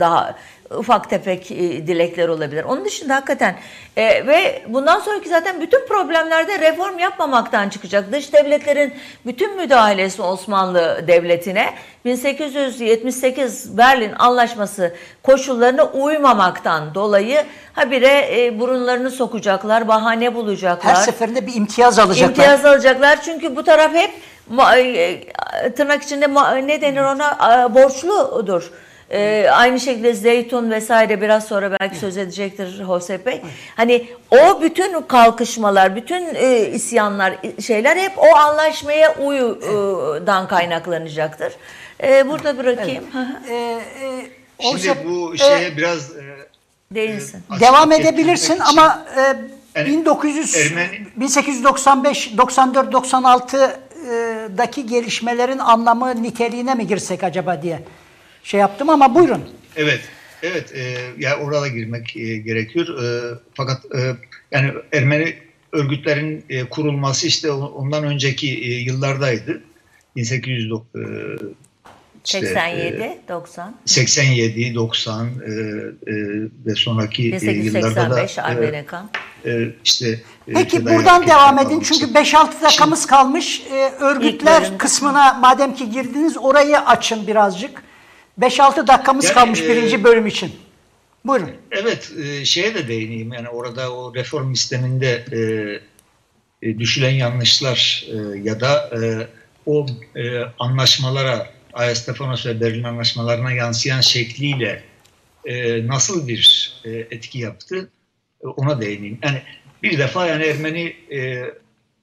daha 0.00 0.34
ufak 0.70 1.10
tefek 1.10 1.50
e, 1.50 1.86
dilekler 1.86 2.28
olabilir. 2.28 2.64
Onun 2.64 2.84
dışında 2.84 3.14
hakikaten 3.14 3.56
e, 3.96 4.26
ve 4.26 4.62
bundan 4.68 5.00
sonraki 5.00 5.28
zaten 5.28 5.60
bütün 5.60 5.86
problemlerde 5.86 6.58
reform 6.58 6.98
yapmamaktan 6.98 7.68
çıkacak. 7.68 8.12
Dış 8.12 8.32
devletlerin 8.32 8.94
bütün 9.26 9.56
müdahalesi 9.56 10.22
Osmanlı 10.22 11.04
Devleti'ne 11.06 11.74
1878 12.04 13.78
Berlin 13.78 14.12
Anlaşması 14.18 14.94
koşullarına 15.22 15.84
uymamaktan 15.84 16.94
dolayı 16.94 17.44
habire 17.72 18.44
e, 18.44 18.60
burunlarını 18.60 19.10
sokacaklar, 19.10 19.88
bahane 19.88 20.34
bulacaklar. 20.34 20.94
Her 20.96 21.00
seferinde 21.00 21.46
bir 21.46 21.54
imtiyaz 21.54 21.98
alacaklar. 21.98 22.28
İmtiyaz 22.28 22.64
alacaklar 22.64 23.22
çünkü 23.22 23.56
bu 23.56 23.64
taraf 23.64 23.94
hep 23.94 24.10
ma- 24.52 24.78
e, 24.78 25.72
tırnak 25.72 26.02
içinde 26.02 26.34
ne 26.66 26.80
denir 26.80 27.00
ona 27.00 27.30
e, 27.30 27.74
borçludur. 27.74 28.70
E, 29.10 29.48
aynı 29.52 29.80
şekilde 29.80 30.14
zeytun 30.14 30.70
vesaire 30.70 31.20
biraz 31.20 31.44
sonra 31.44 31.76
belki 31.80 31.96
söz 31.96 32.16
edecektir 32.16 32.80
Hosep 32.84 33.26
Bey. 33.26 33.42
Hani 33.76 34.06
o 34.30 34.62
bütün 34.62 35.02
kalkışmalar, 35.02 35.96
bütün 35.96 36.34
e, 36.34 36.58
isyanlar, 36.68 37.34
şeyler 37.66 37.96
hep 37.96 38.12
o 38.18 38.36
anlaşmaya 38.36 39.14
uyudan 39.14 40.48
kaynaklanacaktır. 40.48 41.52
E, 42.02 42.28
burada 42.28 42.58
bırakayım. 42.58 43.04
Hı. 43.12 43.26
Ee, 43.50 43.54
e, 44.02 44.22
Şimdi 44.60 44.96
bu 45.04 45.34
e, 45.34 45.38
şeye 45.38 45.76
biraz 45.76 46.10
e, 46.10 46.22
Değilsin. 46.94 47.38
açıklık 47.50 47.60
devam 47.68 47.92
edebilirsin 47.92 48.58
ama 48.58 49.04
e, 49.16 49.20
Yani 49.80 49.88
1900 49.88 50.56
Ermeni- 50.56 51.06
1895 51.16 52.38
94 52.38 52.92
96'daki 52.94 54.86
gelişmelerin 54.86 55.58
anlamı 55.58 56.22
niteliğine 56.22 56.74
mi 56.74 56.86
girsek 56.86 57.24
acaba 57.24 57.62
diye 57.62 57.82
şey 58.46 58.60
yaptım 58.60 58.90
ama 58.90 59.14
buyurun. 59.14 59.44
Evet, 59.76 60.00
evet. 60.42 60.74
E, 60.74 60.96
ya 61.18 61.38
orada 61.38 61.68
girmek 61.68 62.16
e, 62.16 62.36
gerekiyor. 62.36 63.02
E, 63.02 63.38
fakat 63.54 63.84
e, 63.84 64.16
yani 64.50 64.72
Ermeni 64.92 65.34
örgütlerin 65.72 66.44
e, 66.48 66.64
kurulması 66.64 67.26
işte 67.26 67.50
ondan 67.52 68.04
önceki 68.04 68.48
e, 68.48 68.74
yıllardaydı. 68.74 69.62
1800 70.16 70.72
e, 70.72 70.76
işte, 72.24 72.40
87, 72.40 73.20
90. 73.28 73.74
87, 73.84 74.74
90 74.74 75.26
e, 75.26 75.28
e, 75.28 75.32
ve 76.66 76.74
sonraki 76.74 77.22
1885 77.22 77.96
yıllarda 77.96 78.16
da 78.16 78.48
Ermenekan. 78.48 79.10
E, 79.46 79.68
işte 79.84 80.20
Peki 80.46 80.84
buradan 80.84 81.26
devam 81.26 81.58
edin 81.58 81.80
çünkü 81.80 82.04
5-6 82.04 82.62
dakikamız 82.62 82.98
Şimdi, 82.98 83.10
kalmış. 83.10 83.62
E, 83.72 83.92
örgütler 84.00 84.78
kısmına 84.78 85.34
madem 85.34 85.74
ki 85.74 85.90
girdiniz 85.90 86.36
orayı 86.36 86.78
açın 86.78 87.26
birazcık. 87.26 87.85
5-6 88.40 88.86
dakikamız 88.86 89.24
yani, 89.24 89.34
kalmış 89.34 89.60
e, 89.60 89.68
birinci 89.68 90.04
bölüm 90.04 90.26
için. 90.26 90.52
Buyurun. 91.24 91.50
Evet, 91.70 92.12
e, 92.24 92.44
şeye 92.44 92.74
de 92.74 92.88
değineyim. 92.88 93.32
Yani 93.32 93.48
orada 93.48 93.94
o 93.94 94.14
reform 94.14 94.54
sisteminde 94.54 95.24
e, 95.32 95.38
e, 96.62 96.78
düşülen 96.78 97.10
yanlışlar 97.10 98.06
e, 98.08 98.38
ya 98.38 98.60
da 98.60 98.90
e, 99.02 99.28
o 99.66 99.86
e, 100.16 100.40
anlaşmalara, 100.58 101.50
Ayastefanos 101.72 102.46
ve 102.46 102.60
Berlin 102.60 102.84
anlaşmalarına 102.84 103.52
yansıyan 103.52 104.00
şekliyle 104.00 104.82
e, 105.44 105.86
nasıl 105.86 106.28
bir 106.28 106.72
e, 106.84 106.90
etki 106.90 107.38
yaptı 107.38 107.90
e, 108.44 108.46
ona 108.46 108.80
değineyim. 108.80 109.18
Yani 109.22 109.42
bir 109.82 109.98
defa 109.98 110.26
yani 110.26 110.44
Ermeni 110.44 110.96
e, 111.12 111.44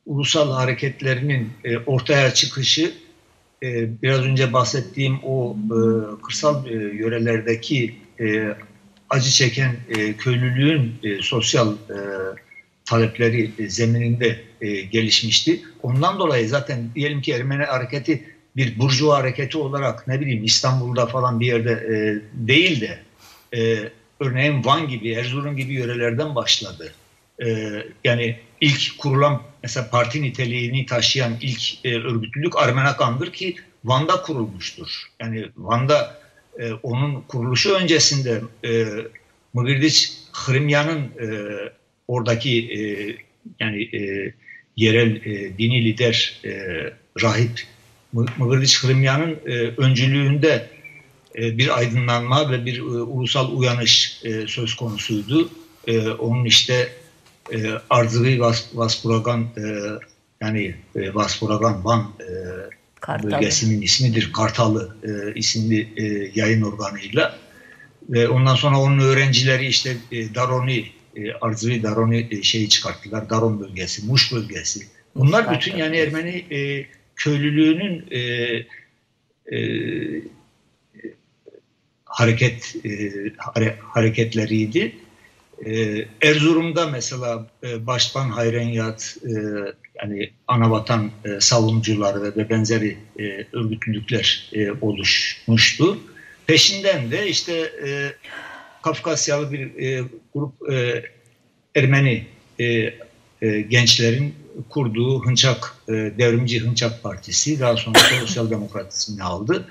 ulusal 0.06 0.52
hareketlerinin 0.52 1.54
e, 1.64 1.78
ortaya 1.78 2.34
çıkışı 2.34 2.94
e, 3.64 4.02
biraz 4.02 4.20
önce 4.20 4.54
bahsettiğim 4.54 5.20
o 5.24 5.58
e, 5.66 5.78
kırsal 6.24 6.68
e, 6.68 6.72
yörelerdeki 6.74 7.96
e, 8.20 8.56
acı 9.10 9.30
çeken 9.30 9.76
e, 9.90 10.14
köylülüğün 10.14 10.94
sosyal 11.22 11.74
talepleri 12.86 13.70
zemininde 13.70 14.40
gelişmişti. 14.92 15.62
Ondan 15.84 16.20
dolayı 16.20 16.50
zaten 16.50 16.90
diyelim 16.96 17.22
ki 17.22 17.32
Ermeni 17.32 17.64
hareketi 17.64 18.24
bir 18.56 18.80
burjuva 18.80 19.18
hareketi 19.18 19.58
olarak 19.58 20.08
ne 20.08 20.20
bileyim 20.20 20.44
İstanbul'da 20.44 21.06
falan 21.06 21.40
bir 21.40 21.46
yerde 21.46 21.84
değil 22.34 22.82
de 22.82 23.00
örneğin 24.20 24.66
Van 24.66 24.88
gibi, 24.88 25.12
Erzurum 25.12 25.58
gibi 25.58 25.74
yörelerden 25.74 26.36
başladı. 26.36 26.94
Yani 28.04 28.40
ilk 28.62 28.98
kurulan 28.98 29.42
mesela 29.64 29.90
parti 29.90 30.22
niteliğini 30.22 30.86
taşıyan 30.86 31.38
ilk 31.42 31.86
e, 31.86 31.96
örgütlülük 31.96 32.58
Armenakan'dır 32.58 33.34
ki 33.34 33.56
Van'da 33.84 34.22
kurulmuştur. 34.22 35.04
Yani 35.20 35.46
Van'da 35.58 36.22
e, 36.60 36.74
onun 36.74 37.22
kuruluşu 37.22 37.74
öncesinde 37.74 38.42
e, 38.66 38.86
Mıgırdiç 39.54 40.14
Hrimyan'ın 40.34 41.00
e, 41.00 41.28
oradaki 42.08 42.52
e, 42.60 42.80
yani 43.60 43.84
e, 43.84 44.34
yerel 44.76 45.16
e, 45.16 45.58
dini 45.58 45.86
lider 45.86 46.42
e, 46.46 46.52
rahip 47.22 47.62
Mıgırdiç 48.38 48.84
Hrimyan'ın 48.84 49.40
e, 49.46 49.52
öncülüğünde 49.58 50.70
e, 51.36 51.58
bir 51.58 51.78
aydınlanma 51.78 52.52
ve 52.52 52.66
bir 52.66 52.78
e, 52.78 52.82
ulusal 52.84 53.58
uyanış 53.58 54.22
e, 54.24 54.48
söz 54.48 54.76
konusuydu. 54.76 55.50
E, 55.88 56.10
onun 56.10 56.46
işte 56.46 56.90
e, 57.52 58.40
Vas, 58.40 58.66
Vaspuragan 58.74 59.42
e, 59.42 59.64
yani 60.42 60.76
e, 60.96 61.14
Vaspuragan 61.14 61.86
Van 61.86 62.14
e, 62.20 62.26
Kartalı. 63.00 63.32
bölgesinin 63.32 63.82
ismidir. 63.82 64.34
Kartalı 64.34 64.96
e, 65.04 65.34
isimli 65.36 65.90
e, 65.98 66.32
yayın 66.36 66.62
organıyla. 66.62 67.40
Ve 68.10 68.28
ondan 68.28 68.56
sonra 68.56 68.80
onun 68.80 69.00
öğrencileri 69.00 69.66
işte 69.66 69.98
e, 70.12 70.36
Daroni, 70.36 70.86
e, 71.16 71.34
Arzıvi 71.42 71.84
Daroni 71.84 72.28
e, 72.32 72.44
şeyi 72.44 72.70
çıkarttılar. 72.70 73.30
Daron 73.30 73.60
bölgesi, 73.60 74.06
Muş 74.06 74.34
bölgesi. 74.34 74.88
Bunlar 75.16 75.46
Muş 75.46 75.56
bütün 75.56 75.78
yani 75.78 75.98
Ermeni 75.98 76.46
e, 76.52 76.86
köylülüğünün 77.16 78.06
e, 78.12 78.20
e, 79.56 79.60
hareket 82.06 82.76
e, 82.86 83.12
hare, 83.38 83.78
hareketleriydi. 83.82 84.96
E, 85.66 86.06
Erzurum'da 86.22 86.88
mesela 86.88 87.48
e, 87.64 87.88
Başkan 87.88 88.30
Hayrenyat, 88.30 89.18
e, 89.24 89.32
yani 90.02 90.32
anavatan 90.48 91.12
e, 91.26 91.40
savunucuları 91.40 92.36
ve 92.38 92.50
benzeri 92.50 92.98
e, 93.20 93.24
örgütlülükler 93.54 94.50
e, 94.54 94.72
oluşmuştu. 94.72 95.98
Peşinden 96.48 97.12
de 97.12 97.30
işte 97.30 97.54
e, 97.88 98.14
Kafkasyalı 98.84 99.52
bir 99.52 99.84
e, 99.84 100.04
grup 100.34 100.72
e, 100.72 101.04
Ermeni 101.76 102.26
e, 102.60 102.66
e, 103.42 103.62
gençlerin 103.62 104.36
kurduğu 104.70 105.26
Hınçak 105.26 105.76
e, 105.88 105.92
Devrimci 105.94 106.60
Hınçak 106.60 107.04
Partisi 107.04 107.60
daha 107.60 107.78
sonra 107.78 108.00
Sosyal 108.20 108.50
Demokrat 108.50 108.94
ismini 108.94 109.24
aldı 109.24 109.68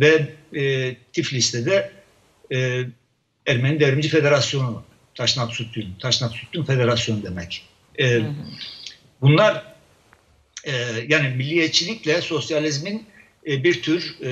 ve 0.00 0.28
e, 0.54 0.94
Tiflis'te 1.12 1.66
de 1.66 1.90
e, 2.52 2.80
Ermeni 3.46 3.80
Devrimci 3.80 4.08
Federasyonu 4.08 4.82
Taşnak 5.16 5.52
Sütün, 5.52 5.94
Taşnak 6.00 6.32
Sütün 6.32 6.64
Federasyonu 6.64 7.22
demek. 7.22 7.62
E, 7.98 8.10
hı 8.10 8.18
hı. 8.18 8.34
Bunlar 9.20 9.74
e, 10.64 10.72
yani 11.08 11.28
milliyetçilikle 11.28 12.20
sosyalizmin 12.20 13.06
e, 13.46 13.64
bir 13.64 13.82
tür 13.82 14.16
e, 14.22 14.30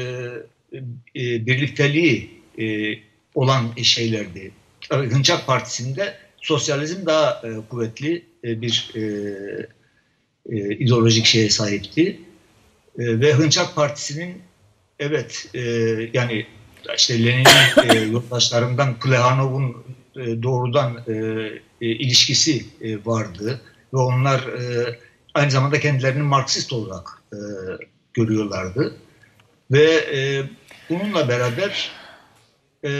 e, 1.16 1.46
birlikteliği 1.46 2.40
e, 2.58 2.94
olan 3.34 3.72
şeylerdi. 3.82 4.52
Hınçak 4.90 5.46
Partisi'nde 5.46 6.18
sosyalizm 6.36 7.06
daha 7.06 7.42
e, 7.44 7.68
kuvvetli 7.68 8.24
e, 8.44 8.62
bir 8.62 8.90
e, 8.94 9.00
e, 10.50 10.76
ideolojik 10.76 11.26
şeye 11.26 11.50
sahipti. 11.50 12.20
E, 12.98 13.20
ve 13.20 13.32
Hınçak 13.32 13.74
Partisi'nin 13.74 14.42
evet 14.98 15.50
e, 15.54 15.60
yani 16.12 16.46
işte 16.96 17.24
Lenin'in 17.24 17.94
e, 17.94 17.98
yurttaşlarından 17.98 18.98
Plehanov'un 18.98 19.84
e, 20.16 20.42
doğrudan 20.42 21.04
e, 21.08 21.12
e, 21.80 21.86
ilişkisi 21.86 22.66
e, 22.80 23.04
vardı 23.04 23.60
ve 23.94 23.98
onlar 23.98 24.40
e, 24.40 24.98
aynı 25.34 25.50
zamanda 25.50 25.80
kendilerini 25.80 26.22
Marksist 26.22 26.72
olarak 26.72 27.22
e, 27.32 27.38
görüyorlardı 28.14 28.96
ve 29.70 29.84
e, 30.14 30.42
bununla 30.90 31.28
beraber 31.28 31.90
e, 32.84 32.90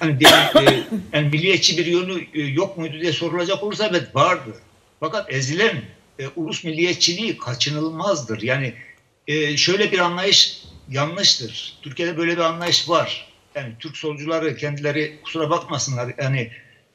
hani 0.00 0.20
diyelim, 0.20 0.68
e, 0.68 0.84
yani 1.16 1.28
milliyetçi 1.28 1.78
bir 1.78 1.86
yönü 1.86 2.26
e, 2.34 2.42
yok 2.42 2.78
muydu 2.78 3.00
diye 3.00 3.12
sorulacak 3.12 3.62
olursa 3.62 3.86
evet 3.86 4.14
vardı. 4.14 4.54
Fakat 5.00 5.32
ezilen 5.32 5.82
e, 6.18 6.28
ulus 6.36 6.64
milliyetçiliği 6.64 7.38
kaçınılmazdır. 7.38 8.42
Yani 8.42 8.74
e, 9.26 9.56
şöyle 9.56 9.92
bir 9.92 9.98
anlayış 9.98 10.62
yanlıştır. 10.90 11.78
Türkiye'de 11.82 12.16
böyle 12.16 12.32
bir 12.32 12.42
anlayış 12.42 12.88
var. 12.88 13.27
Yani 13.58 13.72
Türk 13.78 13.96
solcuları 13.96 14.56
kendileri 14.56 15.18
kusura 15.22 15.50
bakmasınlar. 15.50 16.14
Yani 16.18 16.50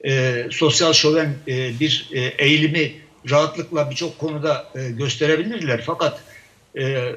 e, 0.05 0.43
sosyal 0.51 0.93
şoven 0.93 1.35
e, 1.47 1.79
bir 1.79 2.09
e, 2.13 2.19
eğilimi 2.19 2.91
rahatlıkla 3.29 3.89
birçok 3.89 4.19
konuda 4.19 4.71
e, 4.75 4.91
gösterebilirler. 4.91 5.83
Fakat 5.85 6.21
e, 6.79 7.15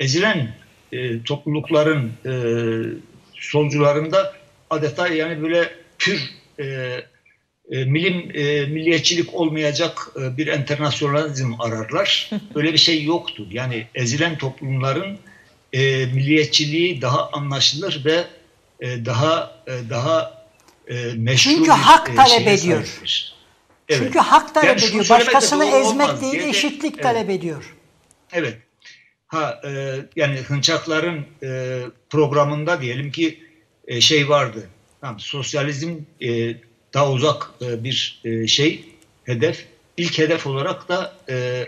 ezilen 0.00 0.54
e, 0.92 1.22
toplulukların 1.22 2.12
e, 2.26 2.32
solcularında 3.34 4.34
adeta 4.70 5.08
yani 5.08 5.42
böyle 5.42 5.70
pür 5.98 6.30
e, 6.58 6.64
e, 7.70 7.84
milim 7.84 8.30
e, 8.34 8.66
milliyetçilik 8.66 9.34
olmayacak 9.34 10.08
e, 10.20 10.36
bir 10.36 10.46
internasyonalizm 10.46 11.60
ararlar. 11.60 12.30
Böyle 12.54 12.72
bir 12.72 12.78
şey 12.78 13.04
yoktur. 13.04 13.46
Yani 13.50 13.86
ezilen 13.94 14.38
toplumların 14.38 15.18
e, 15.72 16.06
milliyetçiliği 16.06 17.02
daha 17.02 17.30
anlaşılır 17.30 18.04
ve 18.04 18.24
e, 18.80 19.04
daha 19.04 19.62
e, 19.66 19.90
daha 19.90 20.44
e, 20.88 21.14
meşru 21.16 21.50
Çünkü 21.50 21.64
bir, 21.64 21.68
hak 21.68 22.16
talep 22.16 22.48
ediyor. 22.48 23.00
Evet. 23.88 24.02
Çünkü 24.02 24.18
hak 24.18 24.54
talep 24.54 24.68
yani 24.68 24.84
ediyor. 24.84 25.08
Başkasını 25.08 25.64
ezmek 25.64 26.20
değil, 26.20 26.48
eşitlik 26.48 26.94
evet. 26.94 27.02
talep 27.02 27.30
ediyor. 27.30 27.74
Evet. 28.32 28.58
Ha 29.26 29.60
e, 29.64 29.96
yani 30.16 30.36
hınçakların 30.36 31.26
e, 31.42 31.80
programında 32.10 32.82
diyelim 32.82 33.12
ki 33.12 33.40
e, 33.86 34.00
şey 34.00 34.28
vardı. 34.28 34.68
Tamam, 35.00 35.20
sosyalizm 35.20 35.96
e, 36.22 36.56
daha 36.94 37.10
uzak 37.10 37.50
e, 37.62 37.84
bir 37.84 38.20
e, 38.24 38.46
şey, 38.46 38.84
hedef. 39.24 39.66
İlk 39.96 40.18
hedef 40.18 40.46
olarak 40.46 40.88
da 40.88 41.14
e, 41.28 41.66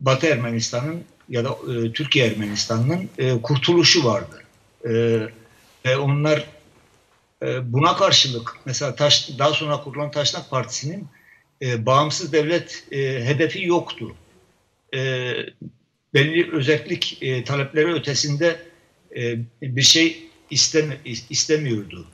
Batı 0.00 0.26
Ermenistan'ın 0.26 1.04
ya 1.28 1.44
da 1.44 1.48
e, 1.48 1.92
Türkiye 1.92 2.26
Ermenistan'ın 2.26 3.08
e, 3.18 3.42
kurtuluşu 3.42 4.04
vardı. 4.04 4.42
E, 4.88 5.20
ve 5.84 5.96
onlar 5.96 6.44
e, 7.42 7.72
buna 7.72 7.96
karşılık 7.96 8.56
mesela 8.64 8.94
taş, 8.94 9.38
daha 9.38 9.52
sonra 9.52 9.80
kurulan 9.80 10.10
Taşnak 10.10 10.50
Partisi'nin 10.50 11.08
e, 11.62 11.86
bağımsız 11.86 12.32
devlet 12.32 12.84
e, 12.92 13.24
hedefi 13.24 13.66
yoktu. 13.66 14.14
E, 14.94 15.32
belli 16.14 16.52
özellik 16.52 17.18
e, 17.22 17.44
talepleri 17.44 17.92
ötesinde 17.92 18.62
e, 19.16 19.38
bir 19.62 19.82
şey 19.82 20.28
istemi, 20.50 21.00
istemiyordu. 21.30 22.06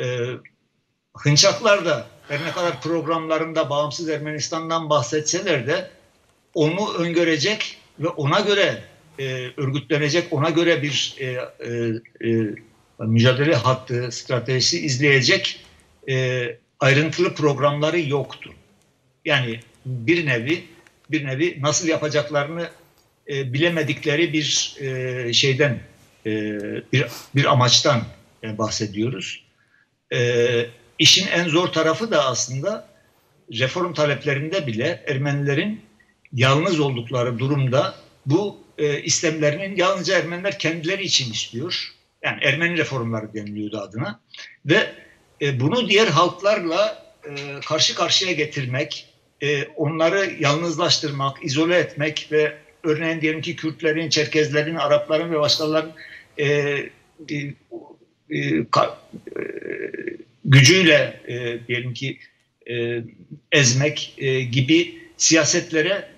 E, 0.00 0.04
Hınçaklar 1.16 1.84
da 1.84 2.06
her 2.28 2.44
ne 2.44 2.52
kadar 2.52 2.80
programlarında 2.80 3.70
bağımsız 3.70 4.08
Ermenistan'dan 4.08 4.90
bahsetseler 4.90 5.66
de 5.66 5.90
onu 6.54 6.94
öngörecek 6.94 7.78
ve 7.98 8.08
ona 8.08 8.40
göre 8.40 8.82
e, 9.18 9.50
örgütlenecek, 9.56 10.32
ona 10.32 10.50
göre 10.50 10.82
bir 10.82 11.16
e, 11.18 11.24
e, 11.24 11.68
e, 12.30 12.54
mücadele 12.98 13.54
hattı, 13.54 14.08
stratejisi 14.12 14.86
izleyecek 14.86 15.60
e, 16.08 16.46
ayrıntılı 16.80 17.34
programları 17.34 18.00
yoktu. 18.00 18.54
Yani 19.24 19.60
bir 19.86 20.26
nevi 20.26 20.64
bir 21.10 21.24
nevi 21.24 21.58
nasıl 21.60 21.88
yapacaklarını 21.88 22.68
e, 23.28 23.52
bilemedikleri 23.52 24.32
bir 24.32 24.76
e, 24.80 25.32
şeyden 25.32 25.80
e, 26.26 26.30
bir 26.92 27.06
bir 27.34 27.44
amaçtan 27.44 28.02
e, 28.42 28.58
bahsediyoruz. 28.58 29.44
E, 30.12 30.66
işin 30.98 31.26
en 31.28 31.48
zor 31.48 31.68
tarafı 31.68 32.10
da 32.10 32.26
aslında 32.26 32.88
reform 33.52 33.92
taleplerinde 33.92 34.66
bile 34.66 35.04
Ermenilerin 35.06 35.80
yalnız 36.32 36.80
oldukları 36.80 37.38
durumda 37.38 37.94
bu 38.26 38.60
e, 38.78 39.02
istemlerinin 39.02 39.76
yalnızca 39.76 40.18
Ermeniler 40.18 40.58
kendileri 40.58 41.02
için 41.02 41.32
istiyor. 41.32 41.95
Yani 42.26 42.44
Ermeni 42.44 42.78
reformları 42.78 43.34
deniliyordu 43.34 43.78
adına. 43.78 44.20
Ve 44.66 44.86
e, 45.42 45.60
bunu 45.60 45.88
diğer 45.88 46.06
halklarla 46.06 47.06
e, 47.24 47.60
karşı 47.66 47.94
karşıya 47.94 48.32
getirmek, 48.32 49.08
e, 49.42 49.64
onları 49.64 50.32
yalnızlaştırmak, 50.40 51.44
izole 51.44 51.78
etmek 51.78 52.28
ve 52.32 52.56
örneğin 52.82 53.20
diyelim 53.20 53.40
ki 53.40 53.56
Kürtlerin, 53.56 54.08
Çerkezlerin, 54.08 54.74
Arapların 54.74 55.30
ve 55.30 55.40
başkalarının 55.40 55.92
e, 56.38 56.46
e, 58.30 58.70
ka, 58.70 58.98
e, 59.36 59.40
gücüyle 60.44 61.20
e, 61.28 61.66
diyelim 61.68 61.94
ki 61.94 62.18
e, 62.70 63.02
ezmek 63.52 64.14
e, 64.18 64.40
gibi 64.40 64.98
siyasetlere 65.16 66.08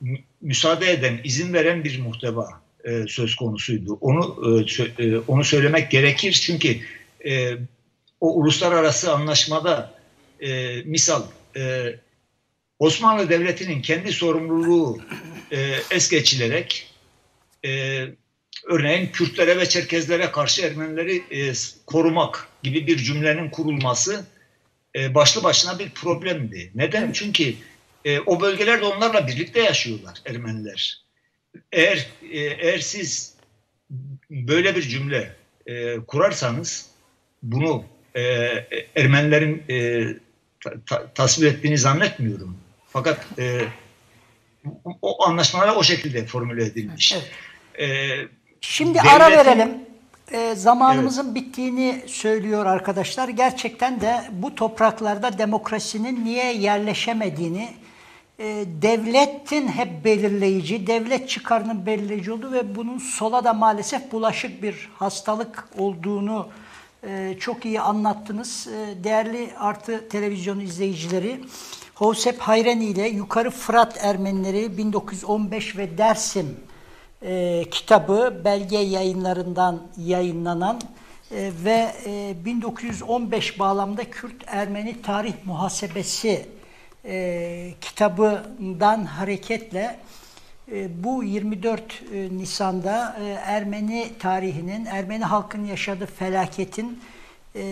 mü- 0.00 0.18
müsaade 0.40 0.90
eden, 0.90 1.20
izin 1.24 1.52
veren 1.52 1.84
bir 1.84 2.00
muhteva 2.00 2.65
e, 2.86 3.04
söz 3.08 3.34
konusuydu. 3.34 3.98
Onu 4.00 4.36
e, 4.98 5.04
e, 5.04 5.18
onu 5.18 5.44
söylemek 5.44 5.90
gerekir 5.90 6.32
çünkü 6.32 6.76
e, 7.26 7.52
o 8.20 8.34
uluslararası 8.34 9.12
anlaşmada 9.12 9.94
e, 10.40 10.82
misal 10.84 11.22
e, 11.56 11.94
Osmanlı 12.78 13.28
Devleti'nin 13.28 13.82
kendi 13.82 14.12
sorumluluğu 14.12 15.00
e, 15.52 15.74
es 15.90 16.10
geçilerek 16.10 16.90
e, 17.64 18.02
örneğin 18.64 19.06
Kürtlere 19.06 19.58
ve 19.58 19.68
Çerkezlere 19.68 20.30
karşı 20.30 20.62
Ermenileri 20.62 21.22
e, 21.30 21.52
korumak 21.86 22.48
gibi 22.62 22.86
bir 22.86 22.96
cümlenin 22.96 23.50
kurulması 23.50 24.26
e, 24.96 25.14
başlı 25.14 25.42
başına 25.42 25.78
bir 25.78 25.90
problemdi. 25.90 26.70
Neden? 26.74 27.12
Çünkü 27.12 27.54
e, 28.04 28.20
o 28.20 28.40
bölgelerde 28.40 28.84
onlarla 28.84 29.26
birlikte 29.26 29.60
yaşıyorlar 29.60 30.18
Ermeniler. 30.26 31.05
Eğer 31.72 32.06
e, 32.32 32.38
eğer 32.38 32.78
siz 32.78 33.34
böyle 34.30 34.76
bir 34.76 34.82
cümle 34.82 35.32
e, 35.66 35.96
kurarsanız 35.96 36.90
bunu 37.42 37.84
e, 38.14 38.22
Ermenilerin 38.96 39.62
e, 39.70 40.06
ta, 40.64 40.72
ta, 40.86 41.12
tasvir 41.14 41.46
ettiğini 41.46 41.78
zannetmiyorum. 41.78 42.56
Fakat 42.88 43.26
e, 43.38 43.60
o 45.02 45.24
anlaşmalar 45.26 45.76
o 45.76 45.82
şekilde 45.82 46.26
formüle 46.26 46.64
edilmiş. 46.64 47.14
Evet. 47.14 47.90
E, 47.90 48.16
Şimdi 48.60 48.98
Devletin- 48.98 49.08
ara 49.16 49.30
verelim. 49.30 49.86
Ee, 50.32 50.54
zamanımızın 50.54 51.34
bittiğini 51.34 52.02
söylüyor 52.06 52.66
arkadaşlar. 52.66 53.28
Gerçekten 53.28 54.00
de 54.00 54.24
bu 54.32 54.54
topraklarda 54.54 55.38
demokrasinin 55.38 56.24
niye 56.24 56.52
yerleşemediğini, 56.52 57.68
e, 58.38 58.64
devletin 58.82 59.68
hep 59.68 60.04
belirleyici, 60.04 60.86
devlet 60.86 61.28
çıkarının 61.28 61.86
belirleyici 61.86 62.32
olduğu 62.32 62.52
ve 62.52 62.76
bunun 62.76 62.98
sola 62.98 63.44
da 63.44 63.52
maalesef 63.52 64.12
bulaşık 64.12 64.62
bir 64.62 64.88
hastalık 64.94 65.68
olduğunu 65.78 66.48
e, 67.06 67.36
çok 67.40 67.64
iyi 67.64 67.80
anlattınız. 67.80 68.66
E, 68.66 69.04
değerli 69.04 69.50
Artı 69.58 70.08
Televizyonu 70.08 70.62
izleyicileri, 70.62 71.40
Hovsep 71.94 72.38
Hayreni 72.38 72.84
ile 72.84 73.08
Yukarı 73.08 73.50
Fırat 73.50 74.04
Ermenileri 74.04 74.78
1915 74.78 75.76
ve 75.76 75.98
Dersim 75.98 76.56
e, 77.22 77.64
kitabı 77.70 78.42
belge 78.44 78.78
yayınlarından 78.78 79.82
yayınlanan 79.98 80.80
e, 81.30 81.52
ve 81.64 81.92
e, 82.06 82.44
1915 82.44 83.58
bağlamda 83.58 84.10
Kürt-Ermeni 84.10 85.02
Tarih 85.02 85.34
Muhasebesi 85.44 86.55
e, 87.06 87.74
kitabından 87.80 89.04
hareketle 89.04 89.98
e, 90.72 91.04
bu 91.04 91.24
24 91.24 92.02
e, 92.12 92.28
Nisan'da 92.38 93.16
e, 93.20 93.24
Ermeni 93.26 94.12
tarihinin, 94.18 94.84
Ermeni 94.84 95.24
halkının 95.24 95.66
yaşadığı 95.66 96.06
felaketin 96.06 97.00
e, 97.54 97.62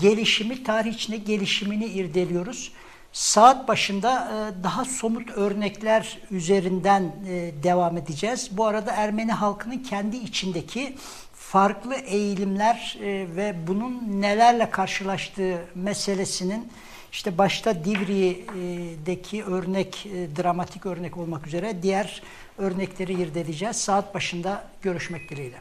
gelişimi, 0.00 0.64
tarih 0.64 0.94
içinde 0.94 1.16
gelişimini 1.16 1.86
irdeliyoruz. 1.86 2.72
Saat 3.12 3.68
başında 3.68 4.30
e, 4.30 4.64
daha 4.64 4.84
somut 4.84 5.30
örnekler 5.30 6.18
üzerinden 6.30 7.02
e, 7.28 7.50
devam 7.62 7.96
edeceğiz. 7.96 8.48
Bu 8.52 8.66
arada 8.66 8.92
Ermeni 8.92 9.32
halkının 9.32 9.78
kendi 9.78 10.16
içindeki 10.16 10.96
farklı 11.34 11.94
eğilimler 11.94 12.98
e, 13.02 13.26
ve 13.36 13.54
bunun 13.66 14.22
nelerle 14.22 14.70
karşılaştığı 14.70 15.64
meselesinin 15.74 16.72
işte 17.12 17.38
başta 17.38 17.84
Divri'deki 17.84 19.44
örnek, 19.44 20.06
e, 20.06 20.36
dramatik 20.36 20.86
örnek 20.86 21.16
olmak 21.16 21.46
üzere 21.46 21.82
diğer 21.82 22.22
örnekleri 22.58 23.12
irdeleyeceğiz. 23.12 23.76
Saat 23.76 24.14
başında 24.14 24.68
görüşmek 24.82 25.30
dileğiyle. 25.30 25.60